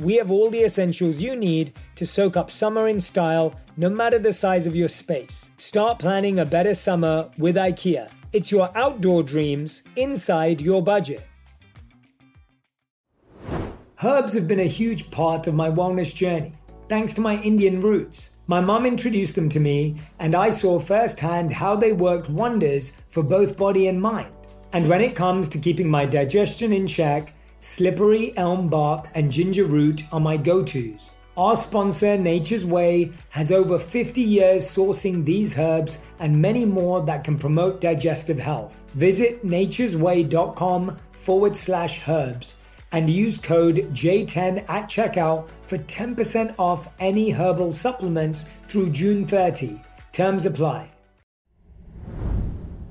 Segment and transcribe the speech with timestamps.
[0.00, 4.18] we have all the essentials you need to soak up summer in style, no matter
[4.18, 5.50] the size of your space.
[5.58, 8.10] Start planning a better summer with IKEA.
[8.32, 11.26] It's your outdoor dreams inside your budget.
[14.02, 16.54] Herbs have been a huge part of my wellness journey
[16.88, 18.30] thanks to my Indian roots.
[18.46, 23.22] My mum introduced them to me, and I saw firsthand how they worked wonders for
[23.22, 24.32] both body and mind.
[24.72, 27.33] And when it comes to keeping my digestion in check,
[27.64, 31.10] slippery elm bark and ginger root are my go tos.
[31.36, 37.24] Our sponsor, Nature's Way, has over 50 years sourcing these herbs and many more that
[37.24, 38.82] can promote digestive health.
[38.94, 42.58] Visit nature'sway.com forward slash herbs
[42.92, 49.80] and use code J10 at checkout for 10% off any herbal supplements through June 30.
[50.12, 50.93] Terms apply.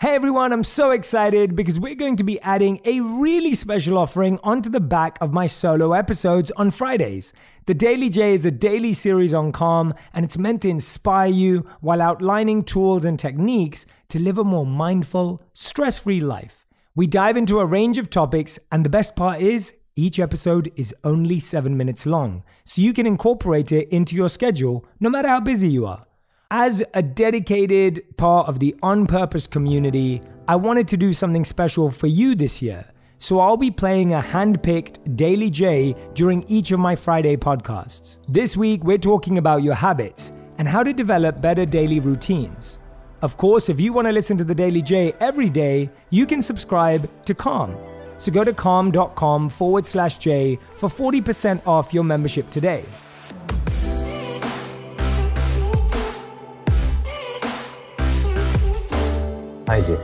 [0.00, 4.38] Hey everyone, I'm so excited because we're going to be adding a really special offering
[4.44, 7.32] onto the back of my solo episodes on Fridays.
[7.66, 11.66] The Daily Jay is a daily series on calm and it's meant to inspire you
[11.80, 16.64] while outlining tools and techniques to live a more mindful, stress free life.
[16.94, 20.94] We dive into a range of topics, and the best part is each episode is
[21.02, 25.40] only seven minutes long, so you can incorporate it into your schedule no matter how
[25.40, 26.07] busy you are.
[26.50, 31.90] As a dedicated part of the On Purpose community, I wanted to do something special
[31.90, 32.86] for you this year.
[33.18, 38.16] So I'll be playing a hand-picked Daily Jay during each of my Friday podcasts.
[38.28, 42.78] This week, we're talking about your habits and how to develop better daily routines.
[43.20, 46.40] Of course, if you want to listen to the Daily Jay every day, you can
[46.40, 47.76] subscribe to Calm.
[48.16, 52.86] So go to calm.com forward slash J for 40% off your membership today.
[59.68, 59.98] Hi, Jay.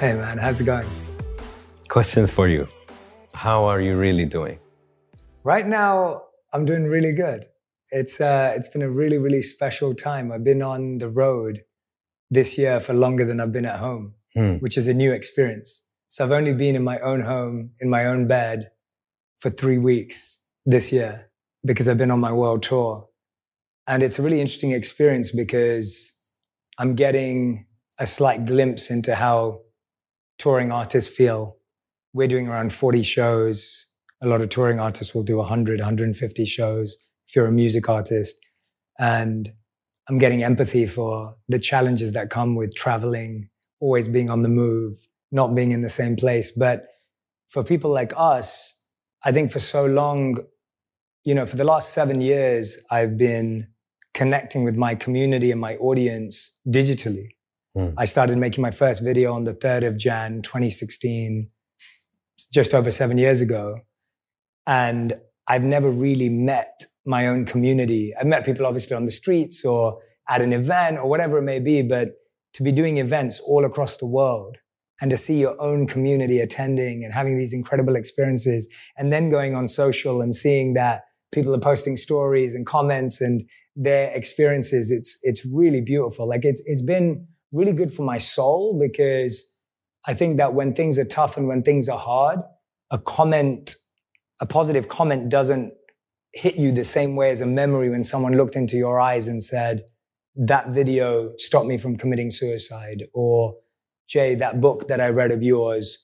[0.00, 0.88] Hey man, how's it going?
[1.88, 2.66] Questions for you.
[3.32, 4.58] How are you really doing?
[5.44, 7.44] Right now, I'm doing really good.
[7.92, 10.32] It's uh, it's been a really really special time.
[10.32, 11.62] I've been on the road
[12.28, 14.54] this year for longer than I've been at home, Hmm.
[14.54, 15.82] which is a new experience.
[16.08, 18.70] So I've only been in my own home in my own bed
[19.38, 21.30] for three weeks this year
[21.64, 23.08] because I've been on my world tour,
[23.86, 26.12] and it's a really interesting experience because
[26.78, 27.66] I'm getting
[27.98, 29.60] a slight glimpse into how
[30.38, 31.56] touring artists feel.
[32.12, 33.86] We're doing around 40 shows.
[34.22, 36.96] A lot of touring artists will do 100, 150 shows
[37.28, 38.36] if you're a music artist.
[38.98, 39.50] And
[40.08, 43.48] I'm getting empathy for the challenges that come with traveling,
[43.80, 46.50] always being on the move, not being in the same place.
[46.50, 46.86] But
[47.48, 48.80] for people like us,
[49.24, 50.38] I think for so long,
[51.24, 53.68] you know, for the last seven years, I've been
[54.12, 57.28] connecting with my community and my audience digitally.
[57.74, 57.90] Hmm.
[57.98, 61.50] I started making my first video on the 3rd of Jan 2016,
[62.52, 63.80] just over seven years ago.
[64.66, 65.14] And
[65.48, 68.12] I've never really met my own community.
[68.18, 71.58] I've met people obviously on the streets or at an event or whatever it may
[71.58, 72.12] be, but
[72.54, 74.56] to be doing events all across the world
[75.00, 79.54] and to see your own community attending and having these incredible experiences and then going
[79.54, 81.02] on social and seeing that
[81.32, 83.42] people are posting stories and comments and
[83.74, 86.28] their experiences, it's, it's really beautiful.
[86.28, 89.56] Like it's, it's been really good for my soul because
[90.06, 92.40] I think that when things are tough and when things are hard,
[92.90, 93.76] a comment,
[94.40, 95.72] a positive comment doesn't
[96.32, 99.42] hit you the same way as a memory when someone looked into your eyes and
[99.42, 99.84] said,
[100.34, 103.54] that video stopped me from committing suicide or
[104.08, 105.98] Jay, that book that I read of yours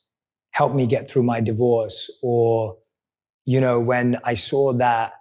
[0.53, 2.79] helped me get through my divorce or,
[3.45, 5.13] you know, when I saw that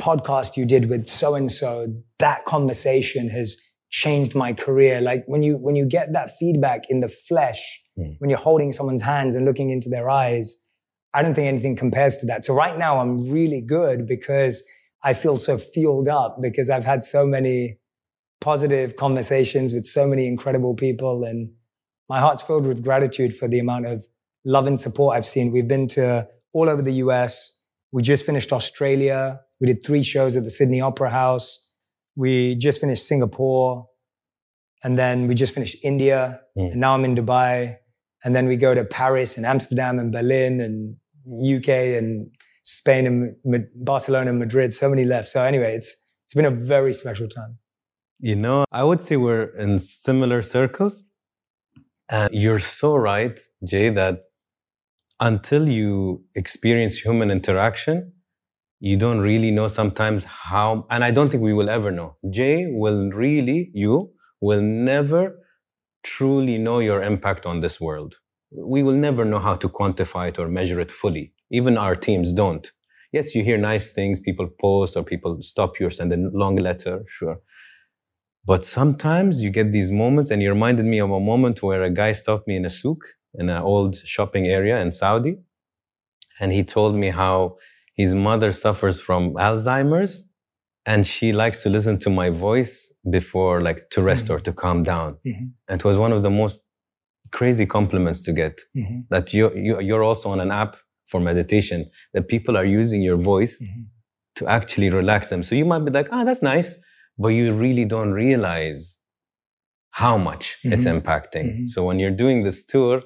[0.00, 1.88] podcast you did with so and so,
[2.18, 3.56] that conversation has
[3.94, 5.00] changed my career.
[5.00, 8.16] Like when you, when you get that feedback in the flesh, mm.
[8.18, 10.56] when you're holding someone's hands and looking into their eyes,
[11.14, 12.44] I don't think anything compares to that.
[12.44, 14.64] So right now I'm really good because
[15.04, 17.78] I feel so fueled up because I've had so many
[18.40, 21.52] positive conversations with so many incredible people and
[22.08, 24.04] my heart's filled with gratitude for the amount of
[24.44, 25.52] love and support I've seen.
[25.52, 27.60] We've been to all over the US.
[27.92, 29.40] We just finished Australia.
[29.60, 31.63] We did three shows at the Sydney Opera House.
[32.16, 33.88] We just finished Singapore.
[34.82, 36.40] And then we just finished India.
[36.58, 36.72] Mm.
[36.72, 37.76] And now I'm in Dubai.
[38.24, 40.96] And then we go to Paris and Amsterdam and Berlin and
[41.30, 41.68] UK
[41.98, 42.30] and
[42.62, 44.72] Spain and Barcelona and Madrid.
[44.72, 45.28] So many left.
[45.28, 45.94] So anyway, it's
[46.24, 47.58] it's been a very special time.
[48.18, 51.02] You know, I would say we're in similar circles.
[52.08, 54.24] And you're so right, Jay, that
[55.20, 58.13] until you experience human interaction,
[58.90, 62.16] you don't really know sometimes how, and I don't think we will ever know.
[62.28, 65.22] Jay will really, you will never
[66.02, 68.16] truly know your impact on this world.
[68.74, 71.32] We will never know how to quantify it or measure it fully.
[71.50, 72.70] Even our teams don't.
[73.10, 76.56] Yes, you hear nice things, people post or people stop you or send a long
[76.56, 77.38] letter, sure.
[78.44, 81.90] But sometimes you get these moments, and you reminded me of a moment where a
[81.90, 83.02] guy stopped me in a souk
[83.32, 85.38] in an old shopping area in Saudi.
[86.38, 87.56] And he told me how
[87.94, 90.24] his mother suffers from Alzheimer's
[90.86, 94.34] and she likes to listen to my voice before like to rest mm-hmm.
[94.34, 95.14] or to calm down.
[95.26, 95.46] Mm-hmm.
[95.68, 96.60] And it was one of the most
[97.32, 99.00] crazy compliments to get mm-hmm.
[99.10, 100.76] that you, you, you're also on an app
[101.06, 103.82] for meditation that people are using your voice mm-hmm.
[104.36, 105.42] to actually relax them.
[105.42, 106.74] So you might be like, ah, oh, that's nice.
[107.18, 108.98] But you really don't realize
[109.90, 110.98] how much it's mm-hmm.
[110.98, 111.44] impacting.
[111.44, 111.66] Mm-hmm.
[111.66, 113.00] So when you're doing this tour,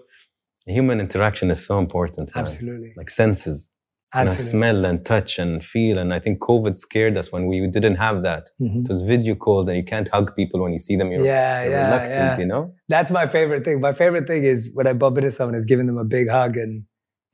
[0.66, 2.30] human interaction is so important.
[2.34, 2.92] Absolutely.
[2.96, 3.74] Like senses.
[4.14, 4.52] Absolutely.
[4.52, 5.98] smell and touch and feel.
[5.98, 8.48] And I think COVID scared us when we didn't have that.
[8.58, 8.84] Mm-hmm.
[8.88, 11.10] Was video calls and you can't hug people when you see them.
[11.12, 12.38] You're, yeah, you're yeah, reluctant, yeah.
[12.38, 12.74] you know?
[12.88, 13.80] That's my favorite thing.
[13.80, 16.56] My favorite thing is when I bump into someone is giving them a big hug
[16.56, 16.84] and,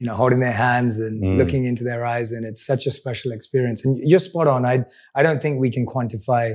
[0.00, 1.38] you know, holding their hands and mm.
[1.38, 2.32] looking into their eyes.
[2.32, 3.85] And it's such a special experience.
[3.85, 4.67] And you're spot on.
[4.67, 4.85] I,
[5.15, 6.55] I don't think we can quantify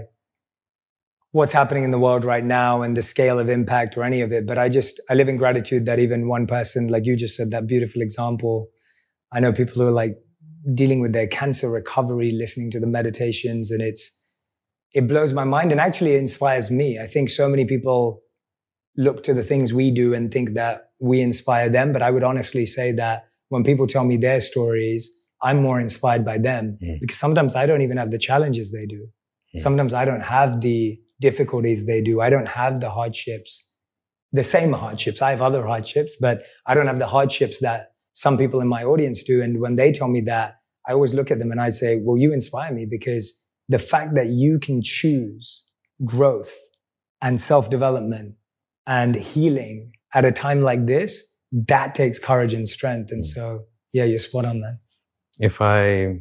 [1.31, 4.33] what's happening in the world right now and the scale of impact or any of
[4.33, 4.45] it.
[4.45, 7.51] But I just, I live in gratitude that even one person, like you just said,
[7.51, 8.67] that beautiful example.
[9.31, 10.17] I know people who are like
[10.73, 14.15] dealing with their cancer recovery, listening to the meditations, and it's,
[14.93, 16.99] it blows my mind and actually inspires me.
[16.99, 18.21] I think so many people
[18.97, 21.91] look to the things we do and think that we inspire them.
[21.91, 25.09] But I would honestly say that when people tell me their stories,
[25.41, 26.99] I'm more inspired by them mm.
[26.99, 29.07] because sometimes I don't even have the challenges they do.
[29.55, 29.59] Mm.
[29.59, 32.21] Sometimes I don't have the difficulties they do.
[32.21, 33.71] I don't have the hardships,
[34.31, 35.21] the same hardships.
[35.21, 37.88] I have other hardships, but I don't have the hardships that
[38.19, 39.41] some people in my audience do.
[39.41, 42.17] And when they tell me that, I always look at them and I say, well,
[42.17, 43.33] you inspire me because
[43.69, 45.63] the fact that you can choose
[46.03, 46.53] growth
[47.21, 48.35] and self development
[48.85, 51.23] and healing at a time like this,
[51.53, 53.09] that takes courage and strength.
[53.13, 53.33] And mm.
[53.33, 53.61] so,
[53.93, 54.79] yeah, you're spot on, man.
[55.37, 56.19] If I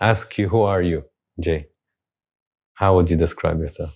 [0.00, 1.04] ask you, who are you,
[1.38, 1.66] Jay?
[2.72, 3.94] How would you describe yourself?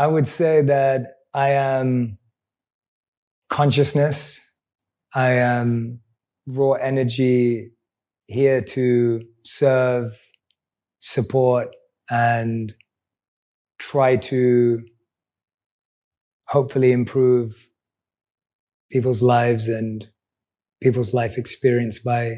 [0.00, 2.18] I would say that I am
[3.48, 4.45] consciousness.
[5.16, 6.00] I am
[6.46, 7.70] raw energy
[8.26, 10.08] here to serve,
[10.98, 11.74] support,
[12.10, 12.74] and
[13.78, 14.82] try to
[16.48, 17.70] hopefully improve
[18.92, 20.06] people's lives and
[20.82, 22.32] people's life experience by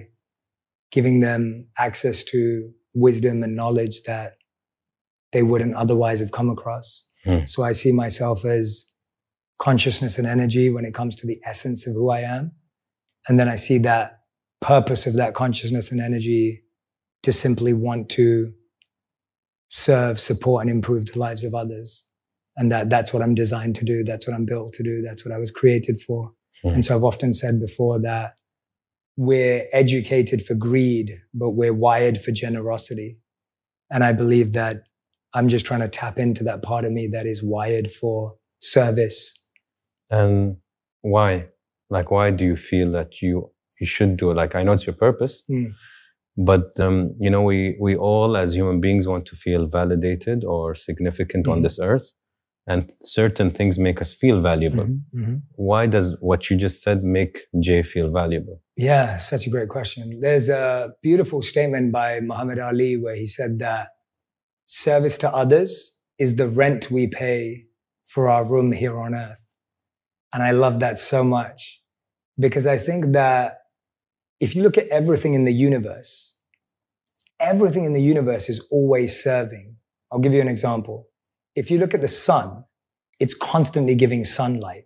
[0.93, 4.35] giving them access to wisdom and knowledge that
[5.33, 7.09] they wouldn't otherwise have come across.
[7.27, 7.49] Mm.
[7.49, 8.87] So I see myself as
[9.59, 12.53] consciousness and energy when it comes to the essence of who I am.
[13.29, 14.23] And then I see that
[14.61, 16.63] purpose of that consciousness and energy
[17.23, 18.53] to simply want to
[19.69, 22.07] serve, support, and improve the lives of others.
[22.57, 24.03] And that that's what I'm designed to do.
[24.03, 25.03] That's what I'm built to do.
[25.03, 26.33] That's what I was created for.
[26.65, 26.75] Mm.
[26.75, 28.33] And so I've often said before that
[29.17, 33.21] we're educated for greed, but we're wired for generosity.
[33.91, 34.85] And I believe that
[35.35, 39.35] I'm just trying to tap into that part of me that is wired for service.
[40.11, 40.57] And
[41.03, 41.49] why?
[41.91, 44.37] Like, why do you feel that you you should do it?
[44.37, 45.73] Like, I know it's your purpose, mm.
[46.37, 50.75] but um, you know, we we all as human beings want to feel validated or
[50.75, 51.53] significant mm.
[51.53, 51.63] on hmm.
[51.63, 52.13] this earth,
[52.67, 54.85] and certain things make us feel valuable.
[54.85, 55.37] Mm-hmm, mm-hmm.
[55.55, 58.61] Why does what you just said make Jay feel valuable?
[58.77, 60.19] Yeah, such a great question.
[60.21, 63.89] There's a beautiful statement by Muhammad Ali where he said that
[64.67, 67.65] service to others is the rent we pay
[68.05, 69.55] for our room here on earth.
[70.35, 71.78] And I love that so much
[72.39, 73.59] because I think that
[74.41, 76.37] if you look at everything in the universe,
[77.41, 79.77] everything in the universe is always serving.
[80.13, 81.07] I'll give you an example.
[81.57, 82.65] if you look at the sun,
[83.19, 84.85] it's constantly giving sunlight.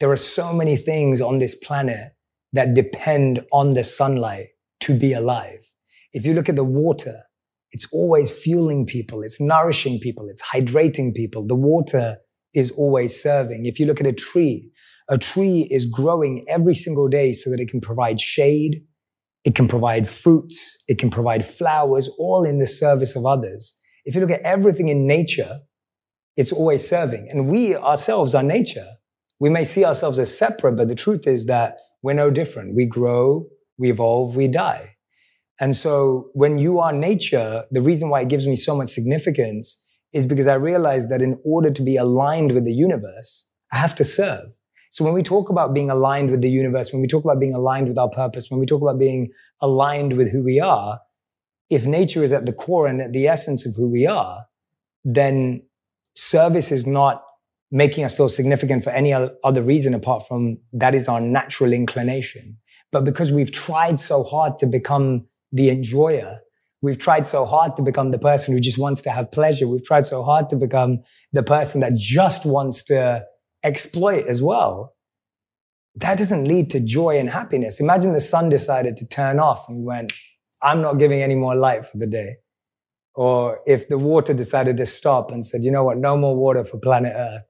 [0.00, 2.12] There are so many things on this planet
[2.54, 4.46] that depend on the sunlight
[4.80, 5.74] to be alive.
[6.12, 7.24] If you look at the water,
[7.72, 11.46] it's always fueling people, it's nourishing people, it's hydrating people.
[11.46, 12.18] The water
[12.54, 13.66] is always serving.
[13.66, 14.70] If you look at a tree,
[15.08, 18.82] a tree is growing every single day so that it can provide shade,
[19.44, 23.74] it can provide fruits, it can provide flowers, all in the service of others.
[24.04, 25.60] If you look at everything in nature,
[26.36, 27.28] it's always serving.
[27.30, 28.86] And we ourselves are nature.
[29.40, 32.74] We may see ourselves as separate, but the truth is that we're no different.
[32.74, 33.46] We grow,
[33.78, 34.96] we evolve, we die.
[35.60, 39.80] And so when you are nature, the reason why it gives me so much significance
[40.12, 43.94] is because I realize that in order to be aligned with the universe, I have
[43.96, 44.53] to serve.
[44.94, 47.52] So when we talk about being aligned with the universe, when we talk about being
[47.52, 51.00] aligned with our purpose, when we talk about being aligned with who we are,
[51.68, 54.46] if nature is at the core and at the essence of who we are,
[55.04, 55.64] then
[56.14, 57.24] service is not
[57.72, 62.56] making us feel significant for any other reason apart from that is our natural inclination.
[62.92, 66.38] But because we've tried so hard to become the enjoyer,
[66.82, 69.66] we've tried so hard to become the person who just wants to have pleasure.
[69.66, 71.00] We've tried so hard to become
[71.32, 73.26] the person that just wants to
[73.64, 74.94] exploit as well.
[75.96, 77.80] That doesn't lead to joy and happiness.
[77.80, 80.12] Imagine the sun decided to turn off and went,
[80.62, 82.36] I'm not giving any more light for the day.
[83.14, 86.64] Or if the water decided to stop and said, you know what, no more water
[86.64, 87.44] for planet Earth.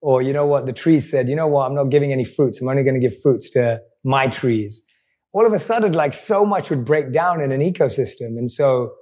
[0.00, 2.60] Or you know what, the trees said, you know what, I'm not giving any fruits.
[2.60, 4.84] I'm only going to give fruits to my trees.
[5.32, 8.36] All of a sudden, like so much would break down in an ecosystem.
[8.36, 8.94] And so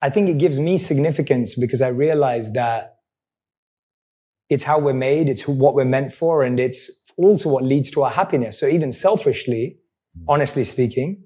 [0.00, 2.91] I think it gives me significance because I realize that
[4.48, 8.02] it's how we're made, it's what we're meant for, and it's also what leads to
[8.02, 8.58] our happiness.
[8.58, 9.78] So even selfishly,
[10.28, 11.24] honestly speaking,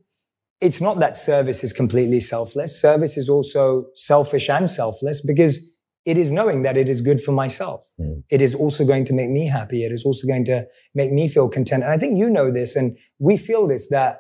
[0.60, 2.80] it's not that service is completely selfless.
[2.80, 7.32] Service is also selfish and selfless because it is knowing that it is good for
[7.32, 7.84] myself.
[8.00, 8.22] Mm.
[8.30, 9.84] It is also going to make me happy.
[9.84, 11.82] It is also going to make me feel content.
[11.82, 14.18] And I think you know this and we feel this that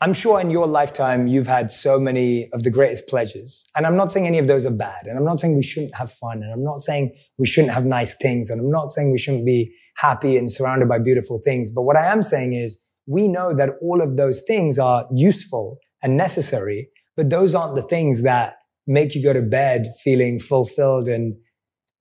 [0.00, 3.66] I'm sure in your lifetime you've had so many of the greatest pleasures.
[3.76, 5.06] And I'm not saying any of those are bad.
[5.06, 6.42] And I'm not saying we shouldn't have fun.
[6.42, 8.48] And I'm not saying we shouldn't have nice things.
[8.48, 11.72] And I'm not saying we shouldn't be happy and surrounded by beautiful things.
[11.72, 15.78] But what I am saying is we know that all of those things are useful
[16.00, 18.54] and necessary, but those aren't the things that
[18.86, 21.34] make you go to bed feeling fulfilled and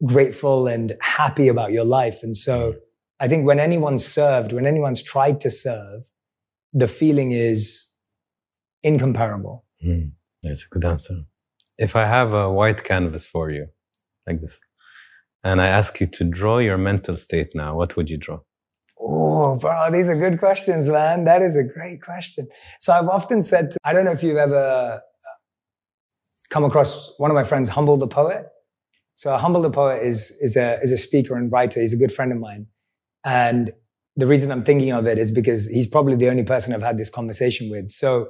[0.05, 2.19] grateful and happy about your life.
[2.21, 2.75] And so
[3.19, 6.03] I think when anyone's served, when anyone's tried to serve,
[6.73, 7.86] the feeling is
[8.87, 9.65] incomparable.
[9.85, 10.11] Mm,
[10.43, 11.15] that's a good answer.
[11.77, 13.67] If I have a white canvas for you,
[14.25, 14.59] like this,
[15.43, 18.39] and I ask you to draw your mental state now, what would you draw?
[18.99, 21.25] Oh, bro, these are good questions, man.
[21.25, 22.47] That is a great question.
[22.79, 24.63] So I've often said, to, I don't know if you've ever
[24.95, 24.97] uh,
[26.49, 28.43] come across one of my friends, Humble the Poet.
[29.13, 31.79] So Humble the Poet is, is, a, is a speaker and writer.
[31.79, 32.67] He's a good friend of mine.
[33.23, 33.71] And
[34.15, 36.97] the reason I'm thinking of it is because he's probably the only person I've had
[36.97, 37.91] this conversation with.
[37.91, 38.29] So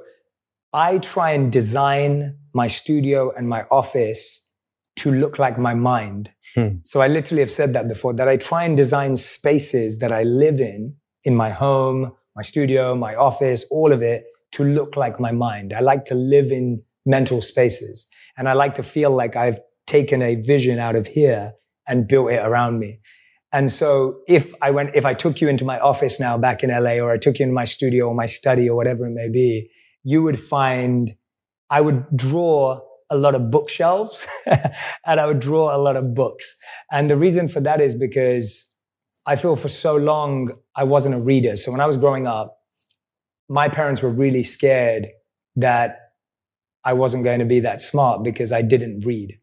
[0.72, 4.48] I try and design my studio and my office
[4.96, 6.32] to look like my mind.
[6.54, 6.78] Hmm.
[6.84, 10.24] So I literally have said that before that I try and design spaces that I
[10.24, 15.20] live in, in my home, my studio, my office, all of it to look like
[15.20, 15.72] my mind.
[15.72, 18.06] I like to live in mental spaces
[18.36, 21.52] and I like to feel like I've taken a vision out of here
[21.86, 23.00] and built it around me.
[23.52, 26.70] And so if I went, if I took you into my office now back in
[26.70, 29.30] LA or I took you into my studio or my study or whatever it may
[29.30, 29.70] be,
[30.04, 31.14] you would find
[31.70, 34.26] I would draw a lot of bookshelves
[35.06, 36.56] and I would draw a lot of books.
[36.90, 38.66] And the reason for that is because
[39.26, 41.56] I feel for so long I wasn't a reader.
[41.56, 42.58] So when I was growing up,
[43.48, 45.06] my parents were really scared
[45.56, 45.98] that
[46.84, 49.38] I wasn't going to be that smart because I didn't read.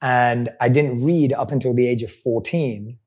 [0.00, 2.98] And I didn't read up until the age of 14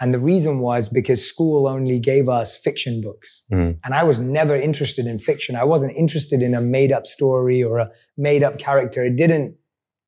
[0.00, 3.44] and the reason was because school only gave us fiction books.
[3.50, 3.78] Mm.
[3.84, 5.56] And I was never interested in fiction.
[5.56, 9.04] I wasn't interested in a made up story or a made up character.
[9.04, 9.56] It didn't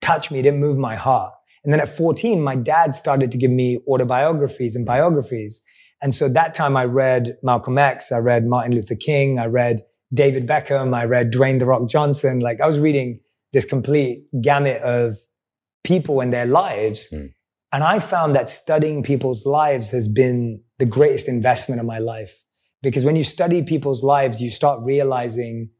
[0.00, 1.32] touch me, it didn't move my heart.
[1.64, 5.62] And then at 14, my dad started to give me autobiographies and biographies.
[6.00, 9.80] And so that time I read Malcolm X, I read Martin Luther King, I read
[10.14, 12.40] David Beckham, I read Dwayne The Rock Johnson.
[12.40, 13.20] Like I was reading
[13.52, 15.14] this complete gamut of
[15.82, 17.08] people and their lives.
[17.12, 17.32] Mm.
[17.72, 22.44] And I found that studying people's lives has been the greatest investment of my life.
[22.82, 25.70] Because when you study people's lives, you start realizing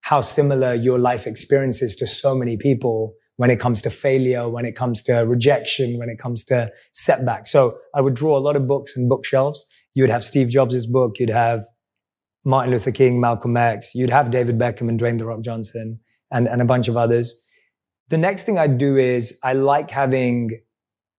[0.00, 4.48] how similar your life experience is to so many people when it comes to failure,
[4.48, 7.46] when it comes to rejection, when it comes to setback.
[7.46, 9.64] So I would draw a lot of books and bookshelves.
[9.94, 11.18] You would have Steve Jobs' book.
[11.18, 11.62] You'd have
[12.44, 13.94] Martin Luther King, Malcolm X.
[13.94, 16.00] You'd have David Beckham and Dwayne The Rock Johnson
[16.30, 17.34] and, and a bunch of others.
[18.08, 20.50] The next thing I'd do is I like having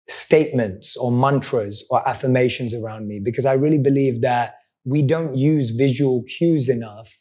[0.08, 5.70] statements or mantras or affirmations around me because I really believe that we don't use
[5.70, 7.12] visual cues enough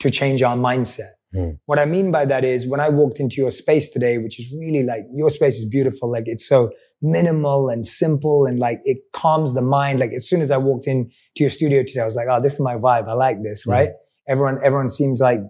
[0.00, 1.10] to change our mindset.
[1.34, 1.58] Mm.
[1.66, 4.52] What I mean by that is when I walked into your space today, which is
[4.52, 6.10] really like your space is beautiful.
[6.10, 6.70] Like it's so
[7.02, 10.00] minimal and simple and like it calms the mind.
[10.00, 12.54] Like as soon as I walked into your studio today, I was like, oh, this
[12.54, 13.08] is my vibe.
[13.08, 13.72] I like this, mm.
[13.72, 13.90] right?
[14.26, 15.40] Everyone, everyone seems like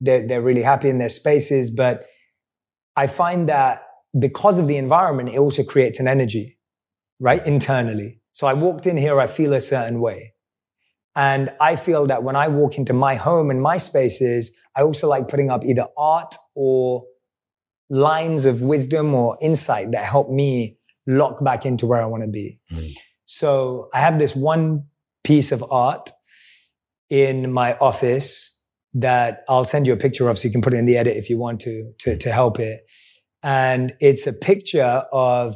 [0.00, 1.70] they're, they're really happy in their spaces.
[1.70, 2.04] But
[2.96, 3.82] I find that
[4.18, 6.58] because of the environment, it also creates an energy,
[7.20, 7.44] right?
[7.46, 8.20] Internally.
[8.32, 10.34] So I walked in here, I feel a certain way.
[11.16, 15.08] And I feel that when I walk into my home and my spaces, I also
[15.08, 17.04] like putting up either art or
[17.90, 22.28] lines of wisdom or insight that help me lock back into where I want to
[22.28, 22.60] be.
[22.72, 22.92] Mm.
[23.24, 24.84] So I have this one
[25.24, 26.10] piece of art
[27.10, 28.56] in my office
[28.94, 31.16] that I'll send you a picture of so you can put it in the edit
[31.16, 32.80] if you want to, to, to help it.
[33.42, 35.54] And it's a picture of,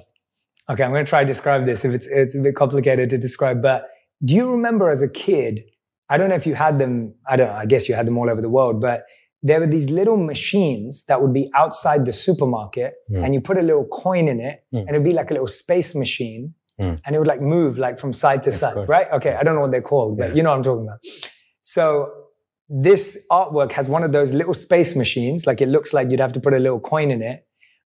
[0.71, 3.19] okay, I'm going to try to describe this if it's, it's a bit complicated to
[3.19, 3.87] describe, but
[4.25, 5.61] do you remember as a kid?
[6.09, 7.15] I don't know if you had them.
[7.29, 7.55] I don't know.
[7.55, 9.05] I guess you had them all over the world, but
[9.43, 13.25] there were these little machines that would be outside the supermarket mm.
[13.25, 14.81] and you put a little coin in it mm.
[14.81, 17.01] and it'd be like a little space machine mm.
[17.05, 18.89] and it would like move like from side to of side, course.
[18.89, 19.09] right?
[19.13, 19.35] Okay.
[19.35, 20.35] I don't know what they're called, but yeah.
[20.37, 21.01] you know what I'm talking about.
[21.63, 22.09] So
[22.69, 25.45] this artwork has one of those little space machines.
[25.47, 27.45] Like it looks like you'd have to put a little coin in it.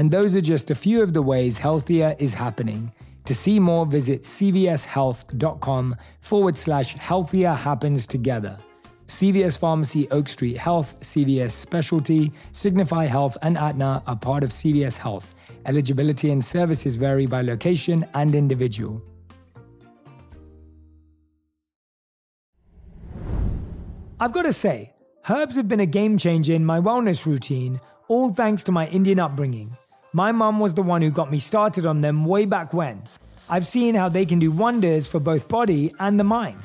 [0.00, 2.90] And those are just a few of the ways healthier is happening.
[3.26, 8.58] To see more, visit cvshealth.com forward slash healthier happens together.
[9.08, 14.96] CVS Pharmacy, Oak Street Health, CVS Specialty, Signify Health, and Aetna are part of CVS
[14.96, 15.34] Health.
[15.66, 19.02] Eligibility and services vary by location and individual.
[24.18, 24.94] I've got to say,
[25.28, 29.20] herbs have been a game changer in my wellness routine, all thanks to my Indian
[29.20, 29.76] upbringing.
[30.12, 33.04] My mum was the one who got me started on them way back when.
[33.48, 36.58] I've seen how they can do wonders for both body and the mind.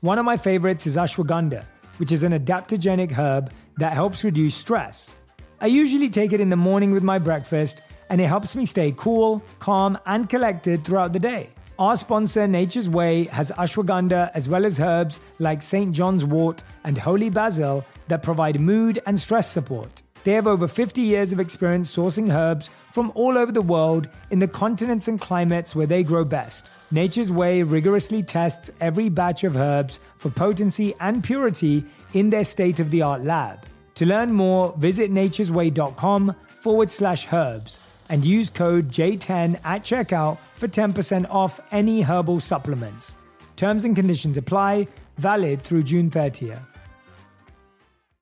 [0.00, 1.64] One of my favorites is ashwagandha,
[1.98, 5.14] which is an adaptogenic herb that helps reduce stress.
[5.60, 8.92] I usually take it in the morning with my breakfast, and it helps me stay
[8.96, 11.50] cool, calm, and collected throughout the day.
[11.78, 15.94] Our sponsor, Nature's Way, has ashwagandha as well as herbs like St.
[15.94, 20.02] John's wort and holy basil that provide mood and stress support.
[20.24, 24.38] They have over 50 years of experience sourcing herbs from all over the world in
[24.38, 26.66] the continents and climates where they grow best.
[26.90, 32.80] Nature's Way rigorously tests every batch of herbs for potency and purity in their state
[32.80, 33.64] of the art lab.
[33.94, 40.66] To learn more, visit nature'sway.com forward slash herbs and use code J10 at checkout for
[40.68, 43.16] 10% off any herbal supplements.
[43.56, 46.64] Terms and conditions apply, valid through June 30th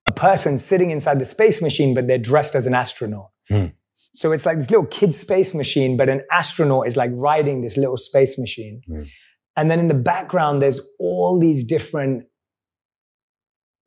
[0.06, 3.30] A person sitting inside the space machine, but they're dressed as an astronaut.
[3.50, 3.72] Mm.
[4.12, 7.76] So it's like this little kid space machine, but an astronaut is like riding this
[7.76, 8.82] little space machine.
[8.88, 9.08] Mm.
[9.56, 12.24] And then in the background, there's all these different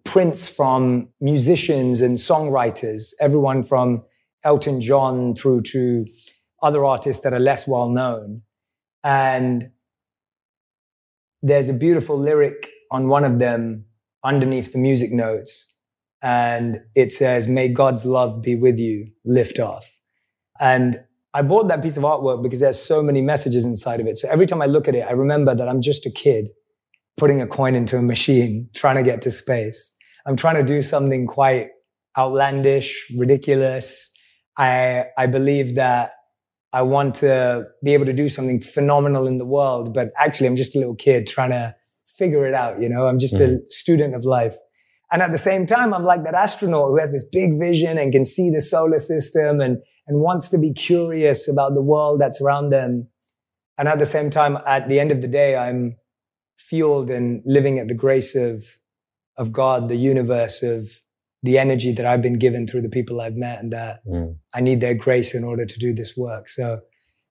[0.03, 4.03] prints from musicians and songwriters, everyone from
[4.43, 6.05] Elton John through to
[6.62, 8.41] other artists that are less well known.
[9.03, 9.71] And
[11.41, 13.86] there's a beautiful lyric on one of them
[14.23, 15.71] underneath the music notes
[16.21, 19.90] and it says, May God's love be with you, lift off.
[20.62, 21.02] And
[21.34, 24.17] I bought that piece of artwork because there's so many messages inside of it.
[24.17, 26.50] So every time I look at it, I remember that I'm just a kid
[27.17, 29.97] putting a coin into a machine, trying to get to space.
[30.26, 31.67] I'm trying to do something quite
[32.17, 34.08] outlandish, ridiculous.
[34.58, 36.12] I, I believe that
[36.74, 40.56] I want to be able to do something phenomenal in the world, but actually I'm
[40.56, 41.74] just a little kid trying to
[42.17, 42.80] figure it out.
[42.80, 43.62] You know, I'm just mm.
[43.62, 44.56] a student of life.
[45.12, 48.13] And at the same time, I'm like that astronaut who has this big vision and
[48.13, 52.41] can see the solar system and, and wants to be curious about the world that's
[52.41, 53.08] around them.
[53.78, 55.95] And at the same time, at the end of the day, I'm
[56.58, 58.65] fueled and living at the grace of,
[59.38, 60.89] of God, the universe, of
[61.43, 64.36] the energy that I've been given through the people I've met and that mm.
[64.54, 66.50] I need their grace in order to do this work.
[66.50, 66.82] So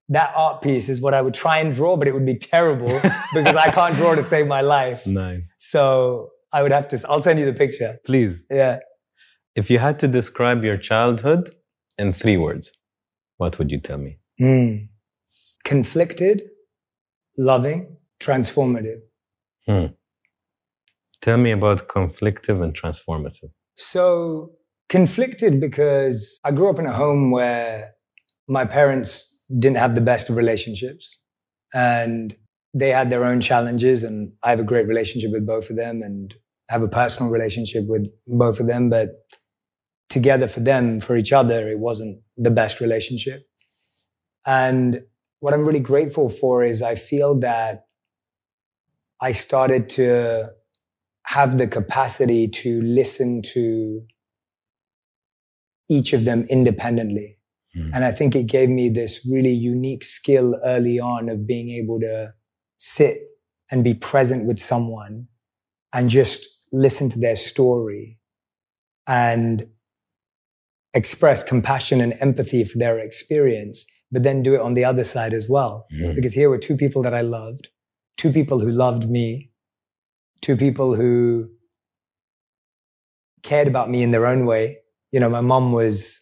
[0.09, 2.89] that art piece is what I would try and draw, but it would be terrible
[3.35, 5.05] because I can't draw to save my life.
[5.05, 5.53] Nice.
[5.59, 6.99] So I would have to.
[7.07, 7.99] I'll send you the picture.
[8.07, 8.43] Please.
[8.49, 8.79] Yeah.
[9.55, 11.51] If you had to describe your childhood
[11.97, 12.71] in three words,
[13.37, 14.17] what would you tell me?
[14.39, 14.89] Mm.
[15.63, 16.41] Conflicted,
[17.37, 19.01] loving, transformative.
[19.67, 19.87] Hmm.
[21.21, 23.51] Tell me about conflictive and transformative.
[23.75, 24.53] So,
[24.89, 27.91] conflicted because I grew up in a home where
[28.47, 31.19] my parents didn't have the best of relationships
[31.73, 32.35] and
[32.73, 36.01] they had their own challenges and I have a great relationship with both of them
[36.01, 36.33] and
[36.69, 39.09] have a personal relationship with both of them but
[40.11, 43.47] together for them for each other it wasn't the best relationship.
[44.45, 45.01] And
[45.39, 47.85] what I'm really grateful for is I feel that
[49.21, 50.49] I started to
[51.25, 54.01] have the capacity to listen to
[55.89, 57.37] each of them independently.
[57.77, 57.91] Mm.
[57.93, 61.99] And I think it gave me this really unique skill early on of being able
[61.99, 62.33] to
[62.77, 63.17] sit
[63.71, 65.27] and be present with someone
[65.93, 68.19] and just listen to their story.
[69.07, 69.63] And
[70.93, 75.33] express compassion and empathy for their experience, but then do it on the other side
[75.33, 75.85] as well.
[75.93, 76.15] Mm.
[76.15, 77.69] Because here were two people that I loved,
[78.17, 79.51] two people who loved me,
[80.41, 81.49] two people who
[83.43, 84.77] cared about me in their own way.
[85.11, 86.21] You know, my mom was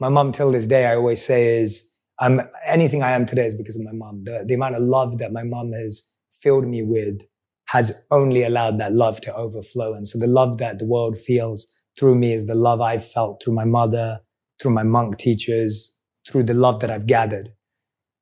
[0.00, 1.84] my mom till this day, I always say is,
[2.20, 4.24] I'm anything I am today is because of my mom.
[4.24, 6.02] The, the amount of love that my mom has
[6.40, 7.20] filled me with
[7.66, 9.94] has only allowed that love to overflow.
[9.94, 11.66] And so the love that the world feels
[11.98, 14.20] through me is the love I've felt through my mother,
[14.60, 15.96] through my monk teachers,
[16.28, 17.50] through the love that I've gathered.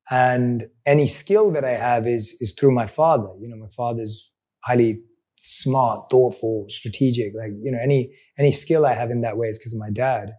[0.09, 3.29] And any skill that I have is, is through my father.
[3.39, 4.31] You know, my father's
[4.63, 5.01] highly
[5.35, 7.33] smart, thoughtful, strategic.
[7.35, 9.89] Like, you know, any, any skill I have in that way is because of my
[9.89, 10.33] dad.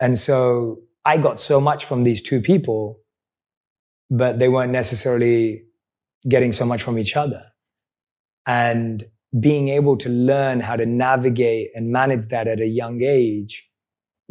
[0.00, 3.00] And so I got so much from these two people,
[4.10, 5.62] but they weren't necessarily
[6.28, 7.42] getting so much from each other.
[8.46, 9.04] And
[9.40, 13.68] being able to learn how to navigate and manage that at a young age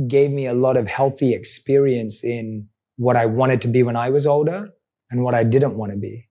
[0.07, 2.67] gave me a lot of healthy experience in
[2.97, 4.69] what I wanted to be when I was older
[5.09, 6.27] and what I didn't want to be.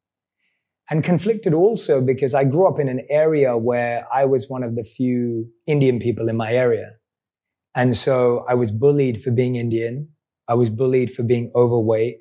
[0.91, 4.77] And conflicted also because I grew up in an area where I was one of
[4.77, 6.93] the few Indian people in my area.
[7.75, 10.09] And so I was bullied for being Indian.
[10.49, 12.17] I was bullied for being overweight.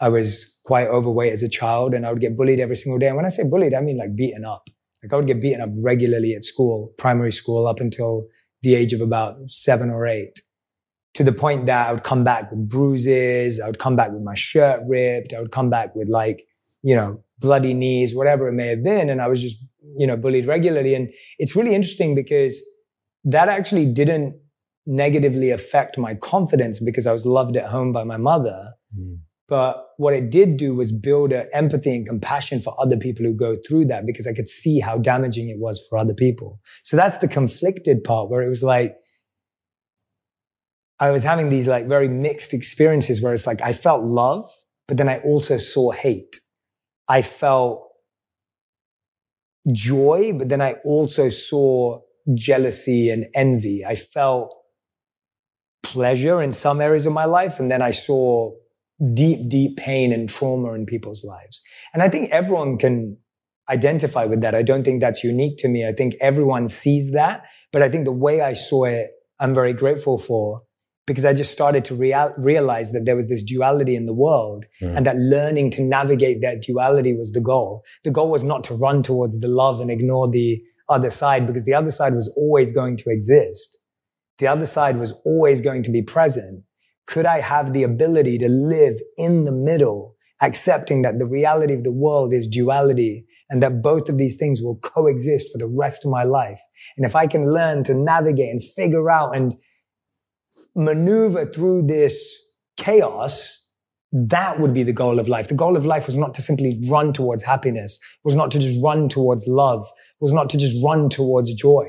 [0.00, 3.08] I was quite overweight as a child and I would get bullied every single day.
[3.08, 4.68] And when I say bullied, I mean like beaten up.
[5.06, 8.26] Like I would get beaten up regularly at school, primary school up until
[8.62, 10.40] the age of about seven or eight
[11.14, 13.60] to the point that I would come back with bruises.
[13.60, 15.32] I would come back with my shirt ripped.
[15.32, 16.44] I would come back with like,
[16.82, 19.08] you know, bloody knees, whatever it may have been.
[19.08, 19.64] And I was just,
[19.96, 20.96] you know, bullied regularly.
[20.96, 22.60] And it's really interesting because
[23.22, 24.34] that actually didn't
[24.86, 28.72] negatively affect my confidence because I was loved at home by my mother.
[28.98, 29.18] Mm.
[29.48, 33.34] But what it did do was build an empathy and compassion for other people who
[33.34, 36.58] go through that because I could see how damaging it was for other people.
[36.82, 38.96] So that's the conflicted part where it was like,
[40.98, 44.50] I was having these like very mixed experiences where it's like I felt love,
[44.88, 46.40] but then I also saw hate.
[47.06, 47.80] I felt
[49.72, 52.00] joy, but then I also saw
[52.34, 53.84] jealousy and envy.
[53.86, 54.52] I felt
[55.82, 57.60] pleasure in some areas of my life.
[57.60, 58.52] And then I saw
[59.14, 61.60] deep, deep pain and trauma in people's lives.
[61.92, 63.16] And I think everyone can
[63.68, 64.54] identify with that.
[64.54, 65.86] I don't think that's unique to me.
[65.86, 67.44] I think everyone sees that.
[67.72, 69.08] But I think the way I saw it,
[69.40, 70.62] I'm very grateful for
[71.06, 74.66] because I just started to real- realize that there was this duality in the world
[74.82, 74.96] mm.
[74.96, 77.84] and that learning to navigate that duality was the goal.
[78.02, 81.64] The goal was not to run towards the love and ignore the other side because
[81.64, 83.78] the other side was always going to exist
[84.38, 86.62] the other side was always going to be present.
[87.06, 91.84] Could I have the ability to live in the middle, accepting that the reality of
[91.84, 96.04] the world is duality and that both of these things will coexist for the rest
[96.04, 96.60] of my life?
[96.96, 99.54] And if I can learn to navigate and figure out and
[100.74, 103.66] maneuver through this chaos,
[104.12, 105.48] that would be the goal of life.
[105.48, 108.82] The goal of life was not to simply run towards happiness, was not to just
[108.82, 109.84] run towards love,
[110.20, 111.86] was not to just run towards joy.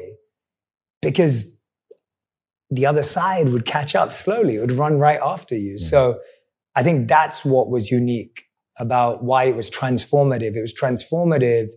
[1.02, 1.57] Because
[2.70, 4.56] the other side would catch up slowly.
[4.56, 5.76] It would run right after you.
[5.76, 5.80] Mm.
[5.80, 6.20] So
[6.76, 8.44] I think that's what was unique
[8.80, 10.56] about why it was transformative.
[10.56, 11.70] It was transformative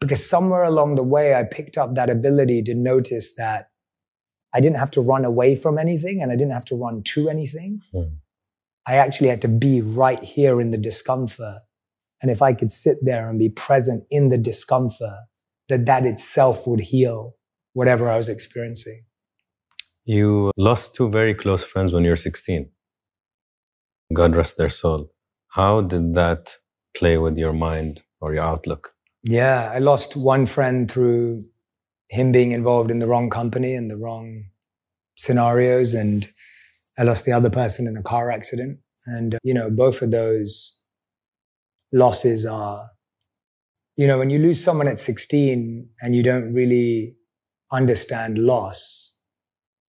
[0.00, 3.66] because somewhere along the way, I picked up that ability to notice that
[4.52, 7.28] I didn't have to run away from anything and I didn't have to run to
[7.28, 7.80] anything.
[7.94, 8.16] Mm.
[8.86, 11.60] I actually had to be right here in the discomfort.
[12.20, 15.20] And if I could sit there and be present in the discomfort,
[15.68, 17.36] that that itself would heal
[17.72, 19.04] whatever I was experiencing.
[20.04, 22.70] You lost two very close friends when you were 16.
[24.12, 25.12] God rest their soul.
[25.48, 26.56] How did that
[26.96, 28.94] play with your mind or your outlook?
[29.22, 31.44] Yeah, I lost one friend through
[32.10, 34.46] him being involved in the wrong company and the wrong
[35.16, 35.94] scenarios.
[35.94, 36.26] And
[36.98, 38.80] I lost the other person in a car accident.
[39.06, 40.78] And, uh, you know, both of those
[41.92, 42.90] losses are
[43.96, 47.16] you know, when you lose someone at 16 and you don't really
[47.70, 49.01] understand loss,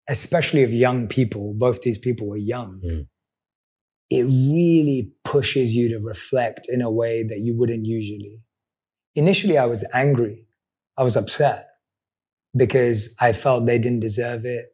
[0.08, 3.06] especially of young people, both these people were young, mm.
[4.10, 8.44] it really pushes you to reflect in a way that you wouldn't usually.
[9.14, 10.46] Initially, I was angry.
[10.96, 11.66] I was upset
[12.56, 14.66] because I felt they didn't deserve it.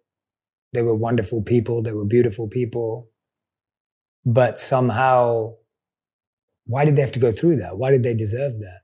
[0.73, 1.83] They were wonderful people.
[1.83, 3.11] They were beautiful people.
[4.25, 5.55] But somehow,
[6.67, 7.79] why did they have to go through that?
[7.79, 8.81] Why did they deserve that?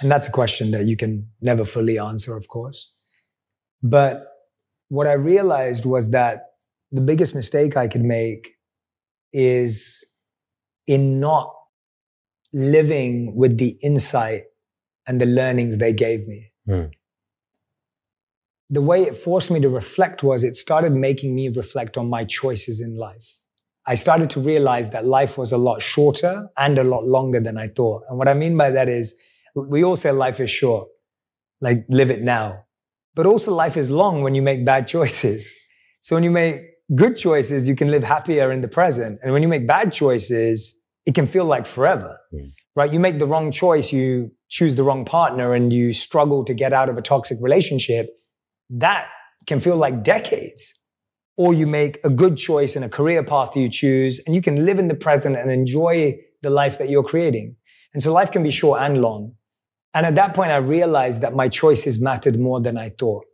[0.00, 2.92] And that's a question that you can never fully answer, of course.
[3.82, 4.27] But
[4.88, 6.44] what I realized was that
[6.90, 8.56] the biggest mistake I could make
[9.32, 10.04] is
[10.86, 11.52] in not
[12.52, 14.42] living with the insight
[15.06, 16.50] and the learnings they gave me.
[16.68, 16.92] Mm.
[18.70, 22.24] The way it forced me to reflect was it started making me reflect on my
[22.24, 23.42] choices in life.
[23.86, 27.56] I started to realize that life was a lot shorter and a lot longer than
[27.56, 28.02] I thought.
[28.08, 29.18] And what I mean by that is
[29.54, 30.88] we all say life is short,
[31.62, 32.66] like live it now.
[33.18, 35.52] But also life is long when you make bad choices.
[36.00, 36.60] So when you make
[36.94, 39.18] good choices, you can live happier in the present.
[39.20, 42.48] And when you make bad choices, it can feel like forever, mm.
[42.76, 42.90] right?
[42.90, 46.72] You make the wrong choice, you choose the wrong partner and you struggle to get
[46.72, 48.14] out of a toxic relationship.
[48.70, 49.08] That
[49.48, 50.62] can feel like decades.
[51.36, 54.40] Or you make a good choice in a career path that you choose and you
[54.40, 57.56] can live in the present and enjoy the life that you're creating.
[57.92, 59.34] And so life can be short and long.
[59.94, 63.24] And at that point, I realized that my choices mattered more than I thought.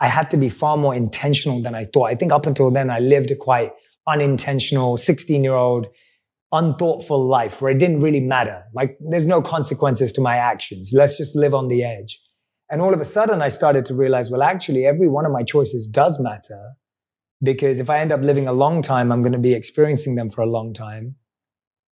[0.00, 2.10] I had to be far more intentional than I thought.
[2.10, 3.72] I think up until then, I lived a quite
[4.06, 5.86] unintentional 16 year old,
[6.52, 8.64] unthoughtful life where it didn't really matter.
[8.74, 10.90] Like there's no consequences to my actions.
[10.92, 12.20] Let's just live on the edge.
[12.70, 15.42] And all of a sudden, I started to realize, well, actually, every one of my
[15.42, 16.72] choices does matter
[17.42, 20.30] because if I end up living a long time, I'm going to be experiencing them
[20.30, 21.16] for a long time.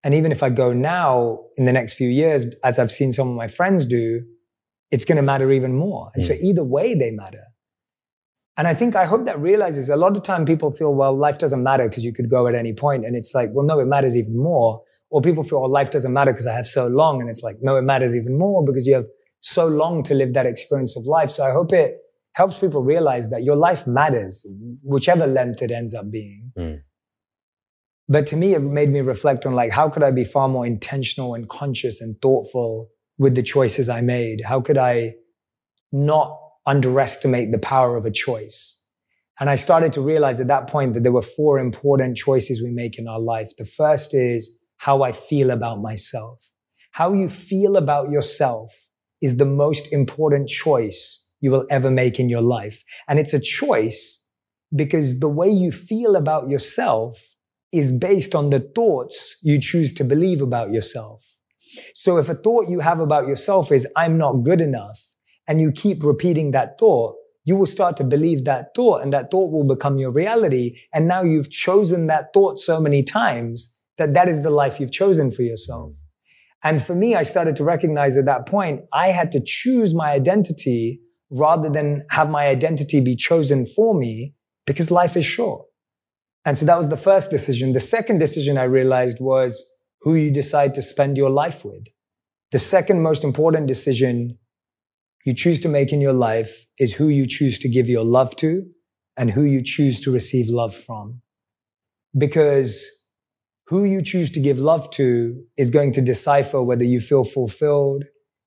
[0.03, 3.29] And even if I go now in the next few years, as I've seen some
[3.29, 4.21] of my friends do,
[4.89, 6.11] it's going to matter even more.
[6.15, 7.43] And so either way, they matter.
[8.57, 11.37] And I think I hope that realizes a lot of time people feel, well, life
[11.37, 13.05] doesn't matter because you could go at any point.
[13.05, 14.83] And it's like, well, no, it matters even more.
[15.09, 17.21] Or people feel, oh, life doesn't matter because I have so long.
[17.21, 19.05] And it's like, no, it matters even more because you have
[19.39, 21.31] so long to live that experience of life.
[21.31, 21.97] So I hope it
[22.33, 24.45] helps people realize that your life matters,
[24.83, 26.51] whichever length it ends up being.
[26.57, 26.81] Mm.
[28.11, 30.65] But to me, it made me reflect on like, how could I be far more
[30.65, 34.41] intentional and conscious and thoughtful with the choices I made?
[34.45, 35.13] How could I
[35.93, 38.81] not underestimate the power of a choice?
[39.39, 42.71] And I started to realize at that point that there were four important choices we
[42.71, 43.55] make in our life.
[43.57, 46.51] The first is how I feel about myself.
[46.91, 48.89] How you feel about yourself
[49.21, 52.83] is the most important choice you will ever make in your life.
[53.07, 54.25] And it's a choice
[54.75, 57.30] because the way you feel about yourself
[57.71, 61.23] is based on the thoughts you choose to believe about yourself.
[61.93, 65.15] So if a thought you have about yourself is, I'm not good enough,
[65.47, 69.31] and you keep repeating that thought, you will start to believe that thought and that
[69.31, 70.75] thought will become your reality.
[70.93, 74.91] And now you've chosen that thought so many times that that is the life you've
[74.91, 75.95] chosen for yourself.
[76.63, 80.11] And for me, I started to recognize at that point, I had to choose my
[80.11, 84.35] identity rather than have my identity be chosen for me
[84.67, 85.65] because life is short.
[86.45, 87.71] And so that was the first decision.
[87.71, 91.85] The second decision I realized was who you decide to spend your life with.
[92.51, 94.37] The second most important decision
[95.23, 98.35] you choose to make in your life is who you choose to give your love
[98.37, 98.63] to
[99.15, 101.21] and who you choose to receive love from.
[102.17, 102.83] Because
[103.67, 108.03] who you choose to give love to is going to decipher whether you feel fulfilled,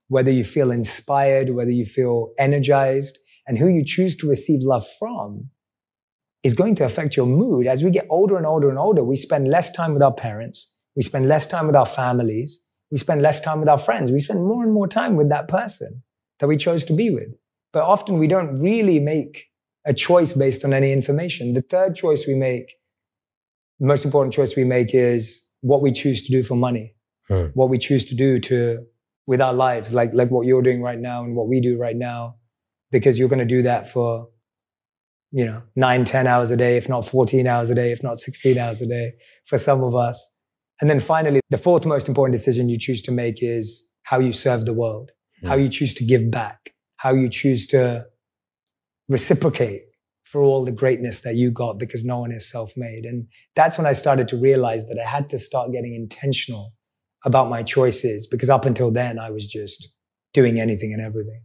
[0.08, 4.84] whether you feel inspired, whether you feel energized, and who you choose to receive love
[4.98, 5.50] from
[6.44, 7.66] is going to affect your mood.
[7.66, 10.72] As we get older and older and older, we spend less time with our parents.
[10.94, 12.60] We spend less time with our families.
[12.92, 14.12] We spend less time with our friends.
[14.12, 16.02] We spend more and more time with that person
[16.38, 17.28] that we chose to be with.
[17.72, 19.46] But often we don't really make
[19.86, 21.54] a choice based on any information.
[21.54, 22.74] The third choice we make,
[23.80, 26.94] the most important choice we make is what we choose to do for money,
[27.26, 27.46] hmm.
[27.54, 28.84] what we choose to do to,
[29.26, 31.96] with our lives, like, like what you're doing right now and what we do right
[31.96, 32.36] now,
[32.92, 34.28] because you're going to do that for
[35.34, 38.20] you know, nine, 10 hours a day, if not 14 hours a day, if not
[38.20, 40.40] 16 hours a day for some of us.
[40.80, 44.32] And then finally, the fourth most important decision you choose to make is how you
[44.32, 45.10] serve the world,
[45.42, 45.48] mm.
[45.48, 48.06] how you choose to give back, how you choose to
[49.08, 49.82] reciprocate
[50.22, 53.04] for all the greatness that you got because no one is self-made.
[53.04, 56.74] And that's when I started to realize that I had to start getting intentional
[57.24, 59.92] about my choices because up until then I was just
[60.32, 61.44] doing anything and everything.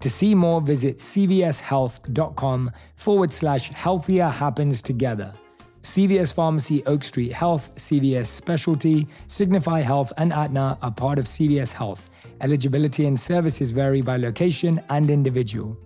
[0.00, 5.34] To see more, visit cvshealth.com forward slash healthier happens together.
[5.82, 11.72] CVS Pharmacy, Oak Street Health, CVS Specialty, Signify Health, and Aetna are part of CVS
[11.72, 12.10] Health.
[12.40, 15.78] Eligibility and services vary by location and individual.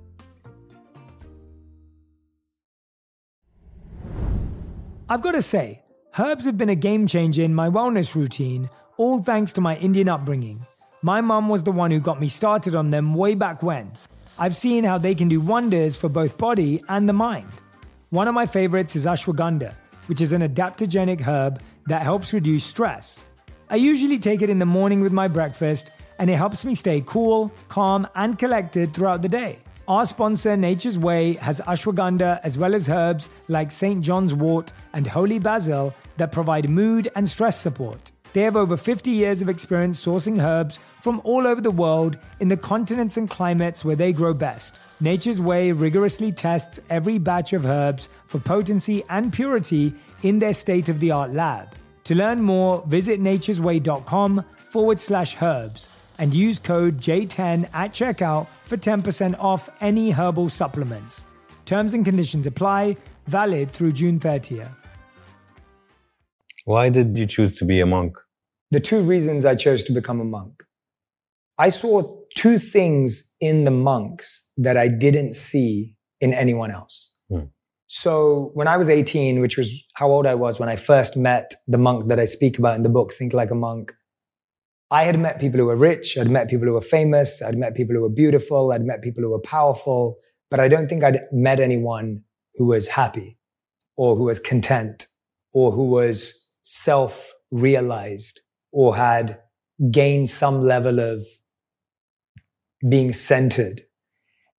[5.08, 5.82] I've got to say,
[6.18, 10.08] herbs have been a game changer in my wellness routine, all thanks to my Indian
[10.08, 10.66] upbringing.
[11.04, 13.90] My mum was the one who got me started on them way back when.
[14.38, 17.48] I've seen how they can do wonders for both body and the mind.
[18.10, 19.74] One of my favorites is ashwagandha,
[20.06, 23.26] which is an adaptogenic herb that helps reduce stress.
[23.68, 27.02] I usually take it in the morning with my breakfast, and it helps me stay
[27.04, 29.58] cool, calm, and collected throughout the day.
[29.88, 34.04] Our sponsor, Nature's Way, has ashwagandha as well as herbs like St.
[34.04, 38.11] John's wort and holy basil that provide mood and stress support.
[38.32, 42.48] They have over 50 years of experience sourcing herbs from all over the world in
[42.48, 44.76] the continents and climates where they grow best.
[45.00, 50.88] Nature's Way rigorously tests every batch of herbs for potency and purity in their state
[50.88, 51.74] of the art lab.
[52.04, 58.76] To learn more, visit nature'sway.com forward slash herbs and use code J10 at checkout for
[58.76, 61.26] 10% off any herbal supplements.
[61.64, 64.81] Terms and conditions apply, valid through June 30th.
[66.64, 68.16] Why did you choose to be a monk?
[68.70, 70.62] The two reasons I chose to become a monk.
[71.58, 72.02] I saw
[72.34, 77.12] two things in the monks that I didn't see in anyone else.
[77.28, 77.46] Hmm.
[77.88, 81.52] So when I was 18, which was how old I was when I first met
[81.66, 83.92] the monk that I speak about in the book, Think Like a Monk,
[84.90, 87.74] I had met people who were rich, I'd met people who were famous, I'd met
[87.74, 90.16] people who were beautiful, I'd met people who were powerful,
[90.50, 92.22] but I don't think I'd met anyone
[92.54, 93.38] who was happy
[93.96, 95.06] or who was content
[95.54, 98.40] or who was self realized
[98.72, 99.38] or had
[99.90, 101.22] gained some level of
[102.88, 103.82] being centered.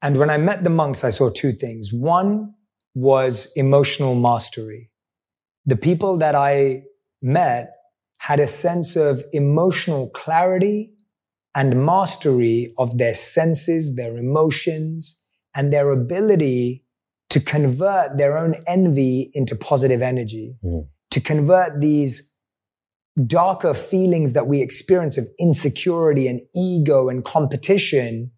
[0.01, 1.93] And when I met the monks, I saw two things.
[1.93, 2.55] One
[2.95, 4.91] was emotional mastery.
[5.65, 6.83] The people that I
[7.23, 7.73] met
[8.19, 10.95] had a sense of emotional clarity
[11.55, 16.85] and mastery of their senses, their emotions, and their ability
[17.31, 20.59] to convert their own envy into positive energy.
[20.65, 22.35] Mm to convert these
[23.27, 28.31] darker feelings that we experience of insecurity and ego and competition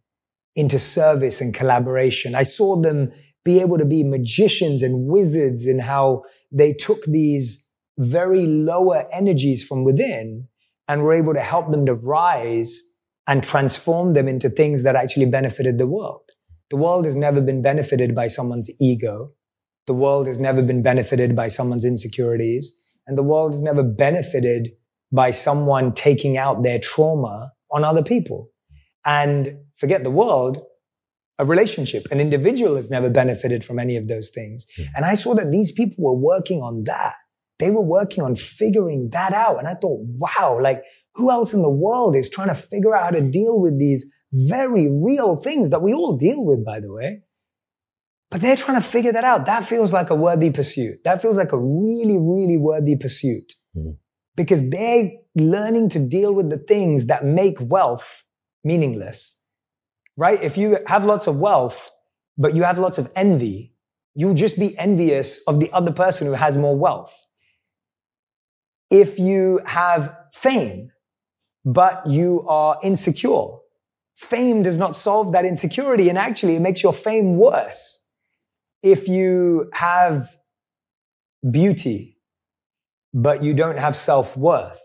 [0.57, 2.35] into service and collaboration.
[2.35, 3.13] I saw them
[3.45, 9.63] be able to be magicians and wizards in how they took these very lower energies
[9.63, 10.49] from within
[10.89, 12.83] and were able to help them to rise
[13.29, 16.29] and transform them into things that actually benefited the world.
[16.71, 19.29] The world has never been benefited by someone's ego.
[19.87, 22.73] The world has never been benefited by someone's insecurities,
[23.07, 24.69] and the world has never benefited
[25.13, 28.51] by someone taking out their trauma on other people.
[29.05, 30.59] And forget the world,
[31.39, 34.67] a relationship, an individual has never benefited from any of those things.
[34.95, 37.15] And I saw that these people were working on that.
[37.59, 39.59] They were working on figuring that out.
[39.59, 40.83] And I thought, wow, like
[41.15, 44.05] who else in the world is trying to figure out how to deal with these
[44.33, 47.23] very real things that we all deal with, by the way?
[48.35, 49.47] But they're trying to figure that out.
[49.47, 51.05] That feels like a worthy pursuit.
[51.05, 53.53] That feels like a really, really worthy pursuit.
[53.77, 53.97] Mm.
[54.35, 58.25] Because they're learning to deal with the things that make wealth
[58.65, 59.41] meaningless.
[60.17, 60.43] Right?
[60.43, 61.93] If you have lots of wealth,
[62.37, 63.73] but you have lots of envy,
[64.17, 67.17] you'll just be envious of the other person who has more wealth.
[68.91, 70.89] If you have fame,
[71.65, 73.47] but you are insecure,
[74.17, 76.09] fame does not solve that insecurity.
[76.09, 78.01] And actually, it makes your fame worse
[78.85, 80.37] if you have
[81.51, 82.19] beauty,
[83.15, 84.81] but you don't have self worth,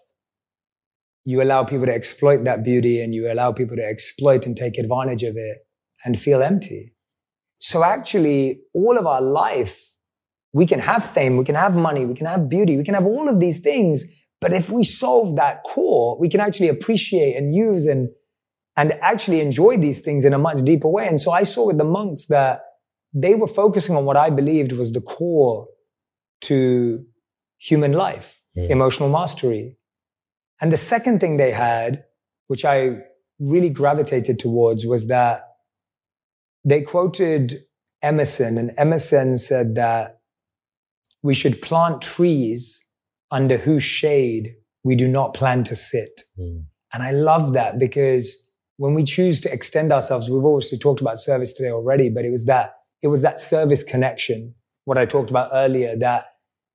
[1.26, 4.78] you allow people to exploit that beauty and you allow people to exploit and take
[4.78, 5.58] advantage of it
[6.06, 6.96] and feel empty.
[7.60, 9.98] So actually, all of our life,
[10.54, 13.06] we can have fame, we can have money, we can have beauty, we can have
[13.06, 14.06] all of these things.
[14.40, 18.08] But if we solve that core, we can actually appreciate and use and,
[18.78, 21.06] and actually enjoy these things in a much deeper way.
[21.06, 22.62] And so I saw with the monks that
[23.14, 25.68] they were focusing on what I believed was the core
[26.42, 27.06] to
[27.58, 28.70] human life, mm.
[28.70, 29.78] emotional mastery.
[30.62, 32.04] And the second thing they had,
[32.48, 32.98] which I
[33.40, 35.42] really gravitated towards, was that
[36.64, 37.64] they quoted
[38.02, 40.20] Emerson, and Emerson said that
[41.22, 42.84] we should plant trees
[43.32, 44.50] under whose shade
[44.84, 46.22] we do not plan to sit.
[46.38, 46.66] Mm.
[46.94, 51.20] And I love that because when we choose to extend ourselves, we've obviously talked about
[51.20, 55.30] service today already, but it was that, it was that service connection, what I talked
[55.30, 56.26] about earlier, that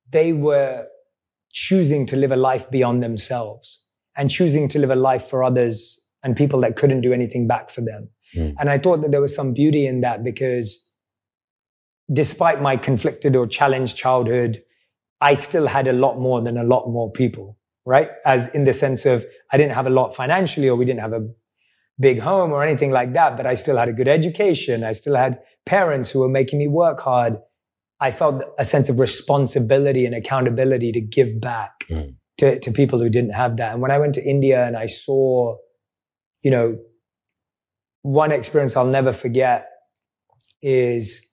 [0.09, 0.87] they were
[1.51, 3.85] choosing to live a life beyond themselves
[4.17, 7.69] and choosing to live a life for others and people that couldn't do anything back
[7.69, 8.09] for them.
[8.35, 8.55] Mm.
[8.59, 10.91] And I thought that there was some beauty in that because
[12.11, 14.61] despite my conflicted or challenged childhood,
[15.21, 18.09] I still had a lot more than a lot more people, right?
[18.25, 21.13] As in the sense of I didn't have a lot financially or we didn't have
[21.13, 21.27] a
[21.99, 24.83] big home or anything like that, but I still had a good education.
[24.83, 27.37] I still had parents who were making me work hard.
[28.01, 32.15] I felt a sense of responsibility and accountability to give back mm.
[32.37, 33.73] to, to people who didn't have that.
[33.73, 35.55] And when I went to India and I saw,
[36.43, 36.77] you know,
[38.01, 39.69] one experience I'll never forget
[40.61, 41.25] is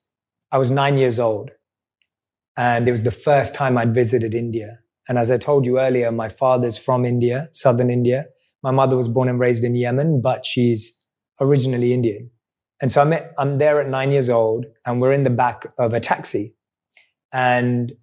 [0.51, 1.51] I was nine years old
[2.55, 4.79] and it was the first time I'd visited India.
[5.09, 8.25] And as I told you earlier, my father's from India, southern India.
[8.63, 10.99] My mother was born and raised in Yemen, but she's
[11.41, 12.31] originally Indian.
[12.81, 15.93] And so I'm, I'm there at nine years old and we're in the back of
[15.93, 16.55] a taxi
[17.31, 17.93] and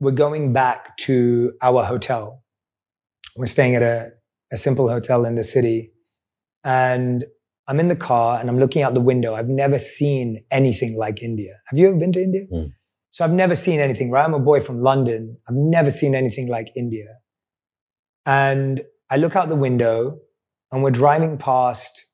[0.00, 2.44] we're going back to our hotel.
[3.36, 4.10] We're staying at a,
[4.52, 5.92] a simple hotel in the city.
[6.64, 7.24] And
[7.66, 9.34] I'm in the car and I'm looking out the window.
[9.34, 11.52] I've never seen anything like India.
[11.66, 12.42] Have you ever been to India?
[12.52, 12.68] Mm.
[13.10, 14.24] So I've never seen anything, right?
[14.24, 15.38] I'm a boy from London.
[15.48, 17.06] I've never seen anything like India.
[18.24, 20.18] And I look out the window
[20.70, 22.04] and we're driving past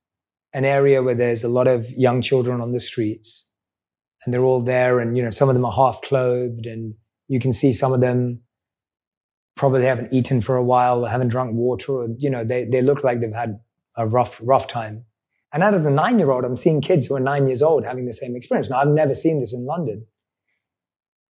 [0.53, 3.49] an area where there's a lot of young children on the streets
[4.25, 7.41] and they're all there and, you know, some of them are half clothed and you
[7.41, 8.41] can see some of them
[9.57, 12.83] probably haven't eaten for a while, or haven't drunk water or, you know, they, they
[12.83, 13.59] look like they've had
[13.97, 15.05] a rough, rough time.
[15.53, 17.85] And now as a nine year old, I'm seeing kids who are nine years old
[17.85, 18.69] having the same experience.
[18.69, 20.07] Now, I've never seen this in London.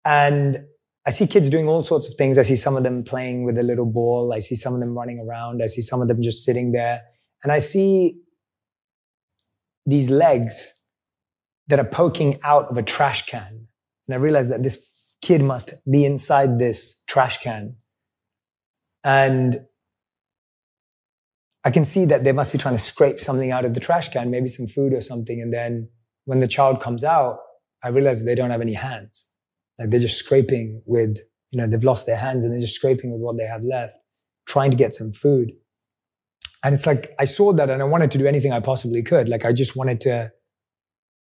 [0.03, 0.65] And
[1.07, 2.37] I see kids doing all sorts of things.
[2.37, 4.33] I see some of them playing with a little ball.
[4.33, 5.63] I see some of them running around.
[5.63, 7.03] I see some of them just sitting there.
[7.43, 8.19] And I see
[9.85, 10.83] these legs
[11.69, 13.67] that are poking out of a trash can.
[14.05, 17.77] And I realize that this kid must be inside this trash can.
[19.01, 19.61] And
[21.63, 24.09] I can see that they must be trying to scrape something out of the trash
[24.09, 25.39] can, maybe some food or something.
[25.41, 25.89] And then
[26.25, 27.37] when the child comes out,
[27.81, 29.27] I realize they don't have any hands.
[29.79, 31.17] Like they're just scraping with,
[31.51, 33.97] you know, they've lost their hands and they're just scraping with what they have left,
[34.47, 35.51] trying to get some food.
[36.63, 39.29] And it's like, I saw that and I wanted to do anything I possibly could.
[39.29, 40.31] Like I just wanted to,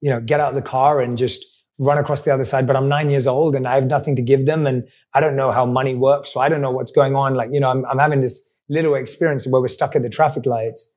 [0.01, 1.43] you know, get out of the car and just
[1.78, 2.66] run across the other side.
[2.66, 4.66] But I'm nine years old and I have nothing to give them.
[4.66, 6.34] And I don't know how money works.
[6.34, 7.36] So I don't know what's going on.
[7.36, 10.45] Like, you know, I'm, I'm having this little experience where we're stuck at the traffic
[10.45, 10.91] lights.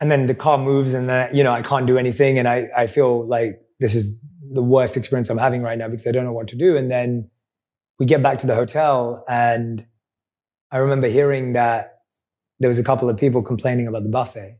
[0.00, 2.38] And then the car moves and then, you know, I can't do anything.
[2.38, 4.20] And I, I feel like this is
[4.56, 6.76] the worst experience I'm having right now because I don't know what to do.
[6.76, 7.30] And then
[7.98, 9.86] we get back to the hotel and
[10.72, 12.00] I remember hearing that
[12.58, 14.58] there was a couple of people complaining about the buffet.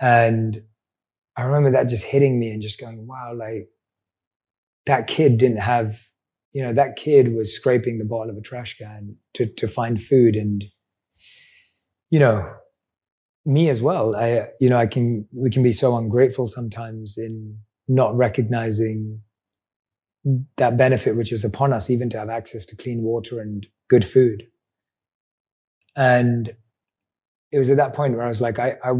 [0.00, 0.62] And
[1.36, 3.68] I remember that just hitting me and just going, wow, like
[4.86, 5.98] that kid didn't have
[6.52, 10.00] you know, that kid was scraping the bottom of a trash can to, to find
[10.00, 10.34] food.
[10.34, 10.64] And,
[12.10, 12.54] you know,
[13.44, 14.16] me as well.
[14.16, 17.58] I, you know, I can, we can be so ungrateful sometimes in
[17.88, 19.20] not recognizing
[20.56, 24.04] that benefit which is upon us, even to have access to clean water and good
[24.04, 24.46] food.
[25.96, 26.50] And
[27.50, 28.92] it was at that point where I was like, I, I,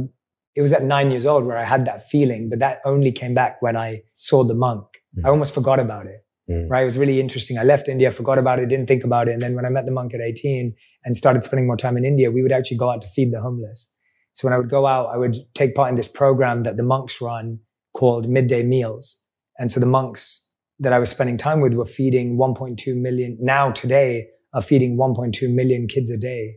[0.56, 3.34] it was at nine years old where I had that feeling, but that only came
[3.34, 4.84] back when I saw the monk.
[5.16, 5.26] Mm.
[5.26, 6.24] I almost forgot about it.
[6.50, 6.70] Mm.
[6.70, 6.82] Right.
[6.82, 7.58] It was really interesting.
[7.58, 9.32] I left India, forgot about it, didn't think about it.
[9.32, 10.74] And then when I met the monk at 18
[11.04, 13.40] and started spending more time in India, we would actually go out to feed the
[13.40, 13.94] homeless.
[14.32, 16.82] So when I would go out, I would take part in this program that the
[16.82, 17.60] monks run
[17.94, 19.20] called midday meals.
[19.58, 20.46] And so the monks
[20.78, 25.52] that I was spending time with were feeding 1.2 million, now today are feeding 1.2
[25.52, 26.56] million kids a day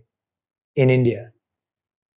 [0.75, 1.31] in India.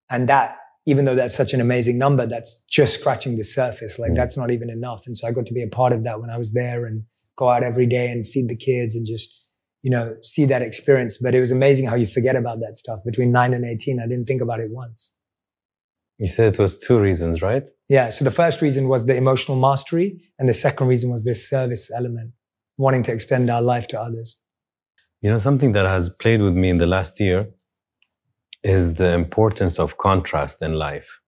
[0.10, 3.98] And that, even though that's such an amazing number, that's just scratching the surface.
[3.98, 4.16] Like mm.
[4.16, 5.04] that's not even enough.
[5.08, 7.04] And so I got to be a part of that when I was there and
[7.38, 9.34] go out every day and feed the kids and just,
[9.82, 11.18] you know, see that experience.
[11.22, 13.00] But it was amazing how you forget about that stuff.
[13.06, 15.16] Between nine and 18, I didn't think about it once.
[16.18, 17.68] You said it was two reasons, right?
[17.90, 18.10] Yeah.
[18.10, 20.20] So the first reason was the emotional mastery.
[20.38, 22.34] And the second reason was this service element,
[22.78, 24.40] wanting to extend our life to others.
[25.22, 27.50] You know, something that has played with me in the last year
[28.64, 31.20] is the importance of contrast in life.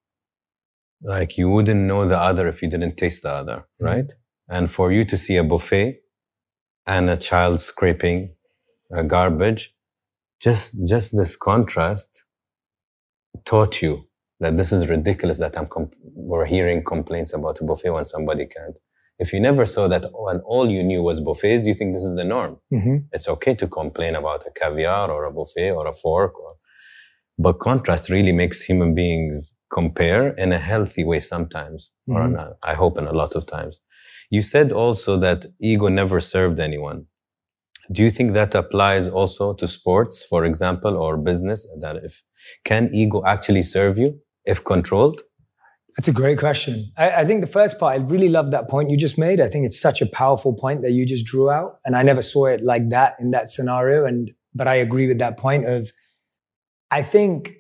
[1.02, 3.86] Like you wouldn't know the other if you didn't taste the other, mm-hmm.
[3.86, 4.12] right?
[4.48, 6.00] And for you to see a buffet
[6.86, 8.36] and a child scraping
[8.96, 9.74] uh, garbage,
[10.40, 12.24] just, just this contrast
[13.44, 14.08] taught you
[14.40, 18.46] that this is ridiculous that I'm comp- we're hearing complaints about a buffet when somebody
[18.46, 18.78] can't
[19.18, 22.16] if you never saw that and all you knew was buffets, you think this is
[22.16, 22.58] the norm.
[22.74, 22.98] Mm-hmm.
[23.14, 26.38] It's okay to complain about a caviar or a buffet or a fork.
[26.40, 26.56] Or,
[27.40, 32.34] but contrast really makes human beings compare in a healthy way sometimes, or Mhm.
[32.34, 33.80] not, I hope in a lot of times.
[34.30, 37.06] You said also that ego never served anyone.
[37.92, 41.68] Do you think that applies also to sports, for example, or business?
[41.80, 42.24] That if
[42.64, 45.22] can ego actually serve you if controlled?
[45.98, 46.92] That's a great question.
[46.98, 49.40] I, I think the first part, I really love that point you just made.
[49.40, 51.78] I think it's such a powerful point that you just drew out.
[51.86, 54.06] And I never saw it like that in that scenario.
[54.06, 55.92] And, but I agree with that point of,
[56.92, 57.56] I think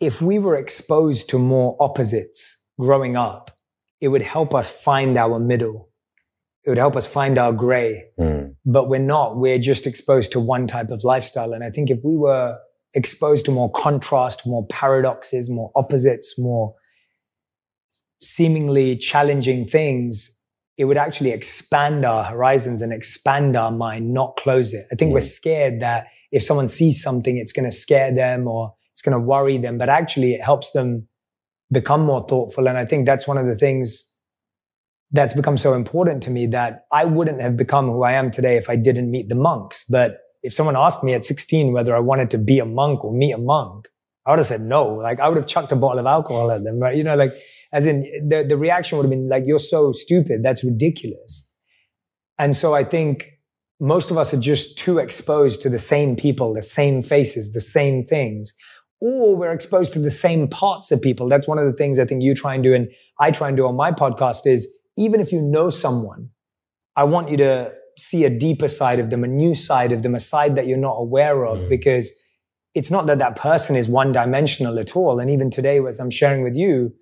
[0.00, 3.50] if we were exposed to more opposites growing up,
[4.00, 5.90] it would help us find our middle.
[6.64, 8.52] It would help us find our gray Hmm.
[8.64, 9.36] but we're not.
[9.36, 11.52] We're just exposed to one type of lifestyle.
[11.52, 12.58] And I think if we were
[12.94, 16.74] exposed to more contrast, more paradoxes, more opposites, more
[18.20, 20.36] seemingly challenging things,
[20.76, 24.84] it would actually expand our horizons and expand our mind, not close it.
[24.90, 28.72] I think we're scared that if someone sees something, it's going to scare them or
[28.92, 31.06] it's going to worry them, but actually it helps them
[31.72, 32.68] become more thoughtful.
[32.68, 34.06] And I think that's one of the things
[35.12, 38.56] that's become so important to me that I wouldn't have become who I am today
[38.56, 39.84] if I didn't meet the monks.
[39.88, 43.12] But if someone asked me at 16 whether I wanted to be a monk or
[43.12, 43.88] meet a monk,
[44.26, 44.94] I would have said no.
[44.94, 46.96] Like I would have chucked a bottle of alcohol at them, right?
[46.96, 47.34] You know, like
[47.72, 50.42] as in the, the reaction would have been like, you're so stupid.
[50.42, 51.48] That's ridiculous.
[52.38, 53.32] And so I think
[53.80, 57.60] most of us are just too exposed to the same people, the same faces, the
[57.60, 58.52] same things.
[59.00, 61.28] Or we're exposed to the same parts of people.
[61.28, 63.56] That's one of the things I think you try and do and I try and
[63.56, 64.68] do on my podcast is
[64.98, 66.28] even if you know someone,
[66.96, 70.14] I want you to see a deeper side of them, a new side of them,
[70.14, 71.68] a side that you're not aware of, Mm.
[71.68, 72.10] because
[72.74, 75.18] it's not that that person is one dimensional at all.
[75.20, 76.92] And even today, as I'm sharing with you,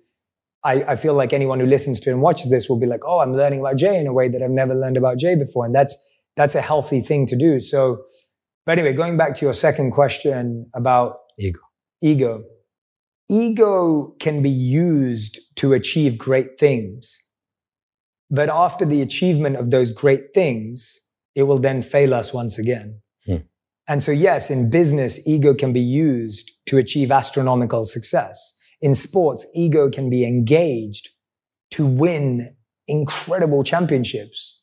[0.63, 3.19] I, I feel like anyone who listens to and watches this will be like, oh,
[3.19, 5.65] I'm learning about Jay in a way that I've never learned about Jay before.
[5.65, 5.95] And that's,
[6.35, 7.59] that's a healthy thing to do.
[7.59, 8.03] So,
[8.65, 11.59] but anyway, going back to your second question about Ego.
[12.01, 12.43] ego.
[13.29, 17.15] Ego can be used to achieve great things.
[18.29, 20.99] But after the achievement of those great things,
[21.35, 23.01] it will then fail us once again.
[23.25, 23.37] Hmm.
[23.87, 28.53] And so, yes, in business, ego can be used to achieve astronomical success.
[28.81, 31.09] In sports, ego can be engaged
[31.71, 32.55] to win
[32.87, 34.61] incredible championships.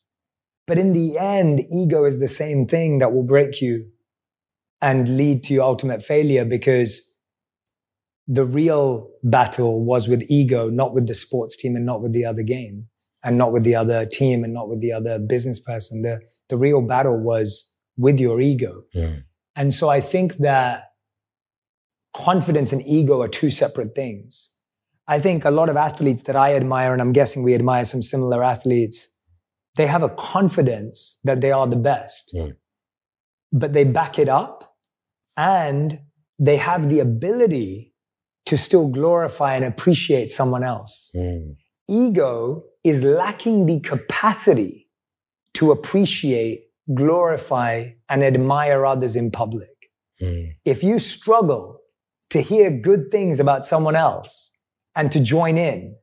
[0.65, 3.91] But in the end, ego is the same thing that will break you
[4.81, 7.15] and lead to your ultimate failure because
[8.27, 12.25] the real battle was with ego, not with the sports team and not with the
[12.25, 12.87] other game
[13.27, 16.01] and not with the other team and not with the other business person.
[16.01, 18.73] The, the real battle was with your ego.
[18.93, 19.15] Hmm.
[19.55, 20.85] And so I think that
[22.15, 24.53] confidence and ego are two separate things.
[25.07, 28.01] I think a lot of athletes that I admire, and I'm guessing we admire some
[28.01, 29.09] similar athletes,
[29.75, 32.55] they have a confidence that they are the best, Mm.
[33.51, 34.75] but they back it up
[35.35, 35.99] and
[36.39, 37.93] they have the ability
[38.45, 41.11] to still glorify and appreciate someone else.
[41.13, 41.51] Hmm.
[41.89, 44.87] Ego is lacking the capacity
[45.53, 46.59] to appreciate,
[46.93, 49.69] glorify, and admire others in public
[50.19, 50.45] Hmm.
[50.65, 51.79] if you struggle
[52.31, 54.57] to hear good things about someone else
[54.95, 55.95] and to join in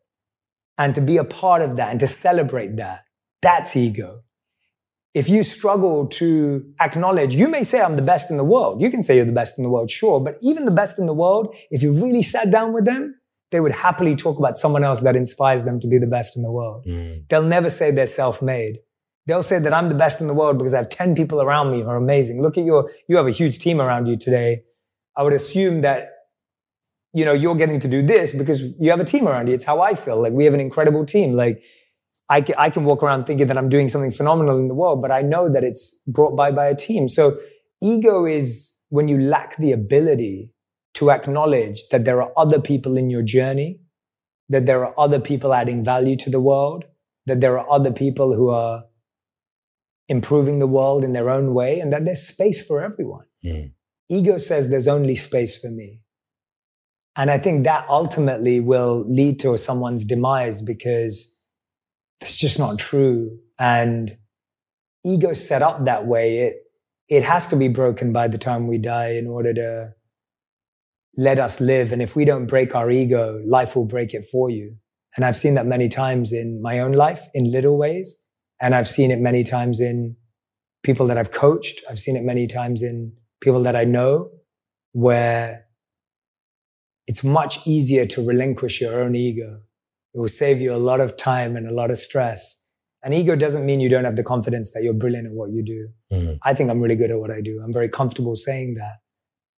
[0.78, 3.00] and to be a part of that and to celebrate that,
[3.42, 4.20] that's ego.
[5.14, 8.80] If you struggle to acknowledge, you may say, I'm the best in the world.
[8.80, 10.20] You can say you're the best in the world, sure.
[10.20, 13.16] But even the best in the world, if you really sat down with them,
[13.54, 16.42] they would happily talk about someone else that inspires them to be the best in
[16.42, 16.82] the world.
[16.84, 17.18] Hmm.
[17.30, 18.78] They'll never say they're self-made.
[19.28, 21.70] They'll say that I'm the best in the world because I have 10 people around
[21.70, 22.42] me who are amazing.
[22.42, 24.62] Look at your, you have a huge team around you today.
[25.16, 26.08] I would assume that,
[27.12, 29.54] you know, you're getting to do this because you have a team around you.
[29.54, 30.20] It's how I feel.
[30.20, 31.34] Like we have an incredible team.
[31.34, 31.62] Like
[32.28, 35.00] I can, I can walk around thinking that I'm doing something phenomenal in the world,
[35.00, 37.08] but I know that it's brought by by a team.
[37.08, 37.38] So
[37.80, 40.53] ego is when you lack the ability
[40.94, 43.80] to acknowledge that there are other people in your journey,
[44.48, 46.84] that there are other people adding value to the world,
[47.26, 48.84] that there are other people who are
[50.08, 53.26] improving the world in their own way, and that there's space for everyone.
[53.42, 53.66] Hmm.
[54.10, 56.00] Ego says there's only space for me.
[57.16, 61.38] And I think that ultimately will lead to someone's demise because
[62.20, 63.38] it's just not true.
[63.58, 64.16] And
[65.04, 66.38] ego set up that way.
[66.38, 66.56] It,
[67.08, 69.90] it has to be broken by the time we die in order to
[71.16, 71.92] let us live.
[71.92, 74.76] And if we don't break our ego, life will break it for you.
[75.16, 78.16] And I've seen that many times in my own life in little ways.
[78.60, 80.16] And I've seen it many times in
[80.82, 81.80] people that I've coached.
[81.90, 84.30] I've seen it many times in people that I know
[84.92, 85.66] where
[87.06, 89.60] it's much easier to relinquish your own ego.
[90.14, 92.64] It will save you a lot of time and a lot of stress
[93.04, 95.62] And ego doesn't mean you don't have the confidence that you're brilliant at what you
[95.62, 95.88] do.
[96.10, 96.38] Mm.
[96.42, 97.60] I think I'm really good at what I do.
[97.62, 99.03] I'm very comfortable saying that.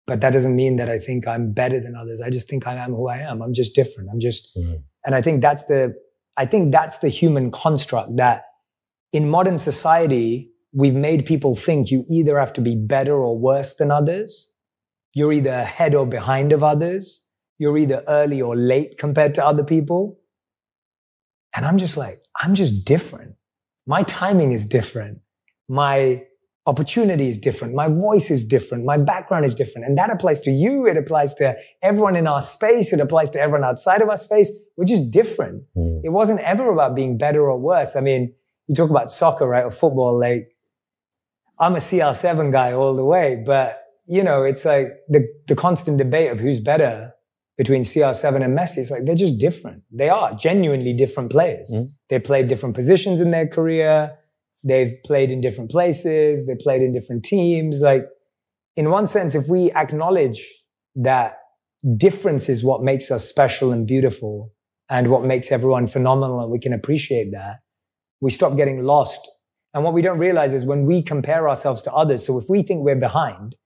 [0.07, 2.21] But that doesn't mean that I think I'm better than others.
[2.21, 3.41] I just think I am who I am.
[3.41, 4.11] I'm just different.
[4.13, 4.83] I'm just, Mm.
[5.07, 5.95] and I think that's the,
[6.37, 8.45] I think that's the human construct that
[9.13, 13.77] in modern society, we've made people think you either have to be better or worse
[13.77, 14.53] than others.
[15.15, 17.25] You're either ahead or behind of others.
[17.59, 20.19] You're either early or late compared to other people.
[21.57, 23.37] And I'm just like, I'm just different.
[23.87, 25.21] My timing is different.
[25.69, 26.25] My
[26.67, 27.75] opportunity is different.
[27.75, 28.85] My voice is different.
[28.85, 29.87] My background is different.
[29.87, 30.87] And that applies to you.
[30.87, 32.93] It applies to everyone in our space.
[32.93, 34.51] It applies to everyone outside of our space.
[34.77, 35.65] We're just different.
[35.77, 36.01] Mm.
[36.03, 37.97] It wasn't ever about being better or worse.
[37.97, 38.35] I mean,
[38.67, 39.65] you talk about soccer, right?
[39.65, 40.19] Or football.
[40.19, 40.57] Like,
[41.59, 43.75] I'm a CR7 guy all the way, but
[44.07, 47.15] you know, it's like the, the constant debate of who's better
[47.57, 48.79] between CR7 and Messi.
[48.79, 49.83] It's like they're just different.
[49.91, 51.71] They are genuinely different players.
[51.75, 51.91] Mm.
[52.09, 54.19] They played different positions in their career.
[54.65, 56.47] They've played in different places.
[56.47, 57.83] They played in different teams.
[57.83, 58.05] Like,
[58.77, 60.43] in one sense, if we acknowledge
[60.97, 61.35] that
[61.97, 64.53] difference is what makes us special and beautiful
[64.91, 67.59] and what makes everyone phenomenal, and we can appreciate that,
[68.21, 69.31] we stop getting lost.
[69.75, 72.63] And what we don't realize is when we compare ourselves to others, so if we
[72.63, 73.57] think we're behind,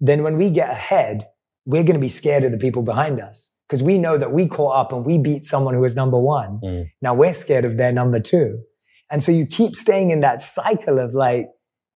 [0.00, 1.26] then when we get ahead,
[1.66, 4.46] we're going to be scared of the people behind us because we know that we
[4.46, 6.60] caught up and we beat someone who was number one.
[6.64, 6.86] Mm.
[7.02, 8.62] Now we're scared of their number two.
[9.10, 11.46] And so you keep staying in that cycle of like,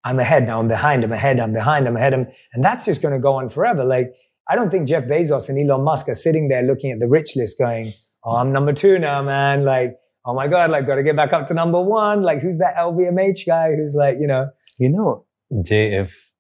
[0.05, 2.15] I'm ahead, now I'm behind, I'm ahead, I'm behind, I'm ahead.
[2.15, 3.85] I'm, and that's just going to go on forever.
[3.85, 4.09] Like,
[4.49, 7.37] I don't think Jeff Bezos and Elon Musk are sitting there looking at the rich
[7.37, 7.93] list going,
[8.25, 9.65] Oh, I'm number two now, man.
[9.65, 12.23] Like, oh my God, like, got to get back up to number one.
[12.23, 15.27] Like, who's that LVMH guy who's like, you know, You know,
[15.65, 16.33] Jay, if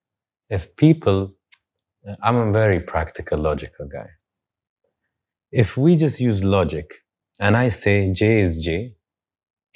[0.50, 1.34] if people,
[2.22, 4.10] I'm a very practical, logical guy.
[5.50, 6.94] If we just use logic,
[7.40, 8.94] and I say Jay is Jay,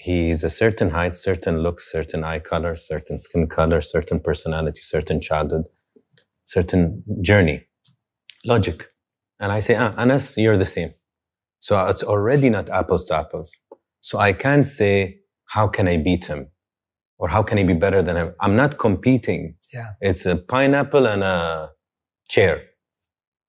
[0.03, 5.21] he's a certain height, certain looks, certain eye color, certain skin color, certain personality, certain
[5.21, 5.69] childhood,
[6.45, 7.67] certain journey,
[8.45, 8.89] logic,
[9.43, 10.95] and I say, ah, Anas, you're the same.
[11.61, 13.49] So it's already not apples to apples.
[14.01, 16.49] So I can't say, how can I beat him?
[17.19, 18.33] Or how can he be better than him?
[18.41, 19.57] I'm not competing.
[19.73, 19.91] Yeah.
[20.01, 21.71] It's a pineapple and a
[22.29, 22.63] chair.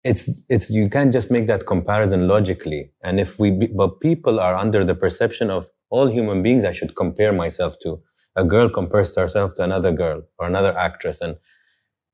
[0.04, 2.92] It's, it's, you can't just make that comparison logically.
[3.04, 6.72] And if we, be, but people are under the perception of all human beings, I
[6.72, 8.02] should compare myself to.
[8.36, 11.20] A girl compares herself to another girl or another actress.
[11.22, 11.38] And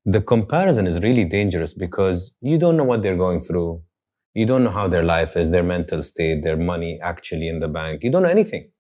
[0.06, 3.82] the comparison is really dangerous because you don't know what they're going through.
[4.34, 7.68] You don't know how their life is, their mental state, their money actually in the
[7.68, 8.04] bank.
[8.04, 8.72] You don't know anything.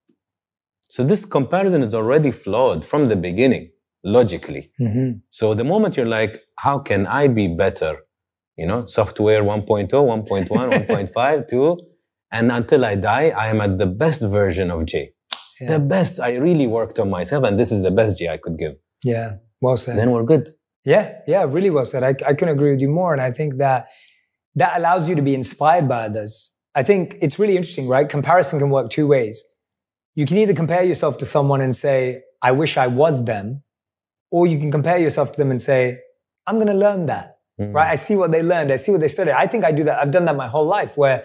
[0.89, 3.71] So this comparison is already flawed from the beginning,
[4.03, 4.71] logically.
[4.79, 5.19] mm-hmm.
[5.29, 7.97] So the moment you're like, how can I be better?
[8.57, 11.77] You know, software 1.0, 1.1, 1.5, 2.
[12.35, 15.05] And until I die, I am at the best version of Jay.
[15.61, 15.69] Yeah.
[15.73, 16.13] The best.
[16.19, 18.73] I really worked on myself, and this is the best Jay I could give.
[19.13, 19.29] yeah.
[19.61, 19.97] Well said.
[19.97, 20.45] Then we're good.
[20.93, 22.03] Yeah, yeah, really well said.
[22.03, 23.11] I, I couldn't agree with you more.
[23.13, 23.85] And I think that
[24.61, 26.53] that allows you to be inspired by others.
[26.75, 28.07] I think it's really interesting, right?
[28.17, 29.43] Comparison can work two ways.
[30.13, 33.63] You can either compare yourself to someone and say, I wish I was them,
[34.29, 35.79] or you can compare yourself to them and say,
[36.45, 37.27] I'm going to learn that,
[37.59, 37.73] Mm.
[37.73, 37.89] right?
[37.95, 38.69] I see what they learned.
[38.75, 39.31] I see what they studied.
[39.43, 39.95] I think I do that.
[40.01, 41.17] I've done that my whole life where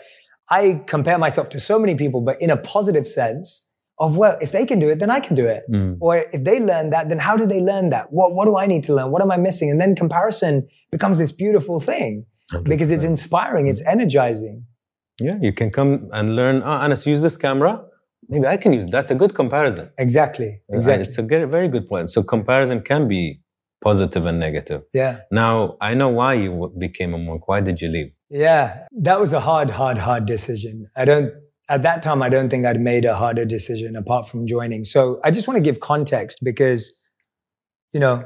[0.51, 4.51] I compare myself to so many people, but in a positive sense of, well, if
[4.51, 5.63] they can do it, then I can do it.
[5.71, 5.99] Mm.
[6.01, 8.07] Or if they learn that, then how did they learn that?
[8.11, 9.11] What, what do I need to learn?
[9.13, 9.71] What am I missing?
[9.71, 12.27] And then comparison becomes this beautiful thing
[12.65, 13.67] because it's inspiring.
[13.69, 14.65] It's energizing.
[15.21, 16.63] Yeah, you can come and learn.
[16.65, 17.85] Oh, Anas, use this camera.
[18.29, 18.87] Maybe I can use.
[18.87, 18.91] it.
[18.91, 19.91] That's a good comparison.
[19.99, 20.63] Exactly.
[20.69, 21.05] And Exactly.
[21.07, 22.11] It's a good, very good point.
[22.11, 23.43] So comparison can be
[23.83, 24.83] positive and negative.
[24.95, 25.21] Yeah.
[25.31, 27.49] Now I know why you became a monk.
[27.49, 28.13] Why did you leave?
[28.31, 28.87] Yeah.
[28.93, 30.85] That was a hard, hard, hard decision.
[30.97, 31.33] I don't,
[31.69, 34.85] at that time, I don't think I'd made a harder decision apart from joining.
[34.85, 36.97] So I just want to give context because,
[37.93, 38.25] you know,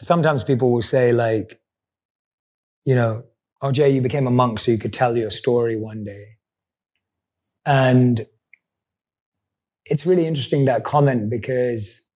[0.00, 1.60] sometimes people will say like,
[2.86, 3.22] you know,
[3.60, 6.36] oh, Jay, you became a monk so you could tell your story one day.
[7.66, 8.20] And
[9.86, 12.08] it's really interesting that comment because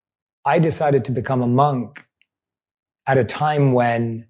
[0.45, 2.07] I decided to become a monk
[3.07, 4.28] at a time when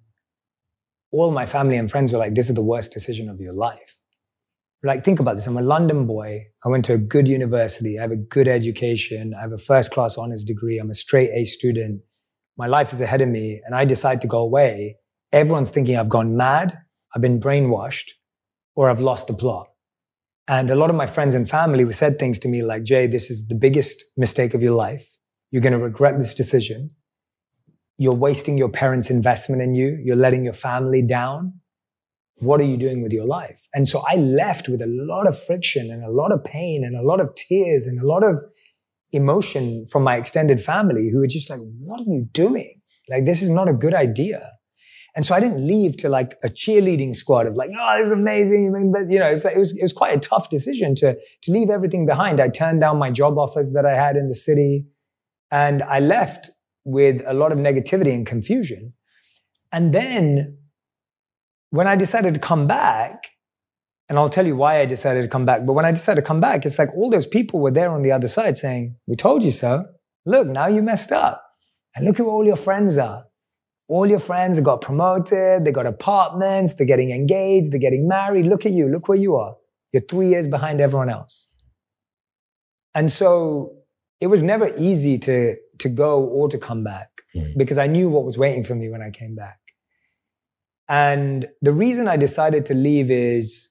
[1.11, 3.97] all my family and friends were like, this is the worst decision of your life.
[4.83, 5.45] Like, think about this.
[5.45, 6.43] I'm a London boy.
[6.65, 7.97] I went to a good university.
[7.97, 9.33] I have a good education.
[9.37, 10.79] I have a first class honors degree.
[10.79, 12.01] I'm a straight A student.
[12.57, 13.61] My life is ahead of me.
[13.65, 14.95] And I decide to go away.
[15.33, 16.77] Everyone's thinking I've gone mad.
[17.13, 18.11] I've been brainwashed
[18.75, 19.67] or I've lost the plot.
[20.47, 23.29] And a lot of my friends and family said things to me like, Jay, this
[23.29, 25.17] is the biggest mistake of your life.
[25.51, 26.91] You're going to regret this decision.
[27.99, 29.99] You're wasting your parents' investment in you.
[30.01, 31.59] You're letting your family down.
[32.35, 33.67] What are you doing with your life?
[33.73, 36.95] And so I left with a lot of friction and a lot of pain and
[36.95, 38.41] a lot of tears and a lot of
[39.11, 42.79] emotion from my extended family who were just like, what are you doing?
[43.09, 44.49] Like, this is not a good idea.
[45.13, 48.13] And so I didn't leave to like a cheerleading squad of like, oh, this is
[48.13, 48.73] amazing.
[48.73, 51.51] I mean, but, you know, it was, it was quite a tough decision to, to
[51.51, 52.39] leave everything behind.
[52.39, 54.85] I turned down my job offers that I had in the city
[55.51, 56.51] and I left
[56.89, 58.93] with a lot of negativity and confusion.
[59.71, 60.57] And then
[61.69, 63.29] when I decided to come back,
[64.09, 65.65] and I'll tell you why I decided to come back.
[65.67, 68.01] But when I decided to come back, it's like all those people were there on
[68.01, 69.85] the other side saying, We told you so.
[70.25, 71.43] Look, now you messed up.
[71.95, 73.25] And look who all your friends are.
[73.87, 78.45] All your friends have got promoted, they got apartments, they're getting engaged, they're getting married.
[78.45, 79.55] Look at you, look where you are.
[79.91, 81.49] You're three years behind everyone else.
[82.93, 83.77] And so
[84.21, 87.57] it was never easy to, to go or to come back mm.
[87.57, 89.59] because I knew what was waiting for me when I came back.
[90.87, 93.69] And the reason I decided to leave is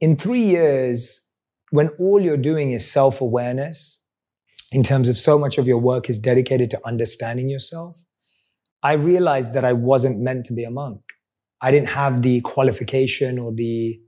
[0.00, 1.20] in three years,
[1.70, 4.00] when all you're doing is self awareness,
[4.72, 8.02] in terms of so much of your work is dedicated to understanding yourself,
[8.82, 11.00] I realized that I wasn't meant to be a monk.
[11.60, 14.00] I didn't have the qualification or the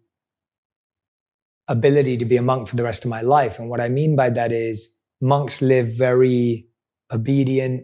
[1.69, 3.59] ability to be a monk for the rest of my life.
[3.59, 6.67] And what I mean by that is monks live very
[7.15, 7.83] obedient,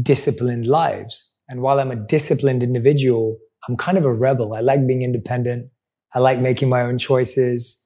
[0.00, 1.28] disciplined lives.
[1.48, 3.38] And while I'm a disciplined individual,
[3.68, 4.54] I'm kind of a rebel.
[4.54, 5.70] I like being independent.
[6.14, 7.78] I like making my own choices.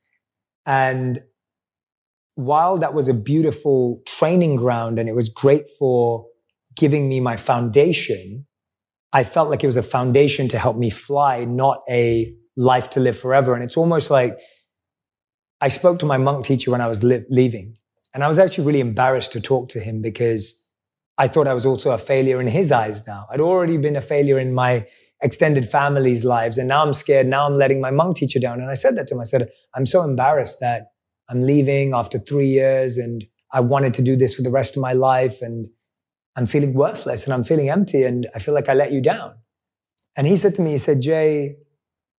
[0.65, 1.21] And
[2.35, 6.27] while that was a beautiful training ground and it was great for
[6.77, 8.47] giving me my foundation,
[9.13, 13.01] I felt like it was a foundation to help me fly, not a life to
[13.01, 13.55] live forever.
[13.55, 14.39] And it's almost like
[15.61, 17.77] I spoke to my monk teacher when I was li- leaving.
[18.13, 20.55] And I was actually really embarrassed to talk to him because
[21.19, 23.27] I thought I was also a failure in his eyes now.
[23.31, 24.87] I'd already been a failure in my
[25.23, 26.59] extended family's lives.
[26.59, 27.27] And now I'm scared.
[27.27, 28.61] Now I'm letting my monk teacher down.
[28.61, 29.21] And I said that to him.
[29.21, 30.89] I said, I'm so embarrassed that
[31.29, 34.83] I'm leaving after three years and I wanted to do this for the rest of
[34.83, 35.41] my life.
[35.41, 35.69] And
[36.37, 38.03] I'm feeling worthless and I'm feeling empty.
[38.05, 39.37] And I feel like I let you down.
[40.17, 41.57] And he said to me, he said, Jay,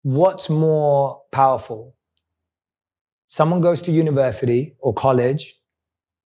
[0.02, 1.95] what's more powerful?
[3.28, 5.56] Someone goes to university or college,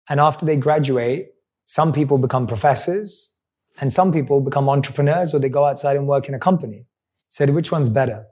[0.09, 1.29] and after they graduate,
[1.71, 3.33] some people become professors,
[3.81, 6.89] and some people become entrepreneurs or they go outside and work in a company.
[7.29, 8.27] said, which one's better?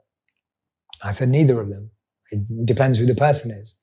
[1.01, 1.91] I said, neither of them.
[2.31, 3.79] It depends who the person is.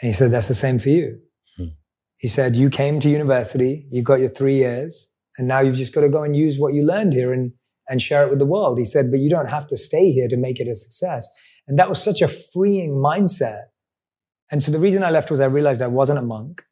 [0.00, 1.20] And he said, that's the same for you.
[1.58, 1.74] Hmm.
[2.16, 5.94] He said, you came to university, you got your three years, and now you've just
[5.94, 7.52] got to go and use what you learned here and,
[7.90, 8.78] and share it with the world.
[8.78, 11.28] He said, but you don't have to stay here to make it a success.
[11.66, 13.64] And that was such a freeing mindset.
[14.50, 16.62] And so the reason I left was I realized I wasn't a monk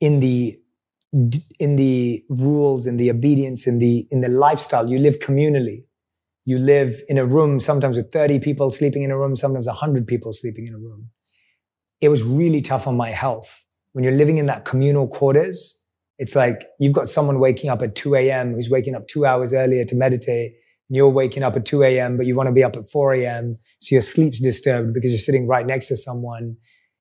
[0.00, 0.58] in the
[1.60, 4.88] in the rules, in the obedience, in the, in the lifestyle.
[4.88, 5.82] You live communally.
[6.44, 10.06] You live in a room, sometimes with 30 people sleeping in a room, sometimes 100
[10.06, 11.10] people sleeping in a room.
[12.00, 13.64] It was really tough on my health.
[13.92, 15.80] When you're living in that communal quarters,
[16.18, 18.52] it's like you've got someone waking up at 2 a.m.
[18.52, 20.52] who's waking up two hours earlier to meditate.
[20.88, 23.14] And you're waking up at 2 a.m., but you want to be up at 4
[23.14, 23.56] a.m.
[23.78, 26.56] So your sleep's disturbed because you're sitting right next to someone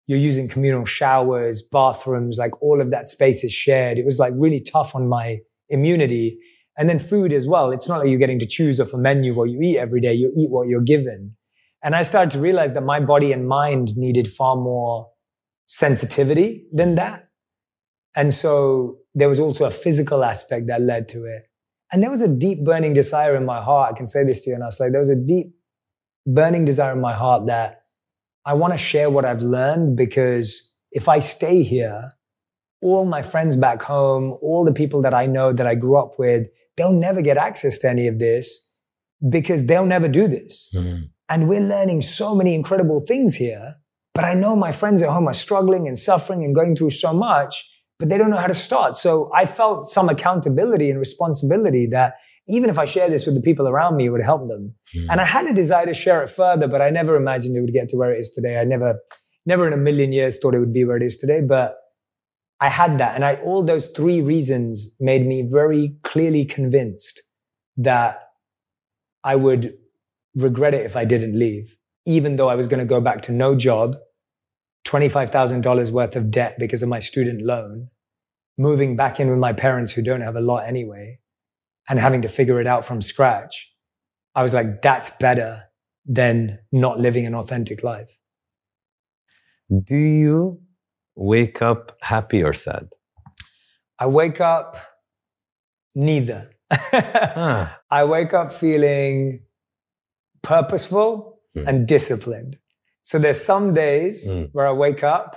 [0.07, 3.99] you're using communal showers, bathrooms, like all of that space is shared.
[3.99, 5.39] It was like really tough on my
[5.69, 6.39] immunity.
[6.77, 7.71] And then food as well.
[7.71, 10.15] It's not like you're getting to choose off a menu what you eat every day.
[10.15, 11.37] You eat what you're given.
[11.83, 15.11] And I started to realize that my body and mind needed far more
[15.67, 17.21] sensitivity than that.
[18.15, 21.49] And so there was also a physical aspect that led to it.
[21.93, 23.93] And there was a deep burning desire in my heart.
[23.93, 25.55] I can say this to you, and I was like, there was a deep
[26.27, 27.82] burning desire in my heart that
[28.45, 32.13] I want to share what I've learned because if I stay here,
[32.83, 36.19] all my friends back home, all the people that I know that I grew up
[36.19, 38.69] with, they'll never get access to any of this
[39.29, 40.71] because they'll never do this.
[40.75, 41.05] Mm-hmm.
[41.29, 43.77] And we're learning so many incredible things here.
[44.15, 47.15] But I know my friends at home are struggling and suffering and going through so
[47.15, 47.69] much,
[47.99, 48.97] but they don't know how to start.
[48.97, 52.15] So I felt some accountability and responsibility that
[52.49, 54.75] even if I share this with the people around me, it would help them.
[54.97, 55.07] Mm.
[55.11, 57.73] And I had a desire to share it further, but I never imagined it would
[57.73, 58.59] get to where it is today.
[58.59, 59.01] I never,
[59.47, 61.77] never in a million years thought it would be where it is today, but
[62.61, 63.15] I had that.
[63.15, 67.23] And I, all those three reasons made me very clearly convinced
[67.77, 68.19] that
[69.25, 69.75] I would
[70.37, 71.77] regret it if I didn't leave,
[72.07, 73.95] even though I was going to go back to no job,
[74.87, 77.89] $25,000 worth of debt because of my student loan,
[78.59, 81.19] moving back in with my parents who don't have a lot anyway
[81.89, 83.73] and having to figure it out from scratch,
[84.35, 85.65] I was like, that's better
[86.07, 88.19] than not living an authentic life.
[89.85, 90.61] Do you
[91.15, 92.89] wake up happy or sad?
[93.99, 94.77] I wake up
[95.95, 96.51] neither.
[96.73, 97.69] huh.
[97.91, 99.45] I wake up feeling
[100.43, 101.67] purposeful mm.
[101.67, 102.59] and disciplined.
[103.03, 104.49] So there's some days mm.
[104.53, 105.37] where I wake up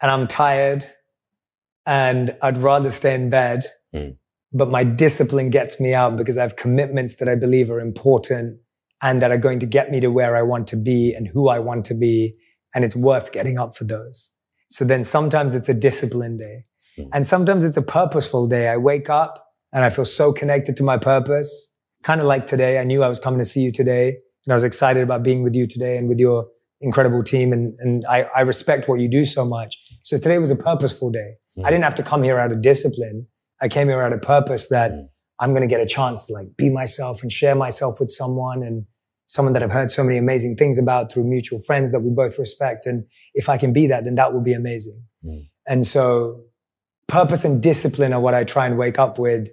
[0.00, 0.86] and I'm tired
[1.86, 3.64] and I'd rather stay in bed.
[3.94, 4.16] Mm.
[4.52, 8.58] But my discipline gets me out because I have commitments that I believe are important
[9.02, 11.48] and that are going to get me to where I want to be and who
[11.48, 12.34] I want to be.
[12.74, 14.32] And it's worth getting up for those.
[14.70, 16.64] So then sometimes it's a discipline day.
[16.98, 17.08] Mm.
[17.12, 18.68] And sometimes it's a purposeful day.
[18.68, 21.74] I wake up and I feel so connected to my purpose.
[22.02, 22.78] Kind of like today.
[22.78, 25.42] I knew I was coming to see you today and I was excited about being
[25.42, 26.46] with you today and with your
[26.80, 27.52] incredible team.
[27.52, 29.76] And, and I, I respect what you do so much.
[30.02, 31.34] So today was a purposeful day.
[31.58, 31.66] Mm.
[31.66, 33.26] I didn't have to come here out of discipline.
[33.60, 35.04] I came here out of purpose that mm.
[35.38, 38.62] I'm going to get a chance to like be myself and share myself with someone
[38.62, 38.86] and
[39.26, 42.38] someone that I've heard so many amazing things about through mutual friends that we both
[42.38, 42.84] respect.
[42.84, 45.04] And if I can be that, then that will be amazing.
[45.24, 45.48] Mm.
[45.68, 46.44] And so
[47.06, 49.48] purpose and discipline are what I try and wake up with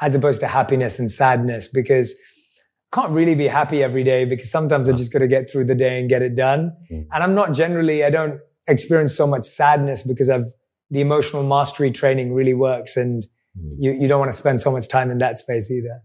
[0.00, 2.14] as opposed to happiness and sadness because
[2.92, 5.64] I can't really be happy every day because sometimes I just got to get through
[5.64, 6.76] the day and get it done.
[6.90, 7.06] Mm.
[7.12, 8.38] And I'm not generally, I don't
[8.68, 10.46] experience so much sadness because I've
[10.90, 13.26] the emotional mastery training really works and.
[13.54, 16.00] You, you don't want to spend so much time in that space either.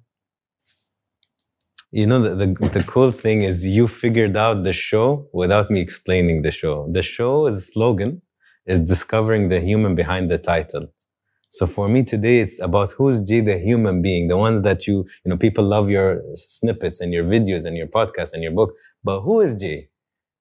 [1.92, 5.80] You know, the, the, the, cool thing is you figured out the show without me
[5.80, 6.88] explaining the show.
[6.92, 8.22] The show show's slogan
[8.66, 10.88] is discovering the human behind the title.
[11.50, 15.06] So for me today, it's about who's Jay, the human being, the ones that you,
[15.24, 18.74] you know, people love your snippets and your videos and your podcast and your book.
[19.04, 19.88] But who is Jay?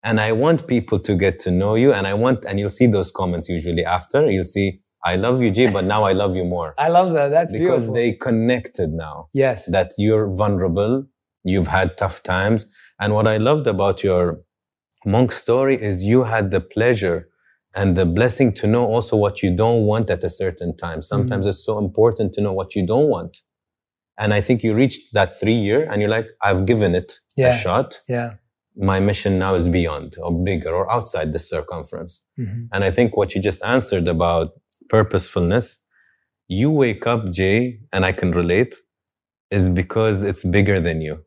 [0.02, 1.92] And I want people to get to know you.
[1.92, 4.30] And I want, and you'll see those comments usually after.
[4.30, 6.74] You'll see, I love you, Jay, but now I love you more.
[6.78, 7.28] I love that.
[7.28, 7.94] That's because beautiful.
[7.94, 9.26] they connected now.
[9.34, 9.70] Yes.
[9.70, 11.06] That you're vulnerable.
[11.44, 12.66] You've had tough times.
[12.98, 14.40] And what I loved about your
[15.04, 17.28] monk story is you had the pleasure
[17.74, 21.02] and the blessing to know also what you don't want at a certain time.
[21.02, 21.50] Sometimes mm-hmm.
[21.50, 23.42] it's so important to know what you don't want.
[24.16, 27.56] And I think you reached that three year and you're like, I've given it yeah.
[27.56, 28.00] a shot.
[28.08, 28.34] Yeah.
[28.76, 32.22] My mission now is beyond or bigger or outside the circumference.
[32.38, 32.66] Mm-hmm.
[32.72, 34.50] And I think what you just answered about
[34.88, 35.82] purposefulness,
[36.48, 38.74] you wake up, Jay, and I can relate,
[39.50, 41.24] is because it's bigger than you.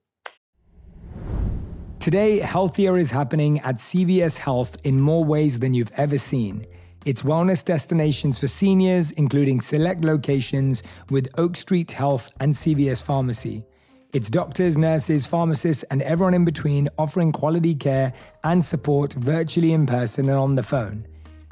[2.00, 6.66] Today, healthier is happening at CVS Health in more ways than you've ever seen.
[7.06, 13.66] It's wellness destinations for seniors, including select locations with Oak Street Health and CVS Pharmacy.
[14.14, 19.86] It's doctors, nurses, pharmacists, and everyone in between offering quality care and support virtually in
[19.86, 21.08] person and on the phone.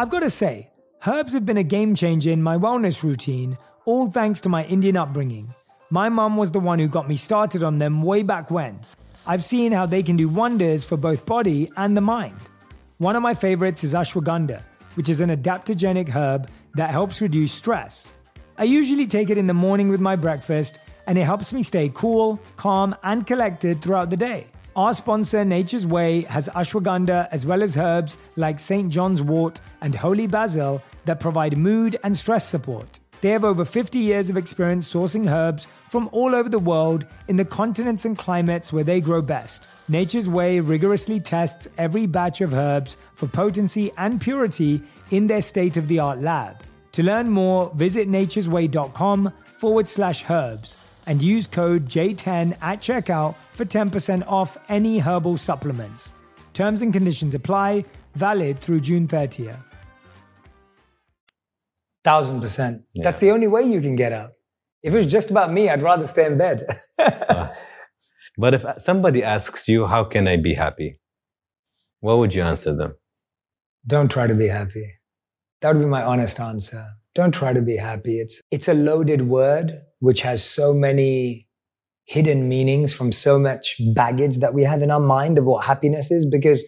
[0.00, 0.70] I've got to say,
[1.08, 4.96] herbs have been a game changer in my wellness routine, all thanks to my Indian
[4.96, 5.52] upbringing.
[5.90, 8.78] My mum was the one who got me started on them way back when.
[9.26, 12.36] I've seen how they can do wonders for both body and the mind.
[12.98, 14.62] One of my favorites is ashwagandha,
[14.94, 18.14] which is an adaptogenic herb that helps reduce stress.
[18.56, 20.78] I usually take it in the morning with my breakfast,
[21.08, 24.46] and it helps me stay cool, calm, and collected throughout the day.
[24.78, 28.92] Our sponsor, Nature's Way, has ashwagandha as well as herbs like St.
[28.92, 33.00] John's wort and holy basil that provide mood and stress support.
[33.20, 37.34] They have over 50 years of experience sourcing herbs from all over the world in
[37.34, 39.64] the continents and climates where they grow best.
[39.88, 45.76] Nature's Way rigorously tests every batch of herbs for potency and purity in their state
[45.76, 46.62] of the art lab.
[46.92, 50.76] To learn more, visit nature'sway.com forward slash herbs
[51.08, 56.12] and use code J10 at checkout for 10% off any herbal supplements.
[56.52, 59.56] Terms and conditions apply, valid through June 30th.
[62.04, 62.84] Thousand percent.
[62.92, 63.04] Yeah.
[63.04, 64.32] That's the only way you can get out.
[64.82, 66.60] If it was just about me, I'd rather stay in bed.
[66.98, 67.48] uh,
[68.38, 71.00] but if somebody asks you, how can I be happy?
[72.00, 72.96] What would you answer them?
[73.86, 74.92] Don't try to be happy.
[75.62, 76.84] That would be my honest answer.
[77.14, 78.20] Don't try to be happy.
[78.20, 81.48] It's, it's a loaded word which has so many
[82.04, 86.10] hidden meanings from so much baggage that we have in our mind of what happiness
[86.10, 86.64] is because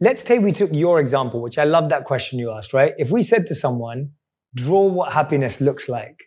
[0.00, 2.92] let's say we took your example, which I love that question you asked, right?
[2.96, 4.12] If we said to someone,
[4.54, 6.24] draw what happiness looks like.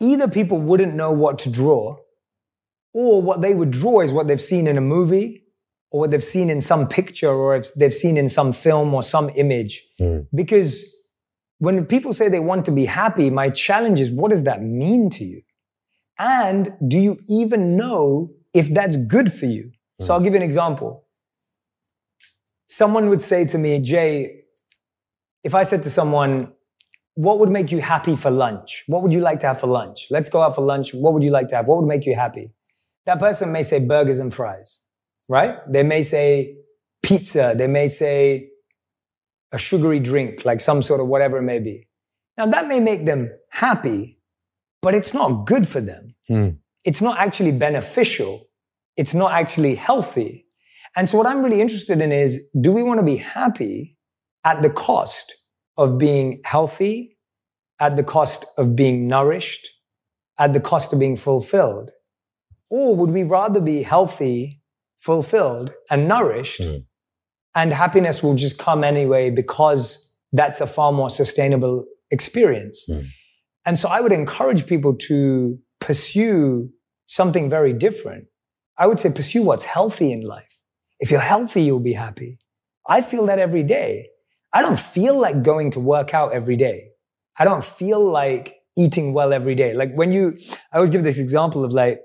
[0.00, 1.96] Either people wouldn't know what to draw,
[2.94, 5.44] or what they would draw is what they've seen in a movie,
[5.90, 9.02] or what they've seen in some picture, or if they've seen in some film or
[9.02, 9.82] some image.
[10.00, 10.26] Mm.
[10.34, 10.84] Because
[11.58, 15.10] when people say they want to be happy, my challenge is what does that mean
[15.10, 15.42] to you?
[16.18, 19.72] And do you even know if that's good for you?
[20.00, 20.06] Mm.
[20.06, 21.04] So I'll give you an example.
[22.66, 24.42] Someone would say to me, Jay,
[25.42, 26.52] if I said to someone,
[27.14, 28.84] what would make you happy for lunch?
[28.86, 30.06] What would you like to have for lunch?
[30.10, 30.94] Let's go out for lunch.
[30.94, 31.66] What would you like to have?
[31.66, 32.52] What would make you happy?
[33.06, 34.82] That person may say burgers and fries,
[35.28, 35.56] right?
[35.68, 36.58] They may say
[37.02, 37.54] pizza.
[37.56, 38.50] They may say
[39.52, 41.88] a sugary drink, like some sort of whatever it may be.
[42.36, 44.20] Now that may make them happy,
[44.82, 46.14] but it's not good for them.
[46.28, 46.48] Hmm.
[46.84, 48.46] It's not actually beneficial.
[48.96, 50.46] It's not actually healthy.
[50.96, 53.98] And so what I'm really interested in is, do we want to be happy
[54.44, 55.34] at the cost
[55.76, 57.16] of being healthy,
[57.80, 59.68] at the cost of being nourished,
[60.38, 61.90] at the cost of being fulfilled?
[62.70, 64.62] Or would we rather be healthy,
[64.98, 66.84] fulfilled, and nourished, mm.
[67.54, 72.86] And happiness will just come anyway because that's a far more sustainable experience?
[72.88, 73.06] Mm.
[73.66, 76.70] And so I would encourage people to pursue
[77.06, 78.26] something very different.
[78.78, 80.62] I would say pursue what's healthy in life.
[81.00, 82.38] If you're healthy, you'll be happy.
[82.88, 84.08] I feel that every day.
[84.52, 86.90] I don't feel like going to work out every day.
[87.38, 89.74] I don't feel like eating well every day.
[89.74, 90.38] Like when you,
[90.72, 92.00] I always give this example of like,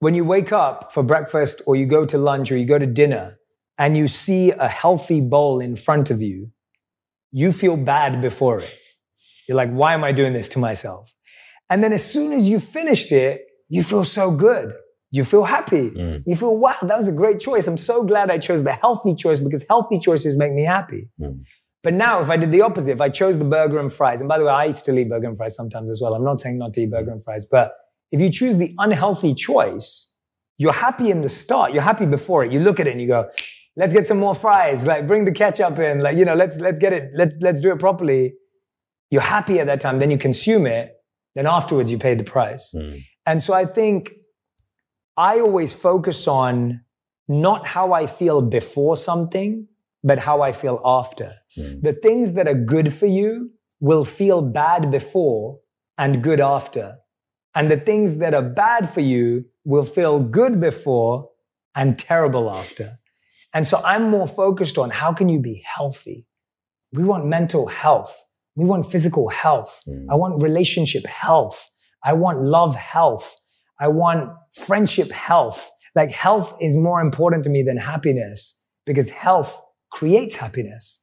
[0.00, 2.86] when you wake up for breakfast or you go to lunch or you go to
[2.86, 3.38] dinner
[3.78, 6.48] and you see a healthy bowl in front of you,
[7.30, 8.78] you feel bad before it.
[9.48, 11.12] You're like, why am I doing this to myself?
[11.68, 14.72] And then as soon as you finished it, you feel so good
[15.10, 15.90] you feel happy.
[15.90, 16.22] Mm.
[16.26, 17.66] You feel, wow, that was a great choice.
[17.66, 21.10] I'm so glad I chose the healthy choice because healthy choices make me happy.
[21.20, 21.40] Mm.
[21.82, 24.28] But now, if I did the opposite, if I chose the burger and fries, and
[24.28, 26.14] by the way, I still eat burger and fries sometimes as well.
[26.14, 27.72] I'm not saying not to eat burger and fries, but
[28.10, 30.12] if you choose the unhealthy choice,
[30.58, 31.72] you're happy in the start.
[31.72, 32.52] You're happy before it.
[32.52, 33.28] You look at it and you go,
[33.76, 34.86] let's get some more fries.
[34.86, 36.00] Like bring the ketchup in.
[36.00, 37.10] Like, you know, let's, let's get it.
[37.14, 38.34] Let's, let's do it properly.
[39.10, 39.98] You're happy at that time.
[39.98, 40.92] Then you consume it.
[41.34, 42.74] Then afterwards you pay the price.
[42.74, 43.00] Mm.
[43.26, 44.12] And so I think
[45.16, 46.80] I always focus on
[47.28, 49.68] not how I feel before something,
[50.02, 51.32] but how I feel after.
[51.58, 51.82] Mm.
[51.82, 53.50] The things that are good for you
[53.80, 55.58] will feel bad before
[55.98, 56.96] and good after.
[57.54, 61.30] And the things that are bad for you will feel good before
[61.74, 62.98] and terrible after.
[63.54, 66.26] And so I'm more focused on how can you be healthy?
[66.92, 68.14] We want mental health.
[68.56, 69.82] We want physical health.
[69.88, 70.06] Mm.
[70.10, 71.68] I want relationship health.
[72.04, 73.36] I want love health.
[73.80, 75.70] I want friendship health.
[75.94, 81.02] Like health is more important to me than happiness because health creates happiness.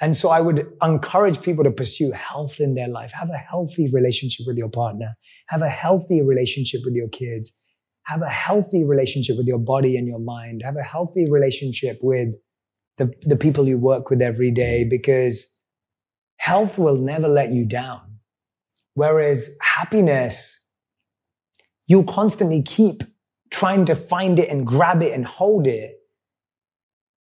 [0.00, 3.12] And so I would encourage people to pursue health in their life.
[3.12, 5.14] Have a healthy relationship with your partner.
[5.48, 7.52] Have a healthy relationship with your kids.
[8.08, 10.62] Have a healthy relationship with your body and your mind.
[10.64, 12.34] Have a healthy relationship with
[12.96, 15.54] the, the people you work with every day because
[16.38, 18.18] health will never let you down.
[18.94, 20.58] Whereas happiness
[21.86, 23.02] you'll constantly keep
[23.50, 25.92] trying to find it and grab it and hold it.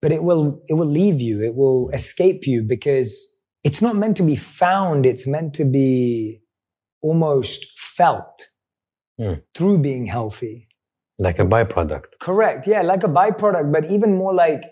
[0.02, 1.42] But it will, it will leave you.
[1.42, 3.16] It will escape you because
[3.64, 5.06] it's not meant to be found.
[5.06, 6.40] It's meant to be
[7.02, 8.50] almost felt
[9.20, 9.42] mm.
[9.54, 10.68] through being healthy.
[11.20, 12.20] Like a byproduct.
[12.20, 12.68] Correct.
[12.68, 12.82] Yeah.
[12.82, 14.64] Like a byproduct, but even more like,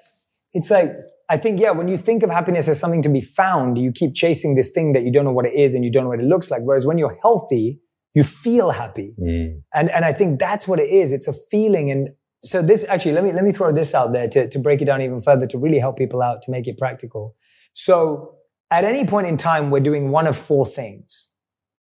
[0.54, 0.92] it's like,
[1.30, 4.14] I think, yeah, when you think of happiness as something to be found, you keep
[4.14, 6.20] chasing this thing that you don't know what it is and you don't know what
[6.20, 6.62] it looks like.
[6.64, 7.80] Whereas when you're healthy,
[8.14, 9.16] you feel happy.
[9.22, 9.62] Mm.
[9.74, 11.14] And, and I think that's what it is.
[11.14, 11.90] It's a feeling.
[11.90, 12.10] And
[12.44, 14.86] so this actually, let me, let me throw this out there to, to break it
[14.86, 17.36] down even further, to really help people out, to make it practical.
[17.74, 18.36] So
[18.70, 21.30] at any point in time, we're doing one of four things.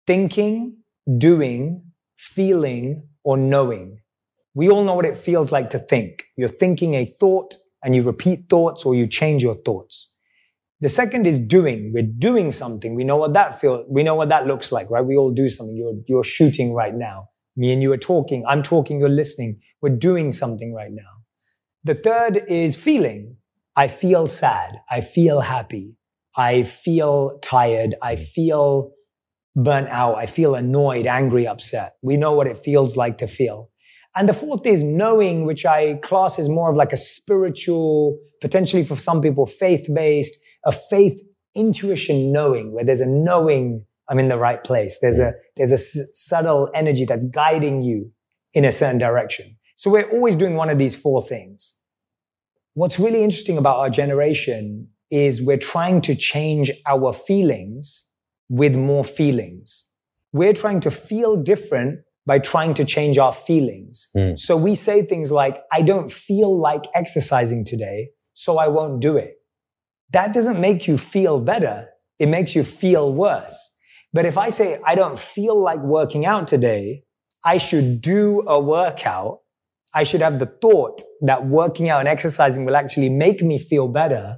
[0.05, 0.83] Thinking,
[1.17, 3.99] doing, feeling, or knowing.
[4.55, 6.25] We all know what it feels like to think.
[6.35, 10.09] You're thinking a thought and you repeat thoughts or you change your thoughts.
[10.81, 11.91] The second is doing.
[11.93, 12.95] We're doing something.
[12.95, 13.85] We know what that feels.
[13.89, 15.05] We know what that looks like, right?
[15.05, 15.75] We all do something.
[15.75, 17.29] You're, you're shooting right now.
[17.57, 18.45] Me and you are talking.
[18.47, 18.99] I'm talking.
[18.99, 19.59] You're listening.
[19.81, 21.23] We're doing something right now.
[21.83, 23.37] The third is feeling.
[23.75, 24.77] I feel sad.
[24.89, 25.97] I feel happy.
[26.37, 27.95] I feel tired.
[28.01, 28.91] I feel
[29.55, 30.15] burnt out.
[30.15, 31.93] I feel annoyed, angry, upset.
[32.01, 33.68] We know what it feels like to feel.
[34.15, 38.83] And the fourth is knowing, which I class as more of like a spiritual, potentially
[38.83, 40.35] for some people, faith based
[40.65, 41.21] a faith
[41.55, 44.97] intuition knowing where there's a knowing I'm in the right place.
[45.01, 48.11] There's a, there's a s- subtle energy that's guiding you
[48.53, 49.57] in a certain direction.
[49.75, 51.75] So we're always doing one of these four things.
[52.73, 58.05] What's really interesting about our generation is we're trying to change our feelings
[58.49, 59.85] with more feelings.
[60.33, 64.07] We're trying to feel different by trying to change our feelings.
[64.15, 64.39] Mm.
[64.39, 67.99] So we say things like, I don't feel like exercising today,
[68.33, 69.33] so I won't do it
[70.11, 71.89] that doesn't make you feel better.
[72.17, 73.57] It makes you feel worse.
[74.11, 77.03] But if I say, I don't feel like working out today,
[77.45, 79.39] I should do a workout.
[79.93, 83.87] I should have the thought that working out and exercising will actually make me feel
[83.87, 84.37] better.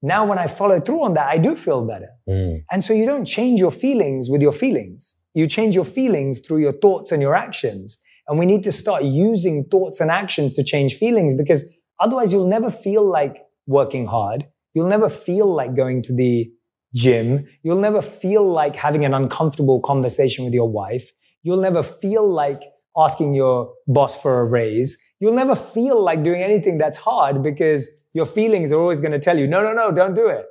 [0.00, 2.08] Now, when I follow through on that, I do feel better.
[2.28, 2.62] Mm.
[2.70, 5.17] And so you don't change your feelings with your feelings.
[5.38, 7.96] You change your feelings through your thoughts and your actions.
[8.26, 11.60] And we need to start using thoughts and actions to change feelings because
[12.00, 13.36] otherwise you'll never feel like
[13.68, 14.46] working hard.
[14.74, 16.50] You'll never feel like going to the
[16.92, 17.46] gym.
[17.62, 21.12] You'll never feel like having an uncomfortable conversation with your wife.
[21.44, 22.60] You'll never feel like
[22.96, 24.98] asking your boss for a raise.
[25.20, 29.20] You'll never feel like doing anything that's hard because your feelings are always going to
[29.20, 30.46] tell you, no, no, no, don't do it.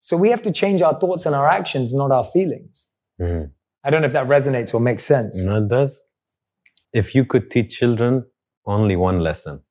[0.00, 2.88] So we have to change our thoughts and our actions, not our feelings.
[3.20, 3.52] Mhm.
[3.84, 5.36] I don't know if that resonates or makes sense.
[5.38, 6.00] No, it does.
[6.92, 8.24] If you could teach children
[8.64, 9.62] only one lesson,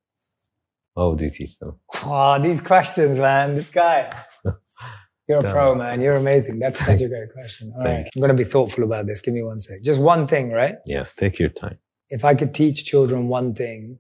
[0.94, 1.76] what would you teach them?
[2.06, 3.56] Oh, these questions, man.
[3.56, 4.12] This guy.
[5.28, 6.02] You're a pro, man.
[6.02, 6.60] You're amazing.
[6.60, 7.72] That's such a great question.
[7.76, 8.06] All right.
[8.14, 9.22] I'm going to be thoughtful about this.
[9.22, 9.82] Give me one sec.
[9.82, 10.76] Just one thing, right?
[10.86, 11.78] Yes, take your time.
[12.10, 14.00] If I could teach children one thing,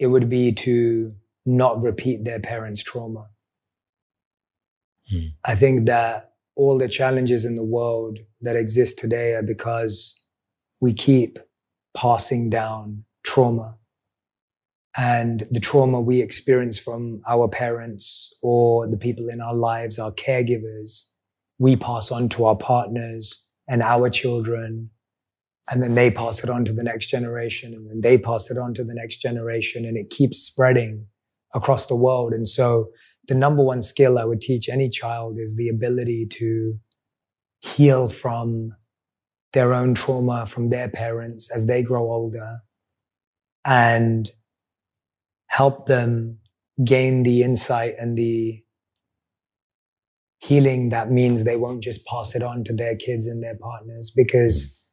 [0.00, 1.12] it would be to
[1.44, 3.28] not repeat their parents' trauma.
[5.10, 5.26] Hmm.
[5.44, 10.20] I think that all the challenges in the world that exist today are because
[10.80, 11.38] we keep
[11.96, 13.78] passing down trauma.
[14.98, 20.12] And the trauma we experience from our parents or the people in our lives, our
[20.12, 21.06] caregivers,
[21.58, 24.90] we pass on to our partners and our children.
[25.70, 28.56] And then they pass it on to the next generation and then they pass it
[28.56, 31.06] on to the next generation and it keeps spreading
[31.54, 32.32] across the world.
[32.32, 32.86] And so
[33.28, 36.78] the number one skill I would teach any child is the ability to
[37.60, 38.70] heal from
[39.52, 42.58] their own trauma from their parents as they grow older
[43.64, 44.30] and
[45.48, 46.38] help them
[46.84, 48.60] gain the insight and the
[50.38, 54.12] healing that means they won't just pass it on to their kids and their partners
[54.14, 54.86] because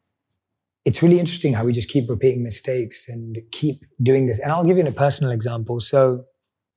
[0.86, 4.39] it's really interesting how we just keep repeating mistakes and keep doing this.
[4.39, 5.79] And I'll give you a personal example.
[5.79, 6.25] So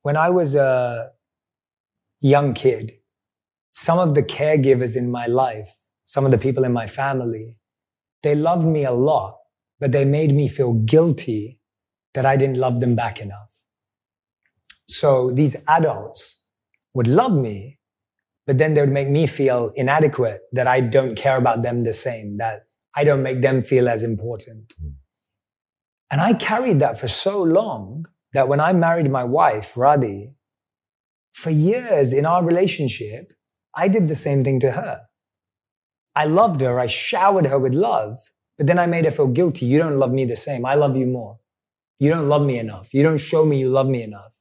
[0.03, 1.11] when I was a
[2.21, 2.93] young kid,
[3.73, 5.71] some of the caregivers in my life,
[6.07, 7.57] some of the people in my family,
[8.23, 9.37] they loved me a lot,
[9.79, 11.61] but they made me feel guilty
[12.15, 13.65] that I didn't love them back enough.
[14.89, 16.45] So these adults
[16.95, 17.79] would love me,
[18.47, 21.93] but then they would make me feel inadequate that I don't care about them the
[21.93, 22.63] same, that
[22.95, 24.75] I don't make them feel as important.
[24.81, 24.89] Hmm.
[26.11, 30.37] And I carried that for so long that when I married my wife, Radhi,
[31.37, 33.31] for years in our relationship,
[33.75, 35.03] I did the same thing to her.
[36.15, 36.81] I loved her.
[36.81, 38.17] I showered her with love,
[38.57, 39.67] but then I made her feel guilty.
[39.67, 40.65] You don't love me the same.
[40.65, 41.39] I love you more.
[41.99, 42.95] You don't love me enough.
[42.95, 44.35] You don't show me you love me enough.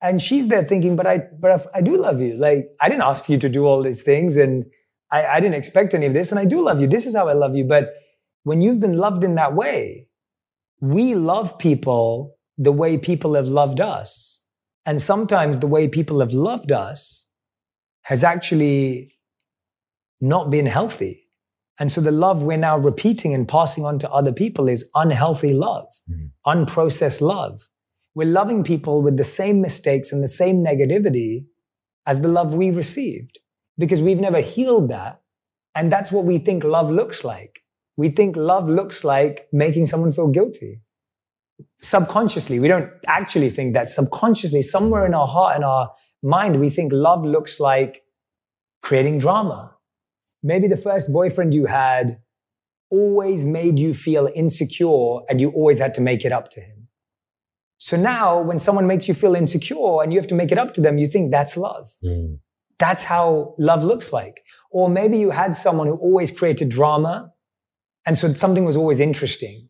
[0.00, 2.34] And she's there thinking, but I, but I do love you.
[2.34, 4.64] Like, I didn't ask you to do all these things and
[5.10, 6.30] I, I didn't expect any of this.
[6.30, 6.86] And I do love you.
[6.86, 7.64] This is how I love you.
[7.64, 7.92] But
[8.44, 10.08] when you've been loved in that way,
[10.80, 14.29] we love people the way people have loved us.
[14.86, 17.26] And sometimes the way people have loved us
[18.02, 19.18] has actually
[20.20, 21.28] not been healthy.
[21.78, 25.54] And so the love we're now repeating and passing on to other people is unhealthy
[25.54, 26.30] love, Mhm.
[26.46, 27.68] unprocessed love.
[28.14, 31.46] We're loving people with the same mistakes and the same negativity
[32.06, 33.38] as the love we received
[33.78, 35.22] because we've never healed that.
[35.74, 37.60] And that's what we think love looks like.
[37.96, 40.82] We think love looks like making someone feel guilty.
[41.82, 43.88] Subconsciously, we don't actually think that.
[43.88, 45.90] Subconsciously, somewhere in our heart and our
[46.22, 48.02] mind, we think love looks like
[48.82, 49.76] creating drama.
[50.42, 52.20] Maybe the first boyfriend you had
[52.90, 56.88] always made you feel insecure and you always had to make it up to him.
[57.78, 60.74] So now when someone makes you feel insecure and you have to make it up
[60.74, 61.90] to them, you think that's love.
[62.04, 62.40] Mm.
[62.78, 64.42] That's how love looks like.
[64.70, 67.32] Or maybe you had someone who always created drama.
[68.04, 69.69] And so something was always interesting.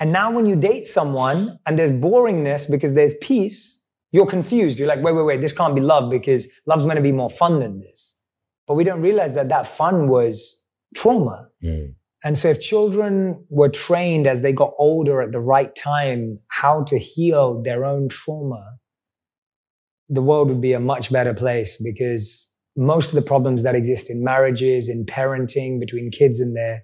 [0.00, 4.78] And now when you date someone and there's boringness because there's peace, you're confused.
[4.78, 7.30] You're like, wait, wait, wait, this can't be love because love's meant to be more
[7.30, 8.18] fun than this.
[8.66, 10.64] But we don't realize that that fun was
[10.96, 11.50] trauma.
[11.62, 11.94] Mm.
[12.24, 16.82] And so if children were trained as they got older at the right time how
[16.84, 18.78] to heal their own trauma,
[20.08, 24.10] the world would be a much better place because most of the problems that exist
[24.10, 26.82] in marriages, in parenting, between kids and their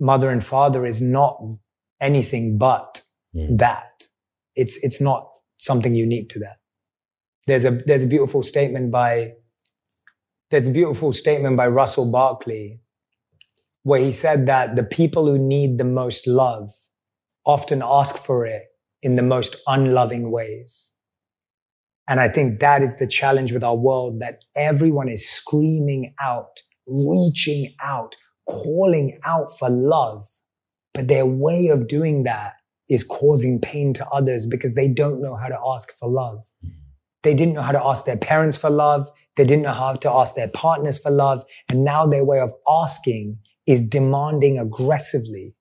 [0.00, 1.40] mother and father is not
[2.00, 3.02] anything but
[3.34, 3.58] Mm.
[3.58, 4.02] that.
[4.54, 6.56] It's, it's not something unique to that.
[7.46, 9.32] There's a, there's a beautiful statement by,
[10.50, 12.82] there's a beautiful statement by Russell Barkley
[13.84, 16.68] where he said that the people who need the most love
[17.46, 18.62] often ask for it
[19.02, 20.92] in the most unloving ways.
[22.06, 26.60] And I think that is the challenge with our world that everyone is screaming out,
[26.86, 28.14] reaching out,
[28.48, 30.22] calling out for love.
[30.94, 32.52] But their way of doing that
[32.88, 36.44] is causing pain to others because they don't know how to ask for love.
[37.22, 39.08] They didn't know how to ask their parents for love.
[39.36, 41.44] They didn't know how to ask their partners for love.
[41.68, 43.36] And now their way of asking
[43.66, 45.54] is demanding aggressively,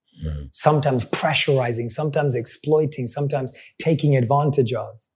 [0.51, 5.07] sometimes pressurizing, sometimes exploiting, sometimes taking advantage of.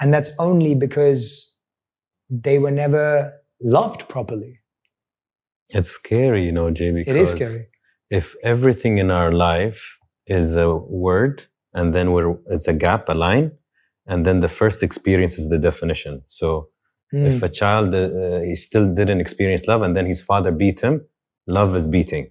[0.00, 1.54] And that's only because
[2.30, 4.60] they were never loved properly.
[5.70, 6.88] It's scary, you know, Jay.
[6.88, 7.66] It is scary.
[8.10, 13.14] If everything in our life is a word and then we're, it's a gap, a
[13.14, 13.52] line,
[14.06, 16.22] and then the first experience is the definition.
[16.26, 16.68] So
[17.12, 17.26] mm.
[17.26, 21.06] if a child, uh, he still didn't experience love and then his father beat him,
[21.46, 22.30] love is beating.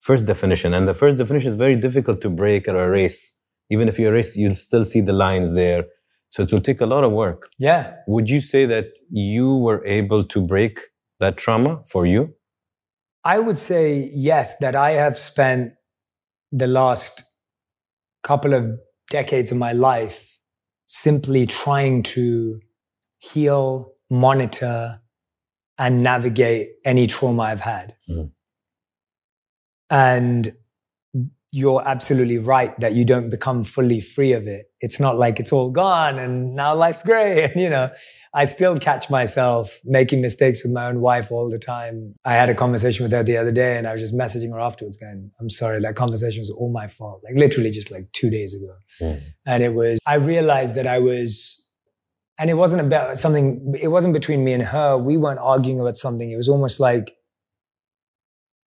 [0.00, 0.74] First definition.
[0.74, 3.40] And the first definition is very difficult to break or erase.
[3.70, 5.86] Even if you erase, you'll still see the lines there.
[6.28, 7.48] So it will take a lot of work.
[7.58, 7.94] Yeah.
[8.06, 10.78] Would you say that you were able to break
[11.20, 12.34] that trauma for you?
[13.24, 15.72] I would say yes, that I have spent
[16.52, 17.24] the last
[18.22, 18.78] couple of
[19.10, 20.38] decades of my life
[20.86, 22.60] simply trying to
[23.18, 25.00] heal, monitor,
[25.78, 27.94] and navigate any trauma I've had.
[28.08, 28.32] Mm.
[29.90, 30.52] And
[31.54, 34.64] you're absolutely right that you don't become fully free of it.
[34.80, 37.44] It's not like it's all gone and now life's great.
[37.44, 37.90] And, you know,
[38.34, 42.14] I still catch myself making mistakes with my own wife all the time.
[42.24, 44.58] I had a conversation with her the other day and I was just messaging her
[44.58, 47.22] afterwards going, I'm sorry, that conversation was all my fault.
[47.22, 48.74] Like literally just like two days ago.
[49.00, 49.20] Mm.
[49.46, 51.64] And it was, I realized that I was,
[52.36, 54.98] and it wasn't about something, it wasn't between me and her.
[54.98, 56.32] We weren't arguing about something.
[56.32, 57.14] It was almost like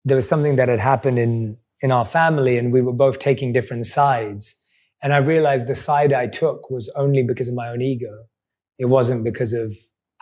[0.04, 3.52] there was something that had happened in in our family and we were both taking
[3.52, 4.54] different sides.
[5.02, 8.26] And I realized the side I took was only because of my own ego.
[8.78, 9.72] It wasn't because of,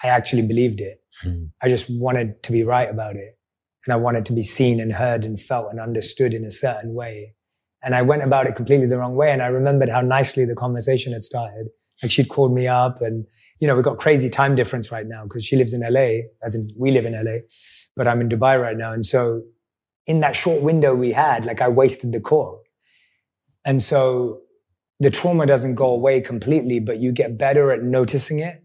[0.02, 0.98] I actually believed it.
[1.24, 1.50] Mm.
[1.62, 3.34] I just wanted to be right about it.
[3.86, 6.94] And I wanted to be seen and heard and felt and understood in a certain
[6.94, 7.34] way.
[7.82, 9.30] And I went about it completely the wrong way.
[9.30, 11.68] And I remembered how nicely the conversation had started.
[12.02, 13.26] Like she'd called me up and,
[13.60, 16.54] you know, we've got crazy time difference right now because she lives in LA, as
[16.54, 17.40] in we live in LA,
[17.96, 18.92] but I'm in Dubai right now.
[18.92, 19.42] And so
[20.10, 22.60] in that short window we had, like I wasted the core.
[23.64, 24.40] And so
[24.98, 28.56] the trauma doesn't go away completely, but you get better at noticing it.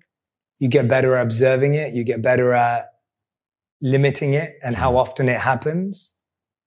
[0.57, 1.93] You get better at observing it.
[1.93, 2.85] You get better at
[3.80, 6.11] limiting it and how often it happens.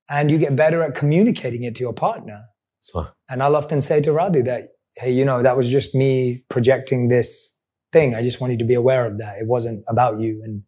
[0.09, 2.41] And you get better at communicating it to your partner.
[2.81, 3.09] So.
[3.29, 4.63] And I'll often say to Radhi that,
[4.97, 7.59] hey, you know, that was just me projecting this
[7.93, 8.15] thing.
[8.15, 9.39] I just want you to be aware of that.
[9.39, 10.41] It wasn't about you.
[10.45, 10.63] And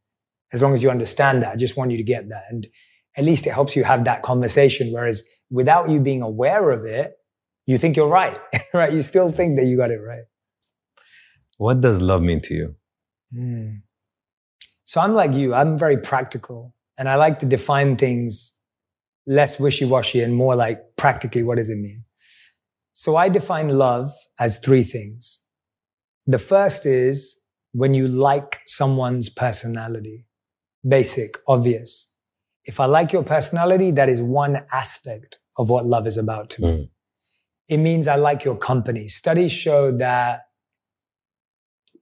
[0.52, 2.42] as long as you understand that, I just want you to get that.
[2.50, 2.66] And
[3.16, 4.92] at least it helps you have that conversation.
[4.92, 7.12] Whereas without you being aware of it,
[7.66, 8.38] you think you're right,
[8.74, 8.92] right?
[8.92, 10.24] You still think that you got it right.
[11.58, 12.74] What does love mean to you?
[13.36, 13.82] Mm.
[14.84, 18.54] So I'm like you, I'm very practical and I like to define things
[19.26, 22.04] less wishy washy and more like practically what does it mean?
[22.92, 25.40] So I define love as three things.
[26.26, 27.40] The first is
[27.72, 30.26] when you like someone's personality.
[30.86, 32.09] Basic, obvious
[32.64, 36.62] if I like your personality, that is one aspect of what love is about to
[36.62, 36.68] me.
[36.68, 36.88] Mm.
[37.68, 39.08] It means I like your company.
[39.08, 40.40] Studies show that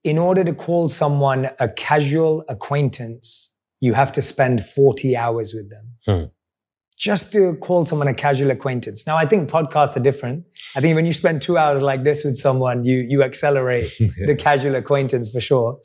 [0.03, 5.69] in order to call someone a casual acquaintance, you have to spend 40 hours with
[5.69, 5.85] them.
[6.07, 6.31] Mm.
[6.97, 9.07] Just to call someone a casual acquaintance.
[9.07, 10.43] Now, I think podcasts are different.
[10.75, 14.07] I think when you spend two hours like this with someone, you, you accelerate yeah.
[14.25, 15.79] the casual acquaintance for sure.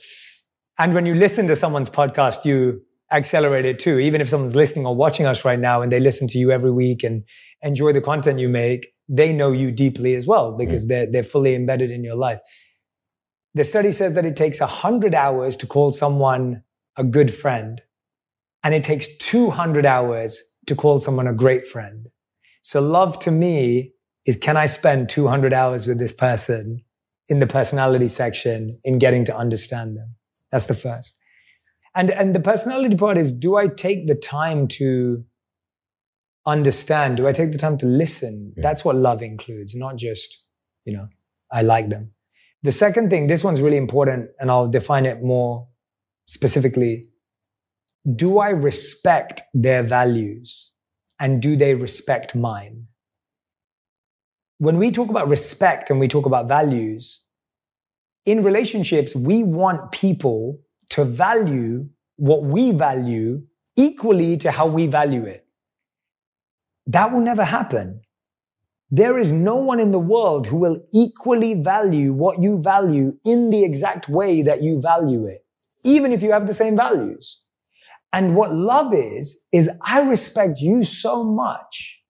[0.78, 2.82] And when you listen to someone's podcast, you
[3.14, 3.98] accelerate it too.
[3.98, 6.72] Even if someone's listening or watching us right now and they listen to you every
[6.72, 7.26] week and
[7.62, 10.88] enjoy the content you make, they know you deeply as well because mm.
[10.88, 12.40] they're, they're fully embedded in your life.
[13.54, 16.64] The study says that it takes 100 hours to call someone
[16.96, 17.82] a good friend,
[18.64, 22.08] and it takes 200 hours to call someone a great friend.
[22.62, 23.92] So, love to me
[24.26, 26.82] is can I spend 200 hours with this person
[27.28, 30.16] in the personality section in getting to understand them?
[30.50, 31.12] That's the first.
[31.94, 35.24] And and the personality part is do I take the time to
[36.46, 37.16] understand?
[37.16, 38.52] Do I take the time to listen?
[38.56, 38.62] Yeah.
[38.62, 40.44] That's what love includes, not just,
[40.84, 41.08] you know,
[41.52, 42.12] I like them.
[42.62, 45.68] The second thing, this one's really important, and I'll define it more
[46.26, 47.04] specifically.
[48.16, 50.72] Do I respect their values
[51.20, 52.86] and do they respect mine?
[54.58, 57.22] When we talk about respect and we talk about values,
[58.24, 60.63] in relationships, we want people
[60.94, 63.40] to value what we value
[63.76, 65.44] equally to how we value it.
[66.86, 68.02] That will never happen.
[68.92, 73.50] There is no one in the world who will equally value what you value in
[73.50, 75.40] the exact way that you value it,
[75.82, 77.42] even if you have the same values.
[78.12, 82.00] And what love is, is I respect you so much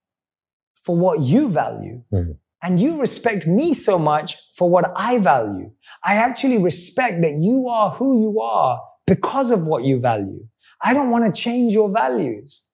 [0.83, 2.03] for what you value.
[2.13, 2.33] Mm-hmm.
[2.65, 5.71] And you respect me so much for what I value.
[6.03, 10.49] I actually respect that you are who you are because of what you value.
[10.83, 12.65] I don't want to change your values.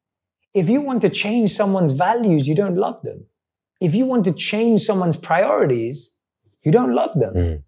[0.54, 3.26] If you want to change someone's values, you don't love them.
[3.80, 6.14] If you want to change someone's priorities,
[6.64, 7.34] you don't love them.
[7.34, 7.62] Mm.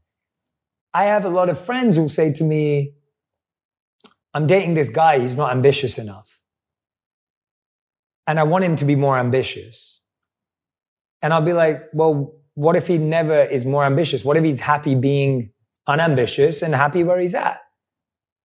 [0.95, 2.95] I have a lot of friends who say to me,
[4.33, 6.45] I'm dating this guy, he's not ambitious enough.
[8.29, 10.02] And I want him to be more ambitious.
[11.23, 14.25] And I'll be like, well, what if he never is more ambitious?
[14.25, 15.53] What if he's happy being
[15.87, 17.59] unambitious and happy where he's at?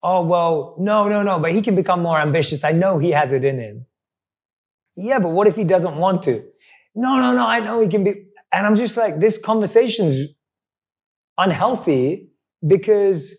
[0.02, 2.64] Oh, well, no, no, no, but he can become more ambitious.
[2.64, 3.86] I know he has it in him.
[4.96, 6.42] Yeah, but what if he doesn't want to?
[6.94, 8.14] No, no, no, I know he can be.
[8.52, 10.28] And I'm just like, this conversation's
[11.38, 12.30] unhealthy
[12.66, 13.36] because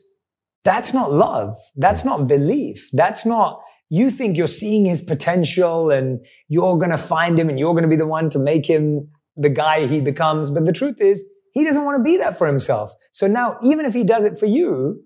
[0.63, 1.55] that's not love.
[1.75, 2.89] That's not belief.
[2.93, 7.59] That's not, you think you're seeing his potential and you're going to find him and
[7.59, 10.49] you're going to be the one to make him the guy he becomes.
[10.49, 12.93] But the truth is, he doesn't want to be that for himself.
[13.11, 15.03] So now, even if he does it for you,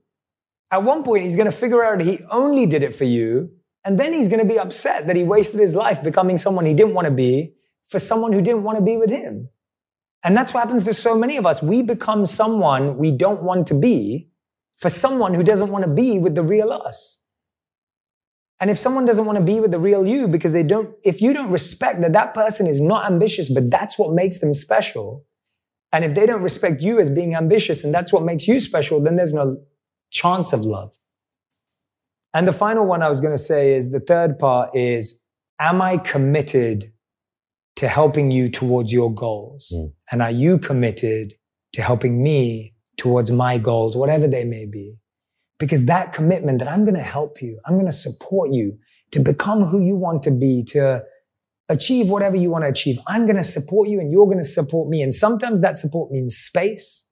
[0.71, 3.49] at one point he's going to figure out he only did it for you.
[3.83, 6.73] And then he's going to be upset that he wasted his life becoming someone he
[6.73, 7.53] didn't want to be
[7.87, 9.49] for someone who didn't want to be with him.
[10.23, 11.61] And that's what happens to so many of us.
[11.61, 14.29] We become someone we don't want to be
[14.77, 17.23] for someone who doesn't want to be with the real us.
[18.61, 21.21] And if someone doesn't want to be with the real you because they don't, if
[21.21, 25.25] you don't respect that that person is not ambitious, but that's what makes them special.
[25.91, 29.01] And if they don't respect you as being ambitious and that's what makes you special,
[29.01, 29.57] then there's no
[30.09, 30.97] chance of love.
[32.33, 35.23] And the final one I was going to say is the third part is,
[35.59, 36.85] am I committed
[37.77, 39.71] to helping you towards your goals?
[39.73, 39.93] Mm.
[40.11, 41.33] And are you committed
[41.73, 44.95] to helping me towards my goals, whatever they may be?
[45.57, 48.77] Because that commitment that I'm going to help you, I'm going to support you
[49.11, 51.03] to become who you want to be, to
[51.69, 52.97] achieve whatever you want to achieve.
[53.07, 55.01] I'm going to support you and you're going to support me.
[55.01, 57.09] And sometimes that support means space.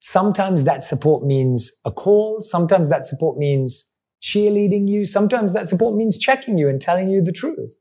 [0.00, 2.42] Sometimes that support means a call.
[2.42, 3.90] Sometimes that support means
[4.22, 5.04] cheerleading you.
[5.06, 7.80] Sometimes that support means checking you and telling you the truth.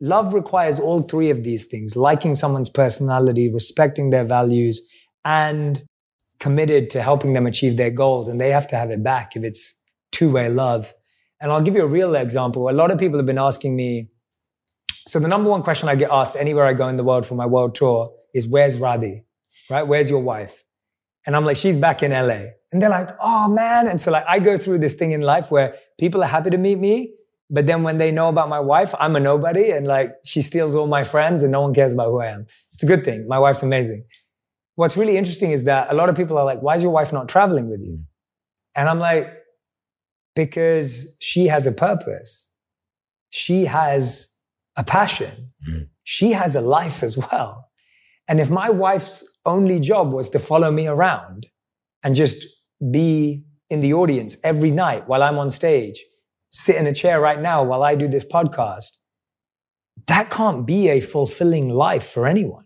[0.00, 4.82] Love requires all three of these things liking someone's personality, respecting their values,
[5.24, 5.84] and
[6.44, 8.28] committed to helping them achieve their goals.
[8.28, 9.62] And they have to have it back if it's
[10.12, 10.92] two way love.
[11.40, 12.68] And I'll give you a real example.
[12.68, 14.10] A lot of people have been asking me.
[15.08, 17.34] So, the number one question I get asked anywhere I go in the world for
[17.34, 19.20] my world tour is, Where's Radhi?
[19.70, 19.86] Right?
[19.90, 20.64] Where's your wife?
[21.26, 22.42] And I'm like, She's back in LA.
[22.72, 23.88] And they're like, Oh man.
[23.88, 26.58] And so, like, I go through this thing in life where people are happy to
[26.58, 27.14] meet me.
[27.48, 30.74] But then when they know about my wife, I'm a nobody and like she steals
[30.74, 32.42] all my friends and no one cares about who I am.
[32.74, 33.28] It's a good thing.
[33.28, 34.04] My wife's amazing.
[34.76, 37.12] What's really interesting is that a lot of people are like, why is your wife
[37.12, 38.04] not traveling with you?
[38.74, 39.32] And I'm like,
[40.34, 42.50] because she has a purpose.
[43.30, 44.28] She has
[44.76, 45.52] a passion.
[45.68, 45.88] Mm.
[46.02, 47.70] She has a life as well.
[48.26, 51.46] And if my wife's only job was to follow me around
[52.02, 52.44] and just
[52.90, 56.02] be in the audience every night while I'm on stage,
[56.50, 58.98] sit in a chair right now while I do this podcast,
[60.08, 62.64] that can't be a fulfilling life for anyone.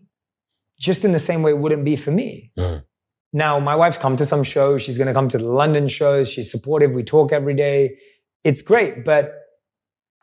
[0.79, 2.51] Just in the same way it wouldn't be for me.
[2.57, 2.83] Mm.
[3.31, 4.81] Now, my wife's come to some shows.
[4.81, 6.29] She's going to come to the London shows.
[6.31, 6.93] She's supportive.
[6.93, 7.97] We talk every day.
[8.43, 9.33] It's great, but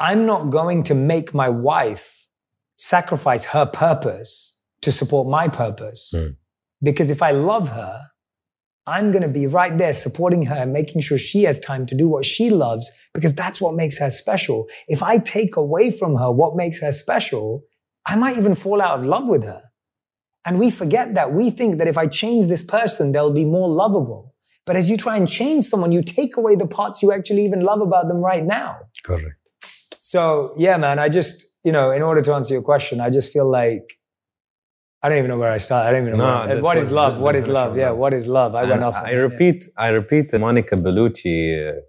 [0.00, 2.28] I'm not going to make my wife
[2.76, 6.12] sacrifice her purpose to support my purpose.
[6.14, 6.36] Mm.
[6.82, 8.00] Because if I love her,
[8.86, 11.94] I'm going to be right there supporting her and making sure she has time to
[11.96, 14.66] do what she loves because that's what makes her special.
[14.86, 17.62] If I take away from her what makes her special,
[18.06, 19.60] I might even fall out of love with her.
[20.46, 21.32] And we forget that.
[21.32, 24.34] We think that if I change this person, they'll be more lovable.
[24.64, 27.60] But as you try and change someone, you take away the parts you actually even
[27.60, 28.78] love about them right now.
[29.04, 29.50] Correct.
[30.00, 33.32] So, yeah, man, I just, you know, in order to answer your question, I just
[33.32, 33.98] feel like
[35.02, 35.86] I don't even know where I start.
[35.86, 36.42] I don't even know.
[36.42, 37.18] No, where, what is love?
[37.18, 37.76] What is love?
[37.76, 38.54] Yeah, what is love?
[38.54, 38.96] I went off.
[38.96, 39.64] I repeat.
[39.64, 39.84] Yeah.
[39.84, 41.80] I repeat the Monica Bellucci uh,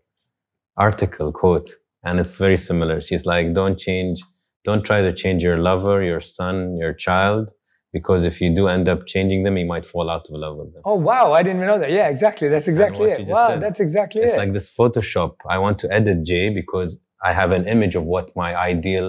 [0.75, 1.69] article quote,
[2.03, 3.01] and it's very similar.
[3.01, 4.21] She's like, "Don't change.
[4.65, 7.53] Don't try to change your lover, your son, your child."
[7.97, 10.69] Because if you do end up changing them, you might fall out of love with
[10.73, 10.81] them.
[10.91, 11.91] Oh wow, I didn't even know that.
[11.99, 12.47] Yeah, exactly.
[12.53, 13.27] That's exactly it.
[13.27, 14.35] Wow, said, that's exactly it's it.
[14.35, 15.31] It's like this Photoshop.
[15.55, 16.89] I want to edit Jay because
[17.29, 19.07] I have an image of what my ideal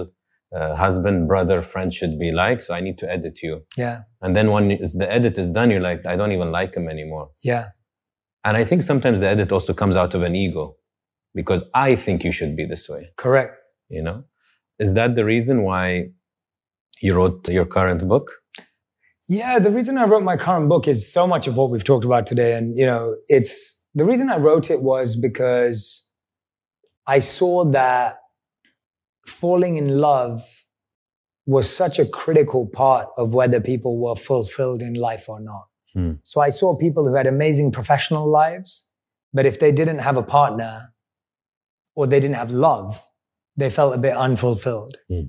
[0.57, 2.59] uh, husband, brother, friend should be like.
[2.65, 3.53] So I need to edit you.
[3.77, 3.97] Yeah.
[4.23, 7.29] And then when the edit is done, you're like, I don't even like him anymore.
[7.43, 7.65] Yeah.
[8.43, 10.77] And I think sometimes the edit also comes out of an ego
[11.35, 13.11] because I think you should be this way.
[13.17, 13.53] Correct.
[13.89, 14.23] You know,
[14.79, 15.85] is that the reason why
[17.01, 18.27] you wrote your current book?
[19.29, 22.03] Yeah, the reason I wrote my current book is so much of what we've talked
[22.03, 22.57] about today.
[22.57, 26.03] And, you know, it's the reason I wrote it was because
[27.05, 28.15] I saw that
[29.27, 30.41] falling in love
[31.45, 35.65] was such a critical part of whether people were fulfilled in life or not.
[35.93, 36.13] Hmm.
[36.23, 38.87] So I saw people who had amazing professional lives,
[39.31, 40.91] but if they didn't have a partner
[41.95, 42.99] or they didn't have love,
[43.55, 44.95] they felt a bit unfulfilled.
[45.07, 45.27] Hmm.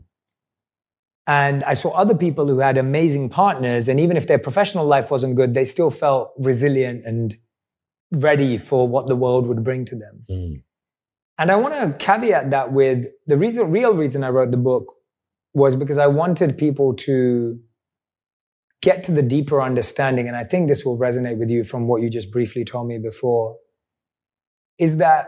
[1.26, 5.10] And I saw other people who had amazing partners, and even if their professional life
[5.10, 7.36] wasn't good, they still felt resilient and
[8.12, 10.24] ready for what the world would bring to them.
[10.28, 10.54] Hmm.
[11.38, 14.92] And I want to caveat that with the reason, real reason I wrote the book
[15.54, 17.60] was because I wanted people to
[18.82, 20.26] get to the deeper understanding.
[20.26, 22.98] And I think this will resonate with you from what you just briefly told me
[22.98, 23.56] before
[24.78, 25.26] is that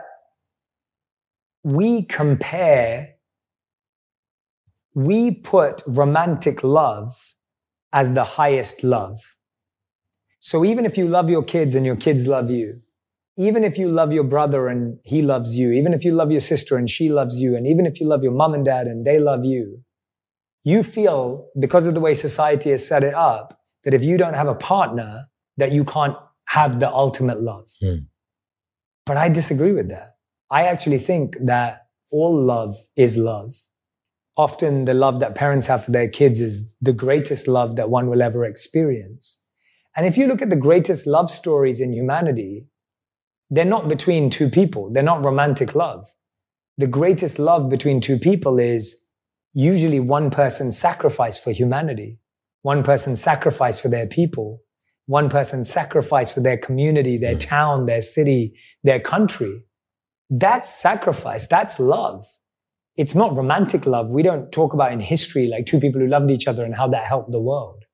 [1.63, 3.12] we compare,
[4.95, 7.35] we put romantic love
[7.91, 9.35] as the highest love.
[10.39, 12.81] So even if you love your kids and your kids love you,
[13.37, 16.41] even if you love your brother and he loves you, even if you love your
[16.41, 19.05] sister and she loves you, and even if you love your mom and dad and
[19.05, 19.83] they love you,
[20.63, 24.35] you feel because of the way society has set it up that if you don't
[24.35, 25.25] have a partner,
[25.57, 26.15] that you can't
[26.47, 27.67] have the ultimate love.
[27.81, 27.95] Hmm.
[29.05, 30.15] But I disagree with that.
[30.49, 33.53] I actually think that all love is love.
[34.37, 38.07] Often the love that parents have for their kids is the greatest love that one
[38.07, 39.39] will ever experience.
[39.95, 42.69] And if you look at the greatest love stories in humanity,
[43.51, 44.91] they're not between two people.
[44.91, 46.07] They're not romantic love.
[46.79, 48.99] The greatest love between two people is
[49.53, 52.19] usually one person sacrifice for humanity,
[52.63, 54.61] one person sacrifice for their people,
[55.05, 57.39] one person sacrifice for their community, their Mm.
[57.39, 59.65] town, their city, their country.
[60.31, 61.45] That's sacrifice.
[61.45, 62.25] That's love.
[62.95, 64.09] It's not romantic love.
[64.09, 66.87] We don't talk about in history like two people who loved each other and how
[66.89, 67.85] that helped the world.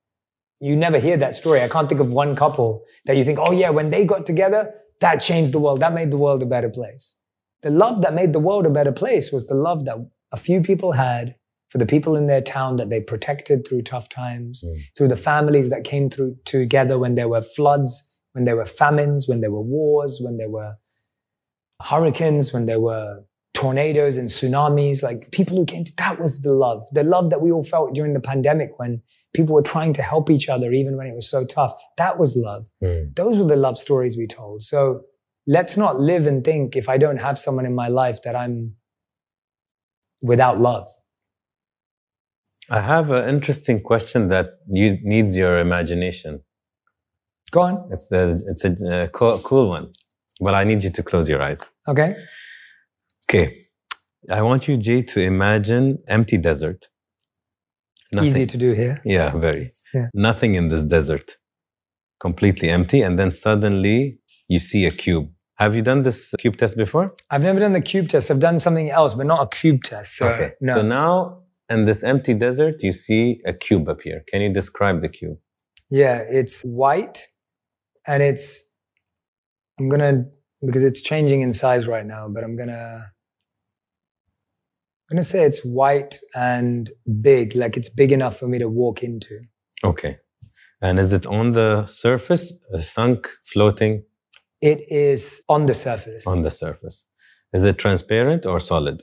[0.60, 1.62] You never hear that story.
[1.62, 4.74] I can't think of one couple that you think, oh yeah, when they got together,
[5.00, 5.80] that changed the world.
[5.80, 7.16] That made the world a better place.
[7.62, 9.96] The love that made the world a better place was the love that
[10.32, 11.34] a few people had
[11.70, 14.76] for the people in their town that they protected through tough times, Mm.
[14.96, 18.02] through the families that came through together when there were floods,
[18.32, 20.74] when there were famines, when there were wars, when there were
[21.82, 23.24] hurricanes, when there were
[23.60, 26.82] tornadoes and tsunamis, like people who came to, that was the love.
[26.92, 29.02] The love that we all felt during the pandemic when
[29.34, 31.74] people were trying to help each other, even when it was so tough.
[31.98, 32.64] That was love.
[32.82, 33.12] Hmm.
[33.14, 34.62] Those were the love stories we told.
[34.62, 35.02] So
[35.46, 38.76] let's not live and think if I don't have someone in my life that I'm
[40.22, 40.88] without love.
[42.70, 46.40] I have an interesting question that you, needs your imagination.
[47.50, 47.74] Go on.
[47.92, 49.88] It's a, it's a uh, cool, cool one,
[50.40, 51.60] but I need you to close your eyes.
[51.86, 52.14] Okay.
[53.30, 53.68] Okay.
[54.28, 56.88] I want you, Jay, to imagine empty desert.
[58.20, 59.00] Easy to do here.
[59.04, 59.70] Yeah, very.
[59.94, 60.08] Yeah.
[60.14, 61.36] Nothing in this desert.
[62.20, 63.02] Completely empty.
[63.02, 65.30] And then suddenly you see a cube.
[65.58, 67.14] Have you done this cube test before?
[67.30, 68.32] I've never done the cube test.
[68.32, 70.16] I've done something else, but not a cube test.
[70.16, 70.50] So, okay.
[70.60, 70.74] no.
[70.74, 74.24] So now in this empty desert, you see a cube appear.
[74.26, 75.38] Can you describe the cube?
[75.88, 77.28] Yeah, it's white
[78.08, 78.74] and it's,
[79.78, 80.24] I'm going to,
[80.66, 83.04] because it's changing in size right now, but I'm going to,
[85.10, 86.88] I'm going to say it's white and
[87.20, 89.40] big, like it's big enough for me to walk into.
[89.82, 90.18] Okay.
[90.80, 94.04] And is it on the surface, sunk, floating
[94.62, 96.26] It is on the surface.
[96.28, 97.06] on the surface?
[97.52, 99.02] Is it transparent or solid?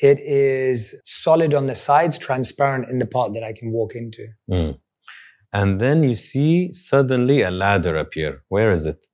[0.00, 4.26] It is solid on the sides, transparent in the part that I can walk into.
[4.50, 4.78] Mm.
[5.52, 8.42] And then you see suddenly a ladder appear.
[8.48, 9.06] Where is it?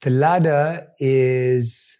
[0.00, 1.95] The ladder is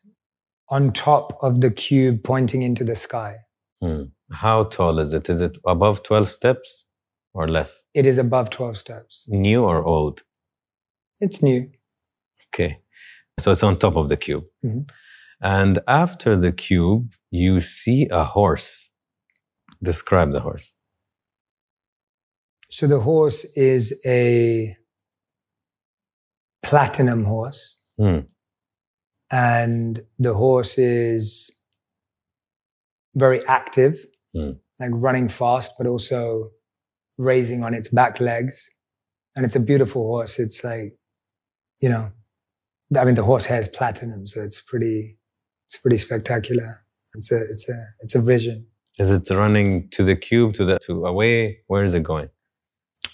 [0.69, 3.37] on top of the cube pointing into the sky.
[3.81, 4.05] Hmm.
[4.33, 5.29] How tall is it?
[5.29, 6.87] Is it above 12 steps
[7.35, 7.83] or less?
[7.95, 9.27] It is above 12 steps.
[9.29, 10.23] New or old?
[11.21, 11.71] It's new.
[12.53, 12.81] Okay.
[13.39, 14.45] So it's on top of the cube.
[14.65, 14.89] Mhm.
[15.41, 18.91] And after the cube, you see a horse.
[19.83, 20.73] Describe the horse.
[22.69, 24.77] So the horse is a
[26.63, 27.81] platinum horse.
[27.99, 28.21] Hmm.
[29.31, 31.51] And the horse is
[33.15, 34.53] very active, Hmm.
[34.79, 36.51] like running fast, but also
[37.19, 38.71] raising on its back legs.
[39.35, 40.39] And it's a beautiful horse.
[40.39, 40.93] It's like,
[41.81, 42.13] you know,
[42.99, 45.19] I mean, the horse has platinum, so it's pretty,
[45.67, 46.85] it's pretty spectacular.
[47.15, 48.67] It's a, it's a, it's a vision.
[48.99, 51.59] Is it running to the cube, to the to away?
[51.67, 52.29] Where is it going?